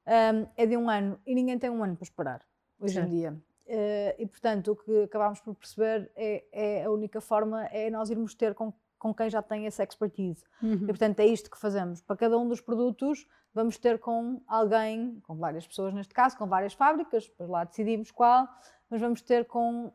um, 0.07 0.47
é 0.57 0.67
de 0.67 0.77
um 0.77 0.89
ano. 0.89 1.19
E 1.27 1.35
ninguém 1.35 1.59
tem 1.59 1.69
um 1.69 1.83
ano 1.83 1.97
para 1.97 2.05
esperar, 2.05 2.43
hoje 2.79 3.01
em 3.01 3.09
dia. 3.09 3.33
Uh, 3.67 4.15
e 4.19 4.27
portanto, 4.27 4.73
o 4.73 4.77
que 4.77 5.03
acabámos 5.03 5.41
por 5.41 5.55
perceber 5.55 6.11
é, 6.15 6.45
é, 6.53 6.85
a 6.85 6.91
única 6.91 7.21
forma 7.21 7.65
é 7.67 7.91
nós 7.91 8.09
irmos 8.09 8.35
ter 8.35 8.55
com, 8.55 8.73
com 8.99 9.13
quem 9.13 9.29
já 9.29 9.43
tem 9.43 9.67
essa 9.67 9.83
expertise. 9.83 10.45
Uhum. 10.63 10.75
E 10.75 10.87
portanto, 10.87 11.19
é 11.19 11.27
isto 11.27 11.51
que 11.51 11.59
fazemos. 11.59 12.01
Para 12.01 12.17
cada 12.17 12.39
um 12.39 12.47
dos 12.47 12.61
produtos, 12.61 13.27
vamos 13.53 13.79
ter 13.79 13.99
com 13.99 14.41
alguém, 14.47 15.21
com 15.27 15.37
várias 15.37 15.67
pessoas 15.67 15.93
neste 15.93 16.15
caso, 16.15 16.37
com 16.37 16.47
várias 16.47 16.73
fábricas, 16.73 17.27
depois 17.27 17.49
lá 17.49 17.65
decidimos 17.65 18.11
qual, 18.11 18.47
mas 18.93 19.01
vamos 19.01 19.23
ter 19.23 19.47
com 19.47 19.91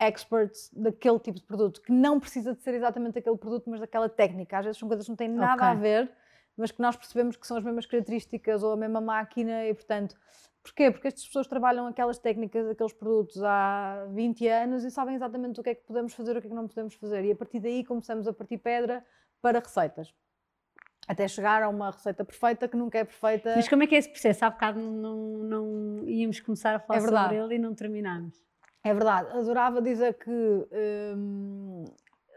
experts 0.00 0.70
daquele 0.72 1.18
tipo 1.18 1.40
de 1.40 1.44
produto, 1.44 1.82
que 1.82 1.90
não 1.90 2.20
precisa 2.20 2.54
de 2.54 2.62
ser 2.62 2.74
exatamente 2.74 3.18
aquele 3.18 3.36
produto, 3.36 3.68
mas 3.68 3.80
daquela 3.80 4.08
técnica. 4.08 4.56
Às 4.56 4.66
vezes 4.66 4.78
são 4.78 4.86
coisas 4.86 5.04
que 5.04 5.10
não 5.10 5.16
têm 5.16 5.28
nada 5.28 5.54
okay. 5.54 5.66
a 5.66 5.74
ver, 5.74 6.12
mas 6.56 6.70
que 6.70 6.80
nós 6.80 6.94
percebemos 6.94 7.36
que 7.36 7.44
são 7.44 7.56
as 7.56 7.64
mesmas 7.64 7.86
características 7.86 8.62
ou 8.62 8.72
a 8.72 8.76
mesma 8.76 9.00
máquina 9.00 9.66
e, 9.66 9.74
portanto, 9.74 10.16
porquê? 10.62 10.92
Porque 10.92 11.08
estas 11.08 11.26
pessoas 11.26 11.48
trabalham 11.48 11.88
aquelas 11.88 12.16
técnicas, 12.16 12.68
aqueles 12.68 12.92
produtos 12.92 13.42
há 13.42 14.06
20 14.12 14.46
anos 14.46 14.84
e 14.84 14.92
sabem 14.92 15.16
exatamente 15.16 15.58
o 15.58 15.64
que 15.64 15.70
é 15.70 15.74
que 15.74 15.84
podemos 15.84 16.14
fazer 16.14 16.36
e 16.36 16.38
o 16.38 16.40
que 16.40 16.46
é 16.46 16.50
que 16.50 16.56
não 16.56 16.68
podemos 16.68 16.94
fazer. 16.94 17.24
E 17.24 17.32
a 17.32 17.36
partir 17.36 17.58
daí 17.58 17.82
começamos 17.82 18.28
a 18.28 18.32
partir 18.32 18.58
pedra 18.58 19.04
para 19.42 19.58
receitas 19.58 20.14
até 21.06 21.28
chegar 21.28 21.62
a 21.62 21.68
uma 21.68 21.90
receita 21.90 22.24
perfeita 22.24 22.66
que 22.66 22.76
nunca 22.76 22.98
é 22.98 23.04
perfeita. 23.04 23.54
Mas 23.56 23.68
como 23.68 23.82
é 23.82 23.86
que 23.86 23.94
é 23.94 23.98
esse 23.98 24.08
processo? 24.08 24.44
Há 24.44 24.50
bocado 24.50 24.80
não, 24.80 25.16
não 25.38 26.08
íamos 26.08 26.40
começar 26.40 26.74
a 26.74 26.78
falar 26.78 26.98
é 26.98 27.02
sobre 27.02 27.36
ele 27.36 27.54
e 27.56 27.58
não 27.58 27.74
terminámos. 27.74 28.42
É 28.82 28.92
verdade. 28.92 29.30
Adorava 29.36 29.80
dizer 29.80 30.14
que 30.14 30.30
hum, 30.30 31.84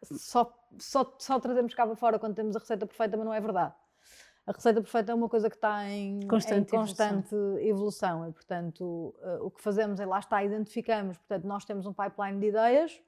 só, 0.03 0.53
só, 0.77 1.15
só 1.17 1.39
trazemos 1.39 1.73
cá 1.73 1.85
para 1.85 1.95
fora 1.95 2.19
quando 2.19 2.35
temos 2.35 2.55
a 2.55 2.59
receita 2.59 2.85
perfeita, 2.85 3.17
mas 3.17 3.25
não 3.25 3.33
é 3.33 3.41
verdade. 3.41 3.73
A 4.45 4.53
receita 4.53 4.81
perfeita 4.81 5.11
é 5.11 5.15
uma 5.15 5.27
coisa 5.27 5.49
que 5.49 5.57
está 5.57 5.89
em 5.89 6.21
constante, 6.25 6.73
em 6.73 6.77
constante 6.79 7.35
evolução. 7.35 8.23
evolução. 8.23 8.29
e, 8.29 8.31
portanto, 8.31 8.81
uh, 9.21 9.45
o 9.45 9.51
que 9.51 9.61
fazemos 9.61 9.99
é 9.99 10.05
lá 10.05 10.19
está, 10.19 10.41
identificamos, 10.41 11.17
portanto, 11.17 11.43
nós 11.45 11.65
temos 11.65 11.85
um 11.85 11.91
pipeline 11.91 12.39
de 12.39 12.47
ideias, 12.47 13.01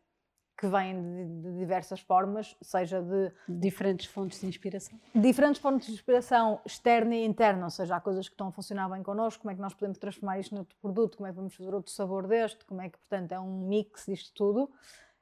que 0.60 0.68
vêm 0.68 1.02
de, 1.02 1.42
de, 1.42 1.58
diversas 1.58 2.02
formas, 2.02 2.54
seja 2.62 3.02
de 3.02 3.32
diferentes 3.48 4.08
fontes 4.08 4.42
de 4.42 4.48
inspiração. 4.48 5.00
Diferentes 5.16 5.62
fontes 5.62 5.88
de 5.88 5.94
inspiração 5.94 6.60
externa 6.66 7.16
e 7.16 7.26
interna, 7.26 7.64
ou 7.64 7.70
seja, 7.70 7.96
há 7.96 8.02
coisas 8.02 8.28
que 8.28 8.34
estão 8.34 8.50
a 8.50 8.52
funcionar 8.52 8.90
bem 8.90 9.02
connosco, 9.02 9.42
como 9.42 9.52
é 9.54 9.56
que 9.56 9.62
nós 9.62 9.74
podemos 9.74 9.98
transformar 9.98 10.38
isto 10.38 10.54
outro 10.58 10.76
produto, 10.82 11.16
como 11.16 11.28
é 11.28 11.30
que 11.30 11.38
vamos 11.38 11.56
fazer 11.56 11.74
outro 11.74 11.94
sabor 11.94 12.28
deste, 12.28 12.66
como 12.66 12.82
é 12.82 12.90
que, 12.90 12.98
portanto, 12.98 13.32
é 13.32 13.40
um 13.40 13.70
mix 13.70 14.06
disto 14.06 14.34
tudo 14.34 14.70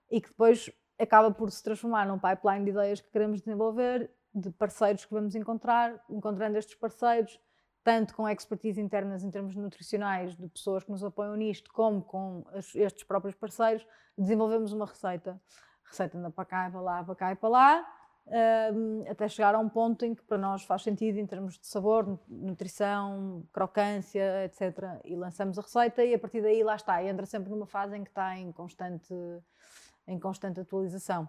e 0.10 0.20
que 0.20 0.30
depois 0.30 0.72
acaba 0.98 1.30
por 1.30 1.52
se 1.52 1.62
transformar 1.62 2.08
num 2.08 2.18
pipeline 2.18 2.66
de 2.66 2.72
ideias 2.72 3.00
que 3.00 3.12
queremos 3.12 3.40
desenvolver, 3.40 4.10
de 4.34 4.50
parceiros 4.50 5.06
que 5.06 5.14
vamos 5.14 5.36
encontrar, 5.36 6.04
encontrando 6.10 6.58
estes 6.58 6.74
parceiros, 6.74 7.40
tanto 7.88 8.14
com 8.14 8.28
expertise 8.28 8.82
internas 8.82 9.24
em 9.24 9.32
termos 9.32 9.56
nutricionais, 9.56 10.36
de 10.36 10.46
pessoas 10.50 10.84
que 10.84 10.92
nos 10.92 11.02
apoiam 11.06 11.38
nisto, 11.38 11.72
como 11.72 12.02
com 12.02 12.44
estes 12.76 13.06
próprios 13.06 13.34
parceiros, 13.34 13.88
desenvolvemos 14.18 14.74
uma 14.74 14.86
receita. 14.86 15.40
Receita 15.86 16.18
anda 16.18 16.30
para 16.30 16.44
cá 16.44 16.68
e 16.68 16.72
para 16.72 16.82
lá, 16.82 17.02
para 17.02 17.16
cá 17.16 17.32
e 17.32 17.36
para 17.38 17.48
lá, 17.48 17.88
um, 18.74 19.10
até 19.10 19.30
chegar 19.30 19.56
a 19.56 19.60
um 19.60 19.70
ponto 19.70 20.04
em 20.04 20.14
que 20.14 20.22
para 20.22 20.38
nós 20.38 20.66
faz 20.66 20.82
sentido 20.82 21.18
em 21.18 21.26
termos 21.26 21.58
de 21.58 21.66
sabor, 21.66 22.20
nutrição, 22.28 23.48
crocância, 23.54 24.44
etc. 24.44 25.00
E 25.06 25.16
lançamos 25.16 25.58
a 25.58 25.62
receita 25.62 26.04
e 26.04 26.14
a 26.14 26.20
partir 26.20 26.42
daí 26.42 26.62
lá 26.64 26.76
está, 26.76 27.02
entra 27.02 27.26
sempre 27.26 27.50
numa 27.50 27.66
fase 27.66 27.96
em 27.96 28.04
que 28.04 28.10
está 28.10 28.38
em 28.38 28.52
constante, 28.52 29.14
em 30.06 30.20
constante 30.20 30.60
atualização. 30.60 31.26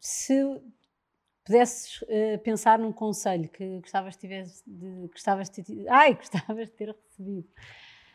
Se 0.00 0.60
pudesses 1.48 2.02
uh, 2.02 2.38
pensar 2.44 2.78
num 2.78 2.92
conselho 2.92 3.48
que 3.48 3.80
gostavas 3.80 4.14
de, 4.14 4.20
tivesse, 4.20 4.62
de, 4.66 5.08
gostavas 5.08 5.48
de, 5.48 5.88
ai, 5.88 6.14
gostavas 6.14 6.68
de 6.68 6.72
ter 6.72 6.94
recebido 6.94 7.48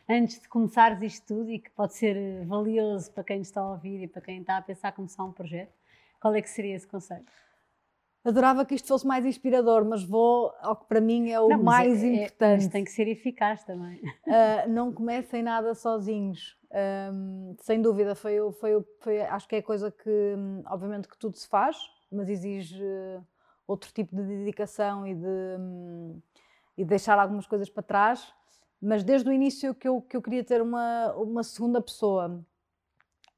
antes 0.07 0.39
de 0.39 0.47
começares 0.47 1.01
isto 1.01 1.25
tudo 1.25 1.49
e 1.49 1.59
que 1.59 1.69
pode 1.71 1.93
ser 1.93 2.15
eh, 2.15 2.43
valioso 2.45 3.11
para 3.11 3.23
quem 3.23 3.41
está 3.41 3.61
a 3.61 3.71
ouvir 3.71 4.03
e 4.03 4.07
para 4.07 4.21
quem 4.21 4.41
está 4.41 4.57
a 4.57 4.61
pensar 4.61 4.91
começar 4.91 5.23
um 5.23 5.31
projeto, 5.31 5.73
qual 6.21 6.35
é 6.35 6.41
que 6.41 6.49
seria 6.49 6.75
esse 6.75 6.87
conselho? 6.87 7.25
Adorava 8.23 8.65
que 8.65 8.75
isto 8.75 8.87
fosse 8.87 9.05
mais 9.05 9.25
inspirador, 9.25 9.83
mas 9.83 10.03
vou 10.03 10.53
ao 10.61 10.75
que 10.75 10.85
para 10.87 11.01
mim 11.01 11.31
é 11.31 11.39
o 11.39 11.49
não, 11.49 11.61
mais 11.61 12.03
é, 12.03 12.07
é, 12.07 12.15
importante. 12.15 12.63
Mas 12.63 12.67
tem 12.67 12.83
que 12.83 12.91
ser 12.91 13.07
eficaz 13.07 13.63
também. 13.63 13.99
Uh, 14.25 14.67
não 14.69 14.93
comecem 14.93 15.43
nada 15.43 15.73
sozinhos. 15.73 16.57
Um, 17.11 17.55
sem 17.59 17.81
dúvida, 17.81 18.15
foi, 18.15 18.37
foi, 18.53 18.83
foi, 18.99 19.21
acho 19.21 19.47
que 19.47 19.57
é 19.57 19.61
coisa 19.61 19.91
que, 19.91 20.09
hum, 20.09 20.63
obviamente, 20.67 21.07
que 21.07 21.17
tudo 21.17 21.37
se 21.37 21.47
faz, 21.47 21.77
mas 22.13 22.29
exige 22.29 22.83
outro 23.67 23.91
tipo 23.91 24.15
de 24.15 24.23
dedicação 24.23 25.07
e 25.07 25.15
de, 25.15 25.57
hum, 25.59 26.21
e 26.77 26.85
deixar 26.85 27.17
algumas 27.17 27.45
coisas 27.47 27.69
para 27.69 27.83
trás. 27.83 28.33
Mas 28.81 29.03
desde 29.03 29.29
o 29.29 29.33
início 29.33 29.73
que 29.73 29.87
eu, 29.87 30.01
que 30.01 30.17
eu 30.17 30.21
queria 30.21 30.43
ter 30.43 30.61
uma, 30.61 31.13
uma 31.13 31.43
segunda 31.43 31.81
pessoa, 31.81 32.43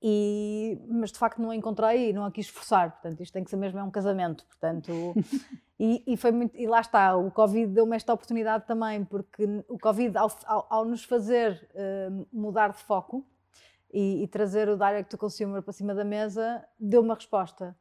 e, 0.01 0.79
mas 0.87 1.11
de 1.11 1.17
facto 1.17 1.41
não 1.41 1.49
a 1.51 1.55
encontrei 1.55 2.09
e 2.09 2.13
não 2.13 2.25
a 2.25 2.31
quis 2.31 2.47
forçar. 2.47 2.91
Portanto, 2.91 3.21
isto 3.21 3.33
tem 3.33 3.43
que 3.43 3.49
ser 3.49 3.57
mesmo 3.57 3.79
é 3.79 3.83
um 3.83 3.91
casamento. 3.91 4.45
Portanto, 4.45 4.91
e, 5.79 6.03
e, 6.05 6.17
foi 6.17 6.31
muito, 6.31 6.55
e 6.55 6.67
lá 6.67 6.81
está, 6.81 7.15
o 7.15 7.31
Covid 7.31 7.73
deu-me 7.73 7.95
esta 7.95 8.13
oportunidade 8.13 8.65
também, 8.65 9.03
porque 9.05 9.45
o 9.67 9.77
Covid, 9.77 10.17
ao, 10.17 10.31
ao, 10.45 10.67
ao 10.69 10.85
nos 10.85 11.03
fazer 11.03 11.67
uh, 11.73 12.27
mudar 12.31 12.69
de 12.69 12.83
foco 12.83 13.25
e, 13.93 14.23
e 14.23 14.27
trazer 14.27 14.67
o 14.69 14.75
direct 14.75 15.09
to 15.09 15.17
consumer 15.17 15.61
para 15.61 15.73
cima 15.73 15.93
da 15.95 16.03
mesa, 16.03 16.63
deu 16.79 17.01
uma 17.01 17.15
resposta. 17.15 17.75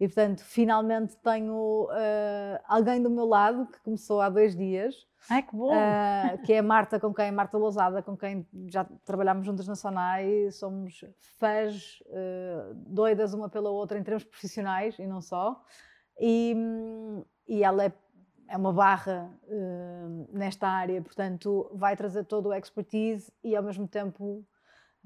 E, 0.00 0.06
portanto, 0.06 0.44
finalmente 0.44 1.16
tenho 1.16 1.88
uh, 1.90 2.60
alguém 2.68 3.02
do 3.02 3.10
meu 3.10 3.26
lado, 3.26 3.66
que 3.66 3.80
começou 3.80 4.20
há 4.20 4.28
dois 4.28 4.54
dias. 4.54 4.94
Ai, 5.28 5.42
que 5.42 5.56
bom! 5.56 5.72
Uh, 5.74 6.38
que 6.44 6.52
é 6.52 6.58
a 6.58 6.62
Marta, 6.62 7.00
com 7.00 7.12
quem, 7.12 7.32
Marta 7.32 7.58
Lousada, 7.58 8.00
com 8.00 8.16
quem 8.16 8.46
já 8.68 8.84
trabalhámos 9.04 9.44
juntas 9.44 9.66
na 9.66 9.74
Sonai. 9.74 10.50
Somos 10.52 11.04
fãs 11.38 12.00
uh, 12.06 12.74
doidas 12.86 13.34
uma 13.34 13.48
pela 13.48 13.70
outra 13.70 13.98
em 13.98 14.04
termos 14.04 14.22
profissionais 14.22 14.96
e 15.00 15.06
não 15.06 15.20
só. 15.20 15.60
E, 16.20 16.54
e 17.48 17.64
ela 17.64 17.84
é, 17.84 17.92
é 18.48 18.56
uma 18.56 18.72
barra 18.72 19.30
nesta 20.32 20.68
área, 20.68 21.00
portanto, 21.02 21.70
vai 21.74 21.96
trazer 21.96 22.24
todo 22.24 22.48
o 22.48 22.54
expertise 22.54 23.32
e, 23.42 23.54
ao 23.54 23.62
mesmo 23.62 23.86
tempo, 23.86 24.44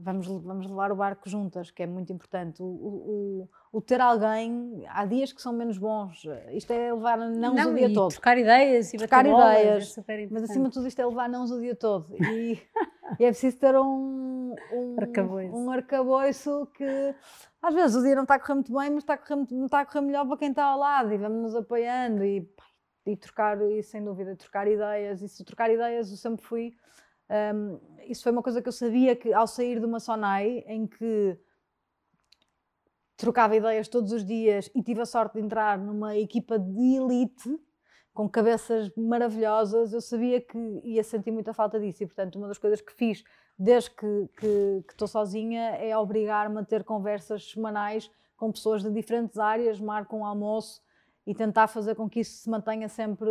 vamos, 0.02 0.26
vamos 0.26 0.66
levar 0.66 0.90
o 0.92 0.96
barco 0.96 1.28
juntas, 1.28 1.70
que 1.70 1.82
é 1.82 1.86
muito 1.86 2.12
importante. 2.12 2.62
O, 2.62 2.66
o, 2.66 3.48
o, 3.72 3.80
ter 3.80 4.00
alguém, 4.00 4.84
há 4.88 5.06
dias 5.06 5.32
que 5.32 5.40
são 5.40 5.52
menos 5.52 5.78
bons, 5.78 6.24
isto 6.52 6.72
é 6.72 6.92
levar 6.92 7.18
não, 7.18 7.54
não 7.54 7.70
o 7.70 7.74
dia 7.74 7.92
todo. 7.92 8.10
Trocar 8.10 8.36
ideias 8.36 8.92
e 8.92 8.98
trocar 8.98 9.24
ideias, 9.24 9.96
é 9.98 10.28
mas 10.30 10.44
acima 10.44 10.68
de 10.68 10.74
tudo 10.74 10.88
isto 10.88 11.00
é 11.00 11.06
levar 11.06 11.28
não 11.28 11.44
o 11.44 11.60
dia 11.60 11.74
todo. 11.74 12.14
E, 12.16 12.58
e 13.20 13.24
é 13.24 13.28
preciso 13.28 13.56
ter 13.58 13.76
um, 13.76 14.54
um, 14.72 14.96
arcabouço. 14.98 15.56
um 15.56 15.70
arcabouço 15.70 16.66
que 16.74 17.14
às 17.62 17.74
vezes 17.74 17.96
o 17.96 18.02
dia 18.02 18.14
não 18.14 18.22
está 18.22 18.34
a 18.34 18.40
correr 18.40 18.54
muito 18.54 18.72
bem, 18.76 18.90
mas 18.90 19.04
está 19.04 19.14
a 19.14 19.18
correr, 19.18 19.46
está 19.64 19.80
a 19.80 19.86
correr 19.86 20.00
melhor 20.00 20.26
para 20.26 20.36
quem 20.36 20.50
está 20.50 20.64
ao 20.64 20.78
lado 20.78 21.12
e 21.12 21.18
vamos 21.18 21.42
nos 21.42 21.54
apoiando 21.54 22.24
e, 22.24 22.48
e 23.06 23.16
trocar, 23.16 23.60
e 23.62 23.82
sem 23.82 24.02
dúvida, 24.02 24.34
trocar 24.36 24.66
ideias. 24.66 25.22
E 25.22 25.28
se 25.28 25.44
trocar 25.44 25.70
ideias, 25.70 26.10
eu 26.10 26.16
sempre 26.16 26.44
fui 26.44 26.74
um, 27.54 27.80
isso 28.06 28.22
foi 28.22 28.32
uma 28.32 28.42
coisa 28.42 28.60
que 28.60 28.68
eu 28.68 28.72
sabia 28.72 29.16
que 29.16 29.32
ao 29.32 29.46
sair 29.46 29.80
de 29.80 29.86
uma 29.86 30.00
Sonai, 30.00 30.64
em 30.66 30.86
que 30.86 31.38
trocava 33.16 33.56
ideias 33.56 33.88
todos 33.88 34.12
os 34.12 34.24
dias 34.24 34.70
e 34.74 34.82
tive 34.82 35.00
a 35.00 35.06
sorte 35.06 35.34
de 35.34 35.40
entrar 35.40 35.78
numa 35.78 36.16
equipa 36.16 36.58
de 36.58 36.96
elite 36.96 37.58
com 38.12 38.28
cabeças 38.28 38.90
maravilhosas, 38.96 39.92
eu 39.92 40.00
sabia 40.00 40.40
que 40.40 40.58
ia 40.84 41.02
sentir 41.02 41.30
muita 41.30 41.54
falta 41.54 41.80
disso. 41.80 42.02
E, 42.02 42.06
portanto, 42.06 42.36
uma 42.36 42.48
das 42.48 42.58
coisas 42.58 42.80
que 42.80 42.92
fiz 42.92 43.24
desde 43.58 43.90
que, 43.90 44.28
que, 44.36 44.84
que 44.86 44.92
estou 44.92 45.08
sozinha 45.08 45.76
é 45.76 45.96
obrigar-me 45.96 46.58
a 46.58 46.64
ter 46.64 46.84
conversas 46.84 47.50
semanais 47.50 48.10
com 48.36 48.52
pessoas 48.52 48.82
de 48.82 48.90
diferentes 48.90 49.38
áreas, 49.38 49.80
marco 49.80 50.16
um 50.16 50.26
almoço 50.26 50.82
e 51.26 51.34
tentar 51.34 51.68
fazer 51.68 51.94
com 51.94 52.10
que 52.10 52.20
isso 52.20 52.42
se 52.42 52.50
mantenha 52.50 52.88
sempre 52.88 53.30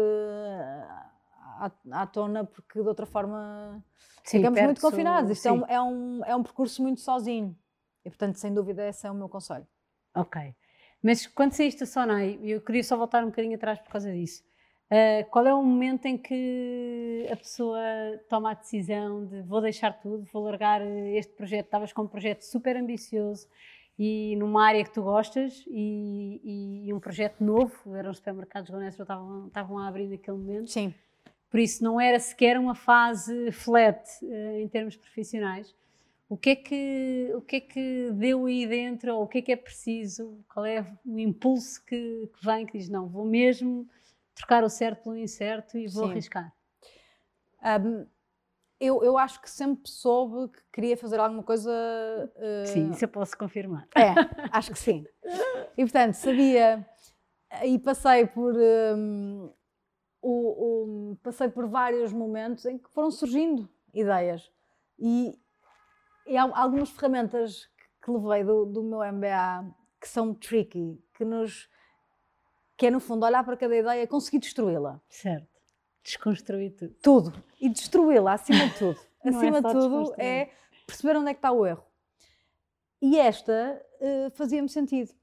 à, 1.62 2.01
à 2.03 2.07
tona, 2.07 2.43
porque 2.43 2.82
de 2.82 2.88
outra 2.88 3.05
forma 3.05 3.84
Sim, 4.24 4.38
ficamos 4.38 4.62
muito 4.62 4.82
confinados. 4.82 5.32
Isto 5.32 5.47
é 5.47 5.51
um, 5.51 5.66
é, 5.66 5.82
um, 5.82 6.26
é 6.26 6.36
um 6.36 6.43
percurso 6.43 6.82
muito 6.82 7.01
sozinho. 7.01 7.55
E, 8.03 8.09
portanto, 8.09 8.36
sem 8.36 8.53
dúvida, 8.53 8.88
esse 8.88 9.05
é 9.05 9.12
o 9.12 9.14
meu 9.14 9.30
conselho. 9.30 9.68
Ok. 10.16 10.55
Mas 11.03 11.26
quando 11.28 11.53
saíste 11.53 11.82
da 11.82 11.86
Sonai, 11.86 12.39
eu 12.41 12.62
queria 12.62 12.84
só 12.84 12.97
voltar 12.97 13.24
um 13.24 13.28
bocadinho 13.28 13.55
atrás 13.55 13.80
por 13.80 13.89
causa 13.89 14.12
disso. 14.12 14.43
Uh, 14.91 15.28
qual 15.30 15.47
é 15.47 15.53
o 15.53 15.64
momento 15.64 16.05
em 16.05 16.18
que 16.18 17.26
a 17.32 17.36
pessoa 17.38 17.80
toma 18.28 18.51
a 18.51 18.53
decisão 18.55 19.26
de 19.26 19.41
vou 19.43 19.62
deixar 19.62 19.93
tudo, 19.93 20.26
vou 20.34 20.43
largar 20.43 20.82
este 20.82 21.34
projeto? 21.34 21.66
Estavas 21.66 21.93
com 21.93 22.01
um 22.01 22.07
projeto 22.07 22.41
super 22.41 22.76
ambicioso 22.76 23.47
e 23.97 24.36
numa 24.36 24.66
área 24.66 24.84
que 24.84 24.91
tu 24.91 25.01
gostas 25.01 25.64
e, 25.68 26.86
e 26.88 26.93
um 26.93 26.99
projeto 26.99 27.41
novo, 27.41 27.95
eram 27.95 28.12
os 28.12 28.18
supermercados 28.18 28.70
Gonessa 28.70 29.03
estavam, 29.03 29.47
estavam 29.47 29.78
a 29.78 29.88
abrir 29.88 30.07
naquele 30.07 30.38
momento. 30.38 30.70
Sim. 30.70 30.93
Por 31.52 31.60
isso 31.60 31.84
não 31.84 31.99
era 31.99 32.18
sequer 32.18 32.58
uma 32.58 32.74
fase 32.74 33.52
flat 33.52 34.02
uh, 34.24 34.58
em 34.58 34.68
termos 34.70 34.95
profissionais. 34.95 35.76
O 36.30 36.38
que, 36.38 36.52
é 36.52 36.56
que, 36.56 37.32
o 37.36 37.41
que 37.41 37.58
é 37.58 37.60
que 37.60 38.12
deu 38.14 38.45
aí 38.45 38.66
dentro, 38.66 39.14
ou 39.14 39.24
o 39.24 39.28
que 39.28 39.39
é 39.39 39.41
que 39.41 39.52
é 39.52 39.56
preciso, 39.58 40.39
qual 40.47 40.66
é 40.66 40.89
o 41.06 41.20
impulso 41.20 41.84
que, 41.86 42.30
que 42.34 42.45
vem, 42.45 42.66
que 42.66 42.78
diz, 42.78 42.88
não, 42.88 43.10
vou 43.10 43.26
mesmo 43.26 43.86
trocar 44.34 44.64
o 44.64 44.70
certo 44.70 45.04
pelo 45.04 45.18
incerto 45.18 45.78
e 45.78 45.89
vou 45.89 46.06
Sim. 46.06 46.12
arriscar? 46.12 46.54
Um, 47.62 48.06
eu, 48.80 49.04
eu 49.04 49.18
acho 49.18 49.41
que 49.41 49.49
sempre 49.49 49.91
soube 49.91 50.54
que 50.54 50.62
queria 50.72 50.95
fazer 50.95 51.20
alguma 51.20 51.43
coisa. 51.43 51.70
Uh... 52.38 52.66
Sim, 52.66 52.91
isso 52.91 53.04
eu 53.04 53.10
posso 53.10 53.38
confirmar. 53.38 53.88
É, 53.93 54.14
acho 54.52 54.72
que 54.72 54.80
sim. 54.80 55.06
E 55.78 55.84
portanto, 55.84 56.14
sabia. 56.14 56.88
E 57.64 57.78
passei 57.78 58.26
por. 58.26 58.56
Um, 58.56 59.52
o, 60.22 61.11
o, 61.11 61.15
passei 61.24 61.49
por 61.49 61.67
vários 61.67 62.13
momentos 62.13 62.65
em 62.65 62.78
que 62.78 62.89
foram 62.89 63.09
surgindo 63.09 63.67
ideias. 63.93 64.51
E, 64.99 65.38
e 66.28 66.38
há 66.38 66.43
algumas 66.43 66.89
ferramentas 66.89 67.65
que, 67.65 68.05
que 68.05 68.11
levei 68.11 68.43
do, 68.43 68.65
do 68.65 68.84
meu 68.84 68.99
MBA 69.11 69.74
que 69.99 70.07
são 70.07 70.34
tricky, 70.34 71.03
que 71.13 71.24
nos. 71.24 71.69
que 72.78 72.88
é 72.88 72.91
no 72.91 72.99
fundo 72.99 73.26
olhar 73.26 73.43
para 73.43 73.57
cada 73.57 73.76
ideia 73.76 74.03
e 74.03 74.07
conseguir 74.07 74.39
destruí-la. 74.39 74.99
Certo. 75.09 75.47
Desconstruir 76.03 76.72
tudo. 76.72 76.95
Tudo. 77.01 77.43
E 77.59 77.69
destruí-la, 77.69 78.34
acima 78.34 78.67
de 78.67 78.78
tudo. 78.78 78.99
É 79.24 79.30
acima 79.30 79.59
é 79.59 79.61
de 79.61 79.72
tudo 79.72 80.15
é 80.17 80.49
perceber 80.88 81.15
onde 81.15 81.30
é 81.30 81.34
que 81.36 81.38
está 81.38 81.51
o 81.51 81.63
erro. 81.63 81.86
E 82.99 83.19
esta 83.19 83.80
uh, 83.99 84.32
fazia-me 84.32 84.67
sentido. 84.67 85.13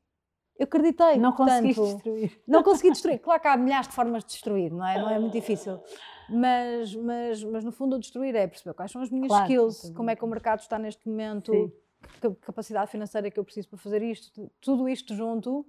Eu 0.59 0.65
acreditei. 0.65 1.17
Não 1.19 1.33
consegui 1.33 1.75
destruir. 1.75 2.41
Não 2.47 2.63
consegui 2.63 2.91
destruir. 2.91 3.19
Claro 3.21 3.41
que 3.41 3.49
há 3.49 3.57
milhares 3.57 3.89
de 3.89 3.95
formas 3.95 4.25
de 4.25 4.31
destruir, 4.31 4.73
não 4.73 4.87
é? 4.87 4.99
Não 4.99 5.09
é 5.09 5.19
muito 5.19 5.33
difícil. 5.33 5.81
Mas, 6.29 6.95
mas, 6.95 7.45
mas 7.45 7.65
no 7.65 7.73
fundo, 7.73 7.97
o 7.97 7.99
destruir 7.99 8.35
é 8.35 8.47
perceber 8.47 8.75
quais 8.75 8.91
são 8.91 9.01
as 9.01 9.11
minhas 9.11 9.29
claro, 9.29 9.45
skills, 9.45 9.93
como 9.95 10.11
é 10.11 10.17
que 10.17 10.25
o 10.25 10.29
mercado 10.29 10.61
está 10.61 10.79
neste 10.79 11.09
momento, 11.09 11.73
que 12.21 12.31
capacidade 12.43 12.91
financeira 12.91 13.31
que 13.31 13.39
eu 13.39 13.45
preciso 13.45 13.69
para 13.69 13.79
fazer 13.79 14.03
isto, 14.03 14.51
tudo 14.61 14.89
isto 14.89 15.15
junto, 15.15 15.65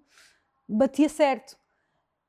batia 0.67 1.07
certo. 1.07 1.57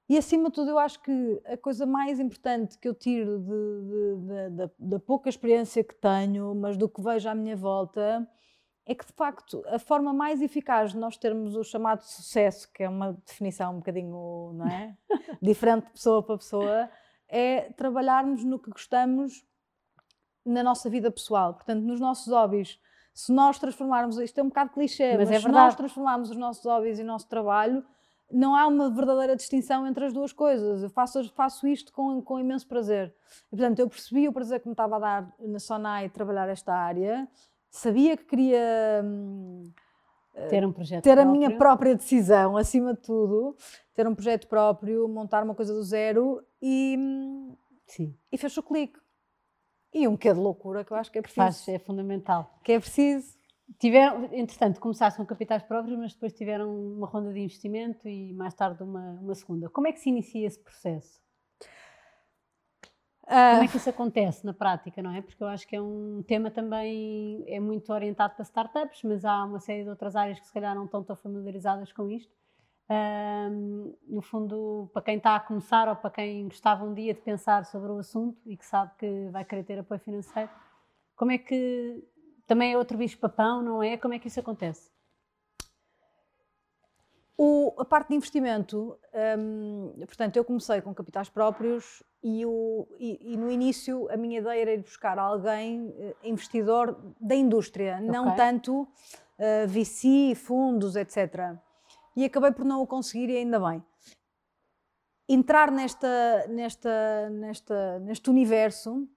E 0.09 0.19
acima 0.19 0.49
de 0.49 0.55
tudo, 0.55 0.71
eu 0.71 0.79
acho 0.79 1.01
que 1.03 1.41
a 1.45 1.57
coisa 1.57 1.87
mais 1.87 2.19
importante 2.21 2.77
que 2.79 2.89
eu 2.89 2.95
tiro 2.95 3.39
de, 3.39 4.27
de, 4.27 4.67
de, 4.67 4.73
da 4.79 4.99
pouca 4.99 5.29
experiência 5.29 5.85
que 5.85 5.95
tenho, 5.95 6.55
mas 6.55 6.77
do 6.77 6.89
que 6.89 7.01
vejo 7.01 7.29
à 7.29 7.35
minha 7.35 7.57
volta, 7.57 8.29
é 8.87 8.95
que 8.95 9.07
de 9.07 9.13
facto 9.13 9.63
a 9.69 9.79
forma 9.79 10.13
mais 10.13 10.43
eficaz 10.43 10.93
de 10.93 10.99
nós 10.99 11.17
termos 11.17 11.55
o 11.55 11.63
chamado 11.63 12.03
sucesso, 12.03 12.71
que 12.73 12.83
é 12.83 12.89
uma 12.89 13.13
definição 13.27 13.75
um 13.75 13.77
bocadinho 13.77 14.53
não 14.55 14.67
é? 14.67 14.97
diferente 15.41 15.87
de 15.87 15.93
pessoa 15.93 16.23
para 16.23 16.39
pessoa, 16.39 16.91
é 17.29 17.73
trabalharmos 17.73 18.45
no 18.45 18.59
que 18.59 18.71
gostamos 18.71 19.45
na 20.45 20.63
nossa 20.63 20.89
vida 20.91 21.11
pessoal, 21.11 21.55
portanto, 21.55 21.83
nos 21.83 22.01
nossos 22.01 22.33
hobbies. 22.33 22.81
Se 23.13 23.33
nós 23.33 23.59
transformarmos, 23.59 24.19
isto 24.19 24.39
é 24.39 24.43
um 24.43 24.49
bocado 24.49 24.71
clichê, 24.71 25.17
mas, 25.17 25.29
mas 25.29 25.39
é 25.39 25.41
se 25.41 25.49
nós 25.49 25.75
transformarmos 25.75 26.31
os 26.31 26.37
nossos 26.37 26.65
hobbies 26.65 26.99
e 26.99 27.03
o 27.03 27.07
nosso 27.07 27.29
trabalho, 27.29 27.85
não 28.31 28.55
há 28.55 28.67
uma 28.67 28.89
verdadeira 28.89 29.35
distinção 29.35 29.87
entre 29.87 30.05
as 30.05 30.13
duas 30.13 30.33
coisas. 30.33 30.83
Eu 30.83 30.91
faço, 30.91 31.29
faço 31.31 31.67
isto 31.67 31.93
com, 31.93 32.23
com 32.23 32.39
imenso 32.39 32.67
prazer. 32.67 33.15
E, 33.53 33.57
portanto, 33.57 33.81
eu 33.81 33.89
percebi 33.89 34.29
o 34.29 34.33
prazer 34.33 34.61
que 34.61 34.69
me 34.69 34.73
estava 34.73 34.97
a 34.97 34.99
dar 34.99 35.35
na 35.41 35.59
Sonai 35.59 36.09
trabalhar 36.09 36.49
esta 36.49 36.73
área, 36.73 37.29
sabia 37.71 38.17
que 38.17 38.25
queria 38.25 39.03
hum, 39.05 39.73
ter 40.49 40.67
um 40.67 40.73
projeto 40.73 41.05
ter 41.05 41.15
próprio. 41.15 41.29
a 41.29 41.33
minha 41.33 41.57
própria 41.57 41.95
decisão, 41.95 42.57
acima 42.57 42.95
de 42.95 43.01
tudo, 43.01 43.57
ter 43.95 44.07
um 44.07 44.15
projeto 44.15 44.49
próprio, 44.49 45.09
montar 45.09 45.43
uma 45.45 45.55
coisa 45.55 45.73
do 45.73 45.83
zero 45.83 46.43
e, 46.61 46.97
hum, 46.99 47.57
Sim. 47.87 48.15
e 48.31 48.37
fez 48.37 48.57
o 48.57 48.63
clique. 48.63 48.99
E 49.93 50.07
um 50.07 50.13
bocadinho 50.13 50.37
de 50.37 50.41
loucura 50.41 50.85
que 50.85 50.93
eu 50.93 50.97
acho 50.97 51.11
que 51.11 51.19
é 51.19 51.23
preciso. 51.23 51.41
Faz, 51.41 51.69
é 51.69 51.79
fundamental. 51.79 52.61
Que 52.63 52.73
é 52.73 52.81
preciso 52.81 53.41
Tiveram, 53.79 54.25
entretanto, 54.33 54.81
começaram 54.81 55.17
com 55.17 55.25
capitais 55.25 55.63
próprios, 55.63 55.97
mas 55.97 56.13
depois 56.13 56.33
tiveram 56.33 56.75
uma 56.75 57.07
ronda 57.07 57.33
de 57.33 57.41
investimento 57.41 58.09
e 58.09 58.33
mais 58.33 58.55
tarde 58.55 58.83
uma, 58.83 59.13
uma 59.21 59.35
segunda. 59.35 59.69
Como 59.69 59.87
é 59.87 59.93
que 59.93 60.01
se 60.01 60.09
inicia 60.09 60.47
esse 60.47 60.59
processo? 60.59 61.21
Como 63.31 63.65
é 63.65 63.69
que 63.69 63.77
isso 63.77 63.89
acontece 63.89 64.45
na 64.45 64.53
prática, 64.53 65.01
não 65.01 65.15
é? 65.15 65.23
Porque 65.23 65.41
eu 65.43 65.47
acho 65.47 65.67
que 65.67 65.77
é 65.77 65.81
um 65.81 66.21
tema 66.27 66.51
também, 66.51 67.45
é 67.47 67.61
muito 67.61 67.93
orientado 67.93 68.35
para 68.35 68.43
startups, 68.43 69.03
mas 69.05 69.25
há 69.25 69.45
uma 69.45 69.61
série 69.61 69.85
de 69.85 69.89
outras 69.89 70.17
áreas 70.17 70.41
que 70.41 70.47
se 70.47 70.53
calhar 70.53 70.75
não 70.75 70.87
estão 70.87 71.05
tão 71.05 71.15
familiarizadas 71.15 71.93
com 71.93 72.11
isto. 72.11 72.33
Um, 72.91 73.95
no 74.09 74.21
fundo, 74.21 74.91
para 74.93 75.03
quem 75.03 75.17
está 75.17 75.37
a 75.37 75.41
começar 75.41 75.89
ou 75.89 75.95
para 75.95 76.11
quem 76.11 76.49
gostava 76.49 76.85
um 76.85 76.93
dia 76.93 77.15
de 77.15 77.21
pensar 77.21 77.65
sobre 77.65 77.93
o 77.93 77.99
assunto 77.99 78.37
e 78.45 78.57
que 78.57 78.67
sabe 78.67 78.91
que 78.99 79.29
vai 79.31 79.45
querer 79.45 79.63
ter 79.63 79.79
apoio 79.79 80.01
financeiro, 80.01 80.51
como 81.15 81.31
é 81.31 81.39
que 81.39 82.03
também 82.49 82.73
é 82.73 82.77
outro 82.77 82.99
bicho-papão, 82.99 83.63
não 83.63 83.81
é? 83.81 83.97
Como 83.97 84.13
é 84.13 84.19
que 84.19 84.27
isso 84.27 84.41
acontece? 84.41 84.91
O, 87.43 87.73
a 87.79 87.87
parte 87.87 88.09
de 88.09 88.17
investimento, 88.17 88.99
hum, 89.39 89.95
portanto, 90.01 90.37
eu 90.37 90.45
comecei 90.45 90.83
com 90.83 90.95
capitais 90.95 91.31
próprios 91.31 92.03
e, 92.23 92.45
o, 92.45 92.87
e, 92.99 93.33
e, 93.33 93.37
no 93.39 93.51
início 93.51 94.07
a 94.13 94.17
minha 94.19 94.41
ideia 94.41 94.61
era 94.61 94.75
ir 94.75 94.83
buscar 94.83 95.19
alguém, 95.19 95.91
eh, 95.97 96.15
investidor 96.23 97.01
da 97.19 97.35
indústria, 97.35 97.95
okay. 97.95 98.07
não 98.09 98.37
tanto 98.37 98.83
uh, 98.83 98.89
eh, 99.39 99.67
VC, 99.67 100.35
fundos, 100.35 100.97
etc. 100.97 101.57
E 102.15 102.27
acabei 102.27 102.53
por 102.53 102.67
não 102.67 102.83
o 102.83 102.87
conseguir 102.87 103.31
e 103.31 103.39
ainda 103.39 103.59
bem. 103.59 103.83
Entrar 105.27 105.71
nesta, 105.71 106.47
nesta, 106.47 107.31
nesta, 107.31 107.99
neste 108.01 108.29
universo 108.29 109.09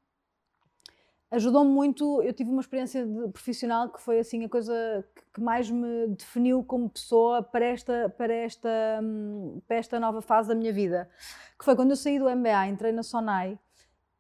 ajudou-me 1.34 1.72
muito. 1.72 2.22
Eu 2.22 2.32
tive 2.32 2.50
uma 2.50 2.62
experiência 2.62 3.06
profissional 3.32 3.90
que 3.90 4.00
foi 4.00 4.20
assim 4.20 4.46
a 4.46 4.50
coisa 4.50 5.04
que 5.34 5.42
mais 5.42 5.70
me 5.70 6.08
definiu 6.10 6.64
como 6.64 6.90
pessoa 6.90 7.42
para 7.42 7.66
esta, 7.66 8.14
para, 8.18 8.34
esta, 8.34 8.70
hum, 9.02 9.60
para 9.68 9.78
esta 9.78 10.00
nova 10.00 10.22
fase 10.22 10.50
da 10.50 10.56
minha 10.56 10.72
vida. 10.72 11.10
Que 11.58 11.66
foi 11.66 11.76
quando 11.76 11.92
eu 11.92 11.96
saí 11.96 12.20
do 12.20 12.30
MBA, 12.30 12.68
entrei 12.68 12.92
na 12.92 13.04
Sonai 13.04 13.60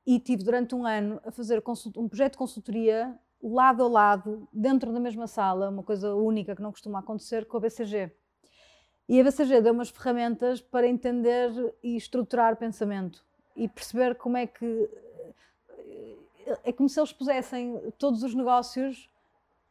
e 0.05 0.20
tive 0.20 0.43
durante 0.43 0.76
um 0.76 0.86
ano 0.86 1.22
a 1.24 1.32
fazer 1.32 1.64
um 1.95 2.09
projeto 2.09 2.34
de 2.34 2.38
consultoria 2.38 3.18
lado 3.41 3.84
a 3.84 3.88
lado, 3.88 4.47
dentro 4.53 4.91
da 4.93 4.99
mesma 4.99 5.28
sala, 5.28 5.70
uma 5.70 5.84
coisa 5.84 6.16
única 6.16 6.55
que 6.55 6.61
não 6.61 6.72
costuma 6.72 6.99
acontecer 6.99 7.45
com 7.45 7.57
a 7.57 7.59
BCG. 7.59 8.11
E 9.07 9.20
a 9.20 9.24
BCG 9.24 9.61
deu 9.61 9.74
umas 9.74 9.89
ferramentas 9.89 10.61
para 10.61 10.88
entender 10.88 11.51
e 11.84 11.97
estruturar 11.97 12.55
pensamento 12.55 13.24
e 13.55 13.68
perceber 13.68 14.16
como 14.16 14.38
é 14.38 14.47
que 14.47 14.89
é 16.64 16.72
como 16.72 16.89
se 16.89 17.00
eles 17.00 17.12
pusessem 17.12 17.80
todos 17.98 18.24
os 18.24 18.34
negócios 18.34 19.10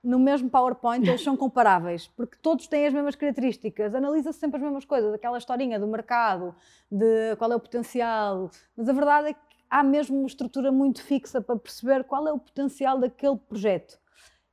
no 0.02 0.18
mesmo 0.18 0.50
PowerPoint, 0.50 1.06
eles 1.06 1.22
são 1.22 1.36
comparáveis, 1.36 2.08
porque 2.08 2.36
todos 2.42 2.66
têm 2.66 2.86
as 2.86 2.92
mesmas 2.92 3.14
características, 3.14 3.94
analisa-se 3.94 4.38
sempre 4.38 4.56
as 4.56 4.62
mesmas 4.62 4.84
coisas, 4.84 5.14
aquela 5.14 5.38
historinha 5.38 5.78
do 5.78 5.86
mercado, 5.86 6.54
de 6.90 7.36
qual 7.36 7.52
é 7.52 7.56
o 7.56 7.60
potencial, 7.60 8.50
mas 8.76 8.88
a 8.88 8.92
verdade 8.92 9.28
é 9.28 9.32
que 9.34 9.40
há 9.70 9.82
mesmo 9.82 10.18
uma 10.18 10.26
estrutura 10.26 10.72
muito 10.72 11.02
fixa 11.02 11.40
para 11.40 11.56
perceber 11.56 12.02
qual 12.04 12.26
é 12.26 12.32
o 12.32 12.38
potencial 12.38 12.98
daquele 12.98 13.36
projeto. 13.36 14.02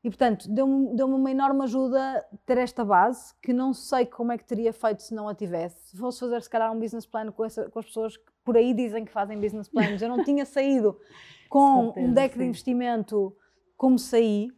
E, 0.02 0.10
portanto, 0.10 0.48
deu-me 0.50 0.96
deu 0.96 1.08
uma 1.08 1.30
enorme 1.30 1.64
ajuda 1.64 2.26
ter 2.46 2.58
esta 2.58 2.86
base, 2.86 3.34
que 3.42 3.52
não 3.52 3.74
sei 3.74 4.06
como 4.06 4.32
é 4.32 4.38
que 4.38 4.46
teria 4.46 4.72
feito 4.72 5.04
se 5.04 5.14
não 5.14 5.28
a 5.28 5.36
tivesse. 5.36 5.90
Se 5.90 5.98
fosse 5.98 6.22
fazer, 6.22 6.42
se 6.42 6.50
calhar, 6.50 6.72
um 6.72 6.80
business 6.80 7.06
plan 7.06 7.30
com, 7.34 7.44
essa, 7.44 7.70
com 7.70 7.80
as 7.80 7.86
pessoas 7.86 8.16
que 8.16 8.32
por 8.50 8.58
aí 8.58 8.74
dizem 8.74 9.06
que 9.06 9.12
fazem 9.12 9.40
business 9.40 9.70
plans, 9.70 10.02
eu 10.02 10.10
não 10.10 10.24
tinha 10.24 10.44
saído 10.44 11.00
com 11.48 11.86
certeza, 11.86 12.08
um 12.08 12.14
deck 12.14 12.34
sim. 12.34 12.40
de 12.40 12.46
investimento 12.46 13.38
como 13.78 14.00
saí, 14.00 14.50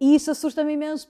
e 0.00 0.16
isso 0.16 0.32
assusta-me 0.32 0.72
imenso 0.72 1.08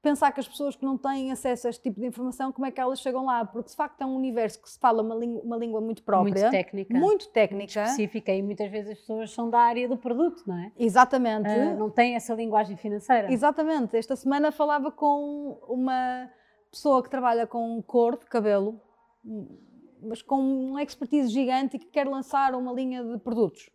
pensar 0.00 0.32
que 0.32 0.40
as 0.40 0.48
pessoas 0.48 0.74
que 0.74 0.82
não 0.82 0.96
têm 0.96 1.30
acesso 1.30 1.66
a 1.66 1.70
este 1.70 1.82
tipo 1.82 2.00
de 2.00 2.06
informação, 2.06 2.50
como 2.50 2.64
é 2.64 2.70
que 2.70 2.80
elas 2.80 2.98
chegam 2.98 3.26
lá? 3.26 3.44
Porque 3.44 3.68
de 3.68 3.76
facto 3.76 4.00
é 4.00 4.06
um 4.06 4.16
universo 4.16 4.62
que 4.62 4.70
se 4.70 4.78
fala 4.78 5.02
uma, 5.02 5.14
língua, 5.14 5.42
uma 5.42 5.56
língua 5.58 5.80
muito 5.82 6.02
própria, 6.02 6.32
muito 6.32 6.50
técnica, 6.50 6.98
muito 6.98 7.28
técnica, 7.28 7.56
muito 7.56 7.90
específica 7.90 8.32
e 8.32 8.42
muitas 8.42 8.70
vezes 8.70 8.92
as 8.92 8.98
pessoas 9.00 9.30
são 9.32 9.50
da 9.50 9.60
área 9.60 9.86
do 9.86 9.98
produto, 9.98 10.44
não 10.46 10.56
é? 10.56 10.72
Exatamente. 10.78 11.46
Uh, 11.50 11.76
não 11.76 11.90
têm 11.90 12.14
essa 12.14 12.32
linguagem 12.34 12.78
financeira. 12.78 13.30
Exatamente. 13.30 13.98
Esta 13.98 14.16
semana 14.16 14.50
falava 14.50 14.90
com 14.90 15.60
uma 15.68 16.30
pessoa 16.70 17.02
que 17.02 17.10
trabalha 17.10 17.46
com 17.46 17.82
cor 17.82 18.18
de 18.18 18.24
cabelo, 18.24 18.80
mas 20.02 20.22
com 20.22 20.38
uma 20.38 20.82
expertise 20.82 21.28
gigante 21.28 21.76
e 21.76 21.78
que 21.78 21.86
quer 21.86 22.06
lançar 22.06 22.54
uma 22.54 22.72
linha 22.72 23.04
de 23.04 23.18
produtos. 23.18 23.70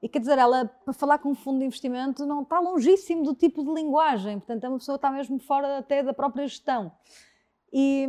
E 0.00 0.08
quer 0.08 0.20
dizer, 0.20 0.38
ela, 0.38 0.66
para 0.66 0.94
falar 0.94 1.18
com 1.18 1.30
um 1.30 1.34
fundo 1.34 1.58
de 1.58 1.64
investimento, 1.64 2.24
não 2.24 2.42
está 2.42 2.60
longíssimo 2.60 3.24
do 3.24 3.34
tipo 3.34 3.64
de 3.64 3.72
linguagem, 3.72 4.38
portanto, 4.38 4.64
é 4.64 4.68
uma 4.68 4.78
pessoa 4.78 4.96
que 4.96 5.04
está 5.04 5.10
mesmo 5.10 5.38
fora 5.40 5.78
até 5.78 6.02
da 6.02 6.14
própria 6.14 6.46
gestão. 6.46 6.92
E, 7.72 8.08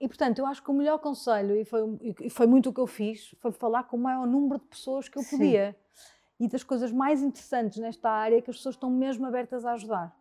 e 0.00 0.08
portanto, 0.08 0.38
eu 0.38 0.46
acho 0.46 0.62
que 0.62 0.70
o 0.70 0.74
melhor 0.74 0.98
conselho, 0.98 1.56
e 1.56 1.64
foi, 1.64 1.80
e 2.20 2.30
foi 2.30 2.46
muito 2.46 2.70
o 2.70 2.72
que 2.72 2.80
eu 2.80 2.86
fiz, 2.86 3.34
foi 3.40 3.52
falar 3.52 3.84
com 3.84 3.96
o 3.96 4.00
maior 4.00 4.26
número 4.26 4.60
de 4.60 4.66
pessoas 4.66 5.08
que 5.08 5.18
eu 5.18 5.24
podia. 5.24 5.72
Sim. 5.72 6.44
E 6.44 6.48
das 6.48 6.62
coisas 6.62 6.92
mais 6.92 7.20
interessantes 7.20 7.78
nesta 7.78 8.08
área 8.08 8.40
que 8.40 8.48
as 8.48 8.56
pessoas 8.56 8.76
estão 8.76 8.88
mesmo 8.88 9.26
abertas 9.26 9.66
a 9.66 9.72
ajudar. 9.72 10.16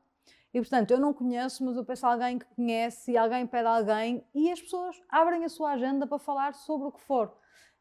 E 0.54 0.60
portanto, 0.60 0.92
eu 0.92 1.00
não 1.00 1.14
conheço, 1.14 1.64
mas 1.66 1.76
eu 1.76 1.84
peço 1.84 2.06
a 2.06 2.14
alguém 2.14 2.40
que 2.40 2.46
conhece 2.56 3.12
e 3.12 3.18
alguém 3.18 3.46
pede 3.46 3.68
a 3.68 3.78
alguém 3.78 4.24
e 4.34 4.52
as 4.52 4.62
pessoas 4.62 4.96
abrem 5.10 5.44
a 5.44 5.50
sua 5.50 5.72
agenda 5.72 6.08
para 6.08 6.18
falar 6.18 6.54
sobre 6.54 6.88
o 6.88 6.92
que 6.92 7.02
for. 7.02 7.34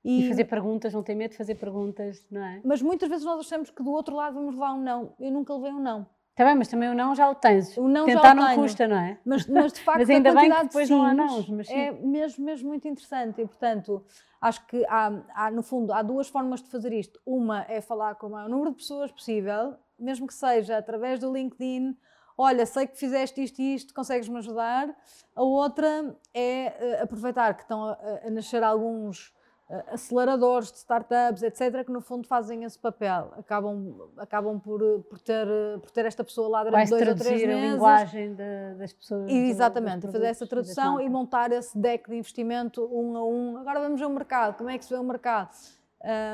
E, 0.05 0.25
e 0.25 0.29
fazer 0.29 0.45
perguntas, 0.45 0.95
não 0.95 1.03
tem 1.03 1.17
medo 1.17 1.33
de 1.33 1.37
fazer 1.37 1.57
perguntas, 1.57 2.25
não 2.31 2.45
é? 2.45 2.61
Mas 2.65 2.81
muitas 2.81 3.09
vezes 3.09 3.25
nós 3.25 3.41
achamos 3.41 3.71
que 3.71 3.83
do 3.83 3.91
outro 3.91 4.15
lado 4.15 4.35
vamos 4.35 4.55
levar 4.55 4.73
um 4.75 4.81
não. 4.81 5.15
Eu 5.19 5.33
nunca 5.33 5.55
levei 5.55 5.73
um 5.73 5.81
não. 5.81 6.07
Está 6.31 6.45
bem, 6.45 6.55
mas 6.55 6.69
também 6.69 6.91
o 6.91 6.95
não 6.95 7.15
já 7.15 7.31
o 7.31 7.35
tens. 7.35 7.75
O 7.79 7.89
não 7.89 8.05
Tentar 8.05 8.35
não 8.35 8.47
tenho. 8.47 8.61
custa, 8.61 8.87
não 8.87 8.99
é? 8.99 9.19
Mas, 9.25 9.47
mas 9.47 9.73
de 9.73 9.81
facto, 9.83 10.01
mas 10.01 10.11
ainda 10.11 10.35
bem 10.35 10.53
que 10.53 10.63
depois 10.65 10.91
não 10.91 11.03
há 11.03 11.15
não. 11.15 11.47
Mas 11.49 11.71
é 11.71 11.91
mesmo, 11.93 12.45
mesmo 12.45 12.69
muito 12.69 12.87
interessante. 12.87 13.41
E, 13.41 13.47
portanto, 13.47 14.05
acho 14.39 14.67
que 14.67 14.85
há, 14.87 15.23
há, 15.35 15.51
no 15.51 15.63
fundo, 15.63 15.95
há 15.95 16.03
duas 16.03 16.29
formas 16.29 16.63
de 16.63 16.69
fazer 16.69 16.93
isto. 16.93 17.19
Uma 17.25 17.65
é 17.69 17.81
falar 17.81 18.17
com 18.17 18.27
o 18.27 18.31
maior 18.31 18.51
número 18.51 18.73
de 18.73 18.77
pessoas 18.77 19.11
possível, 19.11 19.77
mesmo 19.99 20.27
que 20.27 20.35
seja 20.35 20.77
através 20.77 21.19
do 21.19 21.33
LinkedIn. 21.33 21.97
Olha, 22.39 22.67
sei 22.67 22.87
que 22.87 22.99
fizeste 22.99 23.43
isto 23.43 23.61
e 23.61 23.75
isto, 23.75 23.95
consegues-me 23.95 24.39
ajudar? 24.39 24.95
A 25.35 25.43
outra 25.43 26.17
é 26.35 26.99
uh, 27.01 27.05
aproveitar 27.05 27.55
que 27.55 27.63
estão 27.63 27.85
a, 27.85 27.99
a 28.27 28.31
nascer 28.31 28.63
alguns 28.63 29.35
eh, 29.69 29.85
aceleradores 29.89 30.71
de 30.71 30.79
startups, 30.79 31.43
etc., 31.43 31.85
que 31.85 31.91
no 31.91 32.01
fundo 32.01 32.29
fazem 32.29 32.63
esse 32.63 32.79
papel. 32.79 33.33
Acabam, 33.37 34.13
acabam 34.17 34.61
por, 34.61 34.81
por, 35.11 35.19
ter, 35.19 35.45
por 35.81 35.91
ter 35.91 36.07
esta 36.07 36.23
pessoa 36.23 36.49
lá 36.49 36.63
durante 36.63 36.89
dois 36.89 37.09
ou 37.09 37.15
três 37.17 37.43
meses. 37.43 37.65
a 37.65 37.73
linguagem 37.73 38.35
de, 38.35 38.75
das 38.79 38.93
pessoas. 38.93 39.29
E, 39.29 39.35
exatamente, 39.51 40.07
fazer 40.07 40.27
essa 40.27 40.47
tradução 40.47 41.01
e 41.01 41.09
montar 41.09 41.51
esse 41.51 41.77
deck 41.77 42.09
de 42.09 42.17
investimento 42.17 42.89
um 42.93 43.17
a 43.17 43.27
um. 43.27 43.57
Agora 43.57 43.81
vamos 43.81 43.99
ver 43.99 44.07
o 44.07 44.11
mercado, 44.11 44.57
como 44.57 44.71
é 44.71 44.79
que 44.79 44.85
se 44.85 44.95
vê 44.95 45.01
o 45.01 45.05
mercado? 45.05 45.51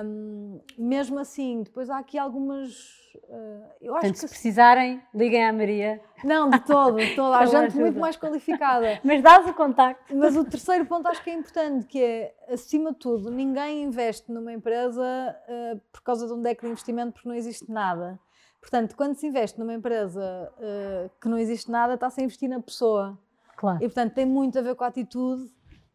Um, 0.04 0.60
mesmo 0.76 1.18
assim, 1.18 1.62
depois 1.62 1.88
há 1.88 1.98
aqui 1.98 2.18
algumas 2.18 3.01
Uh, 3.16 3.64
eu 3.80 3.94
acho 3.94 4.00
Portanto, 4.00 4.12
que 4.12 4.18
se 4.18 4.28
precisarem, 4.28 5.02
liguem 5.14 5.44
à 5.44 5.52
Maria. 5.52 6.00
Não, 6.24 6.50
de 6.50 6.60
todo, 6.60 6.96
de 6.96 7.14
todo. 7.14 7.32
Há 7.34 7.46
gente 7.46 7.76
muito 7.76 7.98
mais 7.98 8.16
qualificada. 8.16 9.00
Mas 9.04 9.22
dás 9.22 9.46
o 9.48 9.54
contacto. 9.54 10.16
Mas 10.16 10.36
o 10.36 10.44
terceiro 10.44 10.86
ponto 10.86 11.08
acho 11.08 11.22
que 11.22 11.30
é 11.30 11.34
importante, 11.34 11.86
que 11.86 12.02
é, 12.02 12.34
acima 12.48 12.92
de 12.92 12.98
tudo, 12.98 13.30
ninguém 13.30 13.82
investe 13.82 14.30
numa 14.30 14.52
empresa 14.52 15.02
uh, 15.02 15.80
por 15.92 16.02
causa 16.02 16.26
de 16.26 16.32
um 16.32 16.40
deck 16.42 16.62
de 16.62 16.68
investimento 16.68 17.12
porque 17.12 17.28
não 17.28 17.34
existe 17.34 17.70
nada. 17.70 18.18
Portanto, 18.60 18.94
quando 18.96 19.16
se 19.16 19.26
investe 19.26 19.58
numa 19.58 19.74
empresa 19.74 20.52
uh, 20.56 21.10
que 21.20 21.28
não 21.28 21.38
existe 21.38 21.70
nada, 21.70 21.94
está-se 21.94 22.20
a 22.20 22.24
investir 22.24 22.48
na 22.48 22.60
pessoa. 22.60 23.18
Claro. 23.56 23.78
E, 23.78 23.88
portanto, 23.88 24.14
tem 24.14 24.26
muito 24.26 24.58
a 24.58 24.62
ver 24.62 24.74
com 24.74 24.84
a 24.84 24.88
atitude 24.88 25.50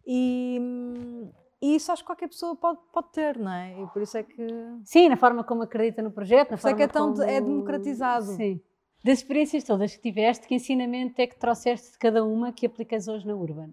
e... 0.05 0.57
Hum, 0.61 1.31
e 1.61 1.75
isso 1.75 1.91
acho 1.91 2.03
que 2.03 2.07
qualquer 2.07 2.27
pessoa 2.27 2.55
pode, 2.55 2.79
pode 2.93 3.11
ter, 3.11 3.37
não 3.37 3.51
é? 3.51 3.81
E 3.81 3.87
por 3.87 4.01
isso 4.01 4.17
é 4.17 4.23
que. 4.23 4.47
Sim, 4.83 5.09
na 5.09 5.17
forma 5.17 5.43
como 5.43 5.63
acredita 5.63 6.01
no 6.01 6.11
projeto, 6.11 6.51
na 6.51 6.57
forma 6.57 6.75
é 6.75 6.77
que 6.77 6.83
é, 6.83 6.87
tão, 6.87 7.11
como... 7.11 7.23
é 7.23 7.41
democratizado. 7.41 8.25
Sim. 8.25 8.61
Das 9.03 9.19
experiências 9.19 9.63
todas 9.63 9.95
que 9.95 10.01
tiveste, 10.01 10.47
que 10.47 10.55
ensinamento 10.55 11.21
é 11.21 11.27
que 11.27 11.37
trouxeste 11.37 11.93
de 11.93 11.97
cada 11.97 12.23
uma 12.23 12.51
que 12.51 12.65
aplicas 12.65 13.07
hoje 13.07 13.25
na 13.25 13.35
Urban? 13.35 13.71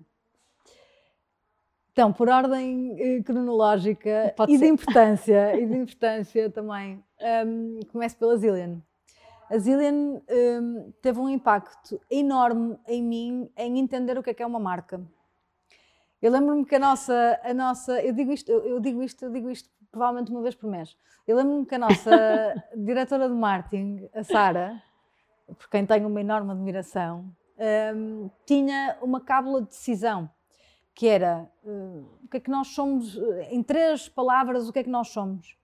Então, 1.92 2.12
por 2.12 2.28
ordem 2.28 2.96
eh, 2.98 3.22
cronológica 3.22 4.34
Pode 4.36 4.52
e 4.52 4.58
ser. 4.58 4.64
de 4.64 4.70
importância, 4.72 5.56
e 5.56 5.64
de 5.64 5.76
importância 5.76 6.50
também, 6.50 7.02
um, 7.46 7.80
começo 7.92 8.16
pela 8.16 8.36
Zillion. 8.36 8.78
A 9.48 9.58
Zillion 9.58 10.20
um, 10.28 10.92
teve 11.00 11.20
um 11.20 11.28
impacto 11.28 12.00
enorme 12.10 12.76
em 12.88 13.02
mim 13.02 13.50
em 13.56 13.78
entender 13.78 14.18
o 14.18 14.22
que 14.22 14.30
é 14.30 14.34
que 14.34 14.42
é 14.42 14.46
uma 14.46 14.58
marca. 14.58 15.00
Eu 16.24 16.32
lembro-me 16.32 16.64
que 16.64 16.74
a 16.76 16.78
nossa, 16.78 17.38
a 17.44 17.52
nossa 17.52 18.00
eu 18.02 18.14
digo 18.14 18.32
isto, 18.32 18.50
eu 18.50 18.80
digo 18.80 19.02
isto, 19.02 19.26
eu 19.26 19.30
digo 19.30 19.50
isto 19.50 19.68
provavelmente 19.92 20.30
uma 20.30 20.40
vez 20.40 20.54
por 20.54 20.70
mês. 20.70 20.96
Eu 21.26 21.36
lembro-me 21.36 21.66
que 21.66 21.74
a 21.74 21.78
nossa 21.78 22.64
diretora 22.74 23.28
de 23.28 23.34
marketing, 23.34 24.08
a 24.14 24.24
Sara, 24.24 24.82
por 25.46 25.68
quem 25.68 25.84
tenho 25.84 26.08
uma 26.08 26.18
enorme 26.22 26.50
admiração, 26.52 27.30
um, 27.94 28.30
tinha 28.46 28.96
uma 29.02 29.20
cábula 29.20 29.60
de 29.60 29.68
decisão, 29.68 30.30
que 30.94 31.06
era 31.06 31.46
uh, 31.62 32.08
o 32.24 32.28
que 32.30 32.38
é 32.38 32.40
que 32.40 32.50
nós 32.50 32.68
somos, 32.68 33.18
em 33.50 33.62
três 33.62 34.08
palavras, 34.08 34.66
o 34.66 34.72
que 34.72 34.78
é 34.78 34.82
que 34.82 34.88
nós 34.88 35.08
somos. 35.08 35.58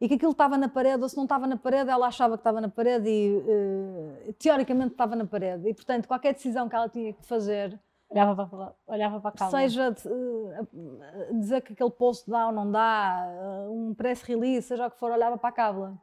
E 0.00 0.08
que 0.08 0.14
aquilo 0.14 0.32
estava 0.32 0.56
na 0.56 0.70
parede, 0.70 1.02
ou 1.02 1.08
se 1.10 1.18
não 1.18 1.24
estava 1.24 1.46
na 1.46 1.58
parede, 1.58 1.90
ela 1.90 2.06
achava 2.06 2.38
que 2.38 2.40
estava 2.40 2.62
na 2.62 2.70
parede 2.70 3.10
e 3.10 3.36
uh, 3.36 4.32
teoricamente 4.38 4.92
estava 4.92 5.14
na 5.14 5.26
parede. 5.26 5.68
E 5.68 5.74
portanto, 5.74 6.08
qualquer 6.08 6.32
decisão 6.32 6.66
que 6.66 6.74
ela 6.74 6.88
tinha 6.88 7.12
que 7.12 7.26
fazer 7.26 7.78
Olhava 8.10 8.46
para, 8.46 8.74
olhava 8.86 9.20
para 9.20 9.30
a 9.30 9.32
calma. 9.32 9.58
Seja 9.58 9.90
uh, 9.90 11.38
dizer 11.38 11.60
que 11.60 11.74
aquele 11.74 11.90
post 11.90 12.28
dá 12.28 12.46
ou 12.46 12.52
não 12.52 12.70
dá, 12.70 13.28
uh, 13.66 13.72
um 13.72 13.94
press 13.94 14.22
release, 14.22 14.68
seja 14.68 14.86
o 14.86 14.90
que 14.90 14.98
for, 14.98 15.10
olhava 15.10 15.36
para 15.36 15.50
a 15.50 15.52
cábula. 15.52 15.98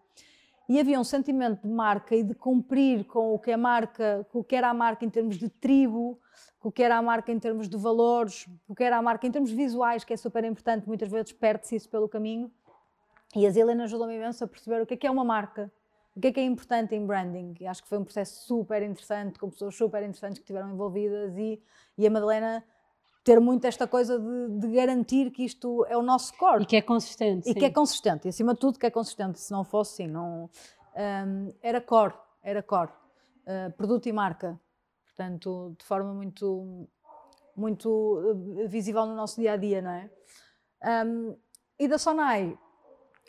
E 0.70 0.80
havia 0.80 0.99
um 0.99 1.03
sentimento 1.03 1.68
de 1.68 1.74
marca 1.74 2.16
e 2.16 2.24
de 2.24 2.34
cumprir 2.34 3.06
com 3.06 3.34
o 3.34 3.39
que 3.39 3.51
é 3.51 3.58
marca, 3.58 4.26
com 4.32 4.39
o 4.39 4.43
que 4.43 4.56
era 4.56 4.70
a 4.70 4.74
marca 4.74 5.06
em 5.06 5.10
termos 5.10 5.38
de 5.38 5.49
tribo, 5.49 6.20
com 6.60 6.70
o 6.70 6.72
que 6.72 6.82
era 6.82 6.97
a 6.97 7.01
marca 7.01 7.32
em 7.32 7.39
termos 7.39 7.70
de 7.70 7.78
valores, 7.78 8.45
com 8.66 8.74
o 8.74 8.76
que 8.76 8.84
era 8.84 8.97
a 8.97 9.01
marca 9.01 9.26
em 9.28 9.32
termos 9.32 9.51
visuais, 9.51 10.03
que 10.03 10.14
é 10.14 10.18
super 10.18 10.43
importante, 10.43 10.88
muitas 10.88 11.10
vezes 11.10 11.32
perde-se 11.32 11.76
isso 11.76 11.89
pelo 11.89 12.10
caminho. 12.10 12.51
E 13.36 13.45
a 13.45 13.49
Helena 13.49 13.84
ajudou-me 13.84 14.16
imenso 14.16 14.43
a 14.43 14.47
perceber 14.47 14.82
o 14.82 14.86
que 14.86 14.95
é 14.95 14.97
que 14.97 15.06
é 15.06 15.12
uma 15.12 15.24
marca, 15.24 15.72
o 16.16 16.22
que 16.22 16.28
é 16.28 16.32
que 16.32 16.39
é 16.39 16.43
importante 16.43 16.95
em 16.95 17.05
branding? 17.05 17.55
E 17.59 17.68
acho 17.68 17.84
que 17.84 17.89
foi 17.89 17.97
um 17.97 18.03
processo 18.03 18.45
super 18.45 18.82
interessante, 18.82 19.38
com 19.38 19.49
pessoas 19.49 19.76
super 19.76 20.01
interessantes 20.01 20.39
que 20.39 20.43
estiveram 20.43 20.72
envolvidas 20.72 21.38
e, 21.38 21.61
e 21.97 22.07
a 22.07 22.09
Madalena 22.09 22.63
ter 23.26 23.39
muito 23.41 23.66
esta 23.66 23.88
coisa 23.88 24.20
de, 24.20 24.59
de, 24.59 24.68
garantir 24.68 25.32
que 25.32 25.43
isto 25.43 25.84
é 25.89 25.97
o 25.97 26.01
nosso 26.01 26.38
core. 26.38 26.63
E 26.63 26.66
que 26.66 26.76
é 26.76 26.82
consistente. 26.82 27.49
E 27.49 27.53
sim. 27.53 27.59
que 27.59 27.66
é 27.66 27.72
consistente. 27.72 28.28
E 28.28 28.30
acima 28.30 28.53
de 28.53 28.59
tudo 28.59 28.80
que 28.80 28.86
é 28.86 28.91
consistente. 28.91 29.39
Se 29.39 29.51
não 29.51 29.63
fosse 29.63 30.03
assim, 30.03 30.11
não, 30.11 30.49
um, 30.95 31.53
era 31.61 31.82
core. 31.82 32.13
Era 32.41 32.61
core. 32.61 32.91
Uh, 33.41 33.72
produto 33.74 34.07
e 34.07 34.13
marca. 34.13 34.59
Portanto, 35.07 35.76
de 35.78 35.84
forma 35.84 36.13
muito, 36.13 36.88
muito 37.57 37.89
uh, 37.89 38.68
visível 38.68 39.05
no 39.07 39.16
nosso 39.16 39.41
dia 39.41 39.53
a 39.53 39.57
dia, 39.57 39.82
não 39.82 39.91
é? 39.91 40.09
Um, 41.05 41.36
e 41.80 41.88
da 41.88 41.97
Sonai, 41.97 42.57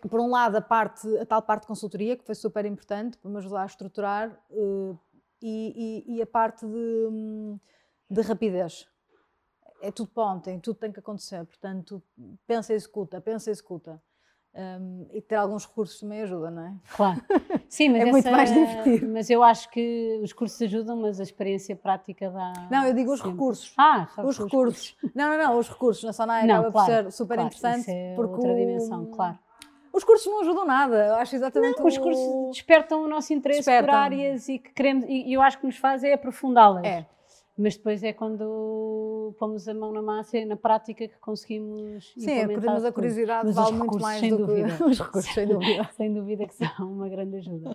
por 0.03 0.21
um 0.21 0.29
lado, 0.29 0.57
a, 0.57 0.61
parte, 0.61 1.07
a 1.19 1.25
tal 1.25 1.43
parte 1.43 1.63
de 1.63 1.69
consultoria, 1.69 2.17
que 2.17 2.25
foi 2.25 2.35
super 2.35 2.65
importante 2.65 3.17
para 3.19 3.31
me 3.31 3.39
ajudar 3.39 3.63
a 3.63 3.67
estruturar, 3.67 4.39
uh, 4.51 4.99
e, 5.43 6.05
e, 6.07 6.17
e, 6.17 6.23
a 6.23 6.27
parte 6.27 6.67
de, 6.67 7.59
de, 8.11 8.21
rapidez. 8.23 8.89
É 9.83 9.91
tudo 9.91 10.09
para 10.09 10.25
ontem, 10.25 10.59
tudo 10.59 10.77
tem 10.77 10.91
que 10.91 10.99
acontecer. 10.99 11.45
Portanto, 11.45 12.03
pensa 12.47 12.73
e 12.73 12.77
executa, 12.77 13.21
pensa 13.21 13.51
e 13.51 13.53
executa. 13.53 14.03
Um, 14.55 15.07
e 15.13 15.21
ter 15.21 15.35
alguns 15.35 15.67
recursos 15.67 16.01
também 16.01 16.23
ajuda, 16.23 16.51
não 16.51 16.63
é? 16.63 16.75
Claro. 16.97 17.21
Sim, 17.69 17.91
mas 17.91 17.99
é 17.99 18.03
essa, 18.05 18.11
muito 18.11 18.31
mais 18.31 18.51
divertido. 18.51 19.13
Mas 19.13 19.29
eu 19.29 19.43
acho 19.43 19.69
que 19.69 20.19
os 20.23 20.33
cursos 20.33 20.63
ajudam, 20.63 20.97
mas 20.97 21.21
a 21.21 21.23
experiência 21.23 21.77
prática 21.77 22.31
dá. 22.31 22.67
Não, 22.71 22.87
eu 22.87 22.95
digo 22.95 23.13
os 23.13 23.21
recursos. 23.21 23.75
Ah, 23.77 24.09
os 24.25 24.39
recursos. 24.39 24.45
recursos. 24.45 24.97
Não, 25.15 25.29
não, 25.29 25.37
não, 25.37 25.59
os 25.59 25.69
recursos 25.69 26.03
na 26.05 26.15
Sonai 26.15 26.45
acaba 26.45 26.73
claro, 26.73 26.87
por 26.87 26.87
ser 26.87 27.13
super 27.13 27.35
claro, 27.35 27.49
interessante. 27.49 27.91
É 27.91 28.15
porque 28.17 28.35
outra 28.35 28.55
dimensão, 28.55 29.11
claro. 29.11 29.39
Os 29.97 30.05
cursos 30.05 30.27
não 30.27 30.43
ajudam 30.43 30.67
nada, 30.67 31.07
eu 31.07 31.15
acho 31.15 31.35
exatamente 31.35 31.79
não, 31.79 31.87
Os 31.87 31.97
cursos 31.97 32.51
despertam 32.53 33.03
o 33.03 33.09
nosso 33.09 33.33
interesse 33.33 33.61
despertam. 33.61 33.95
por 33.95 33.95
áreas 33.99 34.47
e 34.47 34.59
que 34.59 34.71
queremos, 34.73 35.07
e 35.09 35.33
eu 35.33 35.41
acho 35.41 35.59
que 35.59 35.65
nos 35.65 35.79
faz 35.79 36.05
é 36.05 36.13
aprofundá-las. 36.13 36.85
É. 36.85 37.07
Mas 37.57 37.75
depois 37.79 38.03
é 38.03 38.13
quando 38.13 39.35
pomos 39.39 39.67
a 39.67 39.73
mão 39.73 39.91
na 39.91 40.03
massa 40.03 40.37
e 40.37 40.45
na 40.45 40.57
prática 40.57 41.09
que 41.09 41.19
conseguimos 41.19 42.13
Sim, 42.19 42.45
mas 42.63 42.85
a 42.85 42.93
curiosidade 42.93 43.51
vale 43.53 43.73
muito 43.77 43.99
mais 43.99 44.21
do 44.21 44.37
dúvida. 44.37 44.77
que 44.77 44.85
os 44.85 45.01
recursos, 45.01 45.33
sem 45.33 45.47
dúvida. 45.47 45.91
sem 45.97 46.13
dúvida 46.13 46.47
que 46.47 46.55
são 46.55 46.93
uma 46.93 47.09
grande 47.09 47.37
ajuda. 47.37 47.75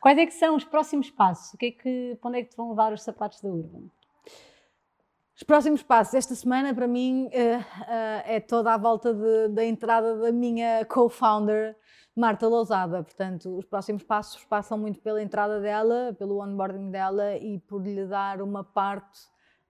Quais 0.00 0.16
é 0.16 0.26
que 0.26 0.34
são 0.34 0.54
os 0.54 0.62
próximos 0.62 1.10
passos? 1.10 1.52
O 1.54 1.58
que 1.58 1.66
é 1.66 1.70
que, 1.72 2.16
para 2.20 2.28
onde 2.28 2.38
é 2.38 2.42
que 2.44 2.50
te 2.50 2.56
vão 2.56 2.70
levar 2.70 2.92
os 2.92 3.02
sapatos 3.02 3.40
da 3.40 3.48
Urban? 3.48 3.82
Os 5.36 5.42
próximos 5.42 5.82
passos, 5.82 6.14
esta 6.14 6.34
semana 6.36 6.72
para 6.72 6.86
mim 6.86 7.26
uh, 7.26 7.28
uh, 7.28 8.22
é 8.24 8.38
toda 8.38 8.72
à 8.72 8.76
volta 8.76 9.12
de, 9.12 9.48
da 9.48 9.64
entrada 9.64 10.16
da 10.16 10.30
minha 10.30 10.84
co-founder 10.84 11.76
Marta 12.14 12.46
Lousada. 12.46 13.02
Portanto, 13.02 13.58
os 13.58 13.64
próximos 13.64 14.04
passos 14.04 14.44
passam 14.44 14.78
muito 14.78 15.00
pela 15.00 15.20
entrada 15.20 15.60
dela, 15.60 16.14
pelo 16.16 16.40
onboarding 16.40 16.88
dela 16.88 17.36
e 17.36 17.58
por 17.58 17.82
lhe 17.82 18.06
dar 18.06 18.40
uma 18.40 18.62
parte 18.62 19.22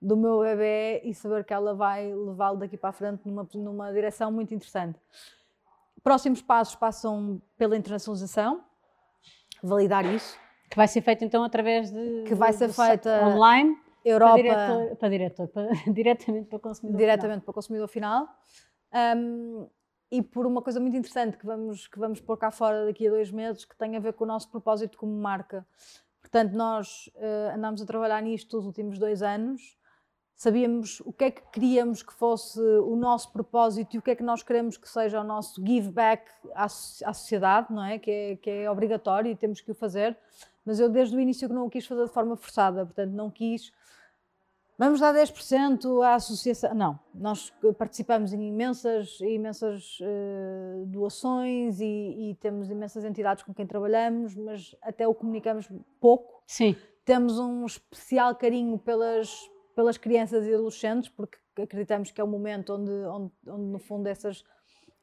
do 0.03 0.19
meu 0.19 0.41
bebê 0.41 1.01
e 1.03 1.15
saber 1.15 1.43
que 1.45 1.55
ela 1.55 1.75
vai 1.75 2.13
levá-lo 2.13 2.59
daqui 2.59 2.77
para 2.77 2.91
a 2.91 2.93
frente 2.93 3.27
numa, 3.27 3.49
numa 3.55 3.91
direção 3.91 4.31
muito 4.31 4.53
interessante. 4.53 5.01
Próximos 6.03 6.43
passos 6.43 6.75
passam 6.75 7.41
pela 7.57 7.75
internacionalização, 7.75 8.63
validar 9.63 10.05
isso. 10.05 10.39
Que 10.69 10.77
vai 10.77 10.89
ser 10.89 11.01
feito 11.01 11.25
então 11.25 11.43
através 11.43 11.91
de. 11.91 12.25
Que 12.25 12.35
vai 12.35 12.53
ser 12.53 12.71
feita 12.71 13.25
online 13.29 13.83
Europa. 14.05 14.35
Para 14.35 14.43
diretor, 14.43 14.97
para 14.97 15.09
diretor, 15.09 15.49
para, 15.49 15.69
diretamente 15.93 16.49
para 16.49 16.57
o 16.57 16.61
consumidor 16.61 16.99
diretamente 16.99 17.41
final. 17.41 17.45
para 17.45 17.51
o 17.51 17.55
consumidor 17.55 17.89
final. 17.89 18.29
Um, 19.17 19.69
e 20.11 20.23
por 20.23 20.47
uma 20.47 20.63
coisa 20.63 20.79
muito 20.79 20.97
interessante 20.97 21.37
que 21.37 21.47
vamos, 21.47 21.89
que 21.89 21.99
vamos 21.99 22.21
pôr 22.21 22.37
cá 22.37 22.51
fora 22.51 22.85
daqui 22.85 23.09
a 23.09 23.11
dois 23.11 23.31
meses, 23.31 23.65
que 23.65 23.77
tem 23.77 23.97
a 23.97 24.01
ver 24.01 24.13
com 24.13 24.25
o 24.25 24.27
nosso 24.27 24.49
propósito 24.51 24.97
como 24.97 25.13
marca. 25.13 25.67
Portanto, 26.21 26.53
nós 26.53 27.11
uh, 27.17 27.57
andámos 27.57 27.83
a 27.83 27.87
trabalhar 27.87 28.23
nisto 28.23 28.57
os 28.57 28.65
últimos 28.65 28.99
dois 28.99 29.23
anos, 29.23 29.77
sabíamos 30.37 31.01
o 31.01 31.13
que 31.13 31.25
é 31.25 31.31
que 31.31 31.43
queríamos 31.51 32.03
que 32.03 32.13
fosse 32.13 32.61
o 32.61 32.97
nosso 32.97 33.33
propósito 33.33 33.95
e 33.95 33.99
o 33.99 34.03
que 34.03 34.11
é 34.11 34.17
que 34.17 34.23
nós 34.23 34.43
queremos 34.43 34.77
que 34.77 34.89
seja 34.89 35.21
o 35.21 35.25
nosso 35.25 35.65
give 35.65 35.91
back 35.91 36.31
à, 36.55 36.65
à 36.65 36.69
sociedade, 36.69 37.73
não 37.73 37.85
é? 37.85 37.99
Que, 37.99 38.11
é? 38.11 38.37
que 38.37 38.51
é 38.51 38.71
obrigatório 38.71 39.31
e 39.31 39.37
temos 39.37 39.61
que 39.61 39.71
o 39.71 39.75
fazer 39.75 40.17
mas 40.65 40.81
eu 40.81 40.89
desde 40.89 41.17
o 41.17 41.21
início 41.21 41.49
que 41.49 41.55
não 41.55 41.67
o 41.67 41.71
quis 41.71 41.87
fazer 41.87 42.05
de 42.05 42.13
forma 42.13 42.37
forçada, 42.37 42.85
portanto 42.85 43.13
não 43.13 43.31
quis 43.31 43.73
vamos 44.79 45.01
dar 45.01 45.15
10% 45.15 46.03
à 46.03 46.15
associação. 46.15 46.75
Não, 46.75 46.99
nós 47.15 47.53
participamos 47.79 48.33
em 48.33 48.49
imensas, 48.49 49.21
imensas 49.21 49.99
uh, 50.01 50.87
doações 50.87 51.81
e, 51.81 51.85
e, 52.31 52.35
temos 52.41 52.71
imensas 52.71 53.05
entidades 53.05 53.43
com 53.43 53.55
quem 53.55 53.67
trabalhamos, 53.67 54.35
mas 54.35 54.75
até 54.83 55.07
o 55.07 55.15
comunicamos 55.15 55.69
pouco. 56.01 56.43
Sim. 56.47 56.77
Temos 57.05 57.39
um 57.39 57.67
especial 57.67 58.35
carinho 58.35 58.79
pelas, 58.79 59.51
pelas 59.75 59.97
crianças 59.97 60.47
e 60.47 60.55
adolescentes, 60.55 61.09
porque 61.11 61.39
acreditamos 61.61 62.11
que 62.11 62.21
é 62.21 62.25
o 62.25 62.27
momento 62.27 62.75
onde, 62.75 62.91
onde, 62.91 63.33
onde 63.47 63.65
no 63.67 63.79
fundo, 63.79 64.09
essas, 64.09 64.43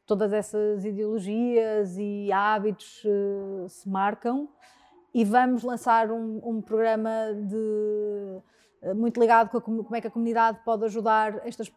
todas 0.05 0.33
essas 0.33 0.83
ideologias 0.83 1.97
e 1.97 2.31
hábitos 2.31 3.03
uh, 3.05 3.69
se 3.69 3.87
marcam. 3.87 4.49
E 5.13 5.25
vamos 5.25 5.63
lançar 5.63 6.09
um, 6.11 6.41
um 6.43 6.61
programa 6.61 7.33
de 7.33 8.41
eh, 8.81 8.93
muito 8.93 9.19
ligado 9.19 9.49
com 9.49 9.57
a, 9.57 9.61
como 9.61 9.95
é 9.95 10.01
que 10.01 10.07
a 10.07 10.11
comunidade 10.11 10.59
pode 10.65 10.85
ajudar 10.85 11.45
estas 11.45 11.71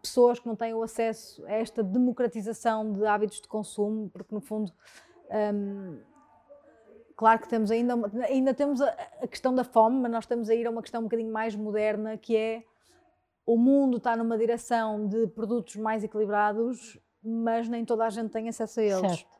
pessoas 0.00 0.38
que 0.38 0.46
não 0.46 0.56
têm 0.56 0.74
o 0.74 0.82
acesso 0.82 1.44
a 1.46 1.52
esta 1.52 1.82
democratização 1.82 2.92
de 2.92 3.04
hábitos 3.04 3.40
de 3.40 3.48
consumo, 3.48 4.08
porque 4.10 4.34
no 4.34 4.40
fundo, 4.40 4.72
um, 5.54 5.98
claro 7.16 7.40
que 7.40 7.48
temos 7.48 7.70
ainda, 7.70 7.94
ainda 8.28 8.54
temos 8.54 8.80
a, 8.80 8.88
a, 9.22 9.26
questão 9.26 9.54
da 9.54 9.62
fome, 9.62 10.00
mas 10.00 10.10
nós 10.10 10.24
estamos 10.24 10.48
a 10.48 10.54
ir 10.54 10.66
a 10.66 10.70
uma 10.70 10.80
questão 10.80 11.00
um 11.02 11.04
bocadinho 11.04 11.32
mais 11.32 11.54
moderna, 11.54 12.16
que 12.16 12.34
é 12.34 12.62
o 13.44 13.56
mundo 13.56 13.98
está 13.98 14.16
numa 14.16 14.36
direção 14.38 15.06
de 15.06 15.26
produtos 15.28 15.76
mais 15.76 16.02
equilibrados, 16.02 16.98
mas 17.22 17.68
nem 17.68 17.84
toda 17.84 18.06
a 18.06 18.10
gente 18.10 18.30
tem 18.30 18.48
acesso 18.48 18.80
a 18.80 18.82
eles. 18.82 19.00
Certo. 19.00 19.37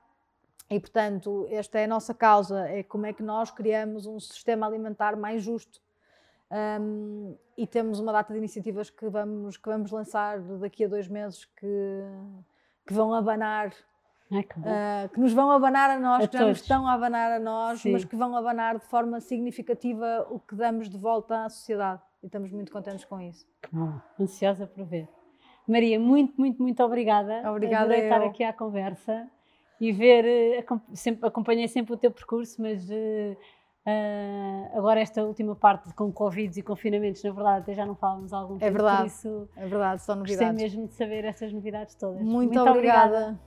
E 0.71 0.79
portanto, 0.79 1.47
esta 1.51 1.79
é 1.79 1.85
a 1.85 1.89
nossa 1.89 2.13
causa, 2.13 2.69
é 2.69 2.83
como 2.83 3.07
é 3.07 3.13
que 3.13 3.23
nós 3.23 3.51
criamos 3.51 4.07
um 4.07 4.21
sistema 4.21 4.67
alimentar 4.67 5.17
mais 5.17 5.43
justo 5.43 5.81
um, 6.51 7.37
e 7.57 7.67
temos 7.67 8.01
uma 8.01 8.13
data 8.13 8.33
de 8.33 8.39
iniciativas 8.39 8.89
que 8.91 9.09
vamos, 9.09 9.57
que 9.57 9.69
vamos 9.69 9.91
lançar 9.91 10.41
daqui 10.41 10.85
a 10.85 10.89
dois 10.89 11.09
meses 11.09 11.45
que, 11.45 11.67
que 12.87 12.93
vão 12.93 13.13
abanar. 13.13 13.73
Ai, 14.31 14.43
que, 14.43 14.59
uh, 14.59 15.09
que, 15.13 15.21
nos 15.21 15.33
vão 15.33 15.51
abanar 15.51 15.91
a 15.91 15.99
nós, 15.99 16.25
a 16.25 16.29
que 16.29 16.37
já 16.37 16.47
nos 16.47 16.61
estão 16.61 16.87
a 16.87 16.93
abanar 16.93 17.33
a 17.33 17.39
nós, 17.39 17.81
Sim. 17.81 17.93
mas 17.93 18.05
que 18.05 18.15
vão 18.15 18.37
abanar 18.37 18.79
de 18.79 18.85
forma 18.85 19.21
significativa 19.21 20.27
o 20.31 20.39
que 20.39 20.55
damos 20.55 20.89
de 20.89 20.99
volta 20.99 21.45
à 21.45 21.49
sociedade. 21.49 22.03
E 22.23 22.27
estamos 22.27 22.51
muito 22.51 22.71
contentes 22.71 23.07
com 23.07 23.21
isso. 23.21 23.47
Que 23.63 23.75
bom, 23.75 23.99
ansiosa 24.21 24.67
por 24.67 24.85
ver. 24.85 25.09
Maria, 25.67 25.99
muito, 25.99 26.35
muito, 26.39 26.63
muito 26.63 26.83
obrigada. 26.83 27.51
Obrigada. 27.51 27.85
Adorei 27.85 28.05
estar 28.05 28.23
aqui 28.23 28.43
à 28.43 28.53
conversa 28.53 29.31
e 29.81 29.93
ver, 29.93 30.25
eh, 30.25 30.65
sempre, 30.95 31.27
acompanhei 31.27 31.69
sempre 31.69 31.95
o 31.95 31.97
teu 31.97 32.11
percurso, 32.11 32.61
mas 32.61 32.89
uh, 32.91 33.37
agora 34.77 35.01
esta 35.01 35.23
última 35.23 35.55
parte 35.55 35.93
com 35.95 36.13
Covid 36.13 36.59
e 36.59 36.63
confinamentos, 36.63 37.23
na 37.23 37.31
verdade, 37.31 37.61
até 37.61 37.75
já 37.75 37.87
não 37.87 37.95
falamos 37.95 38.33
algum 38.33 38.57
é 38.57 38.59
tempo, 38.59 38.67
é 38.67 38.71
verdade, 38.71 39.09
isso 39.09 39.49
é 39.57 39.67
verdade, 39.67 40.03
são 40.03 40.17
novidades. 40.17 40.49
Gostei 40.49 40.69
mesmo 40.69 40.89
de 40.89 40.95
saber 40.95 41.25
essas 41.25 41.53
novidades 41.53 41.95
todas. 41.95 42.21
Muito, 42.21 42.55
Muito 42.55 42.71
obrigada. 42.71 43.17
obrigada. 43.17 43.41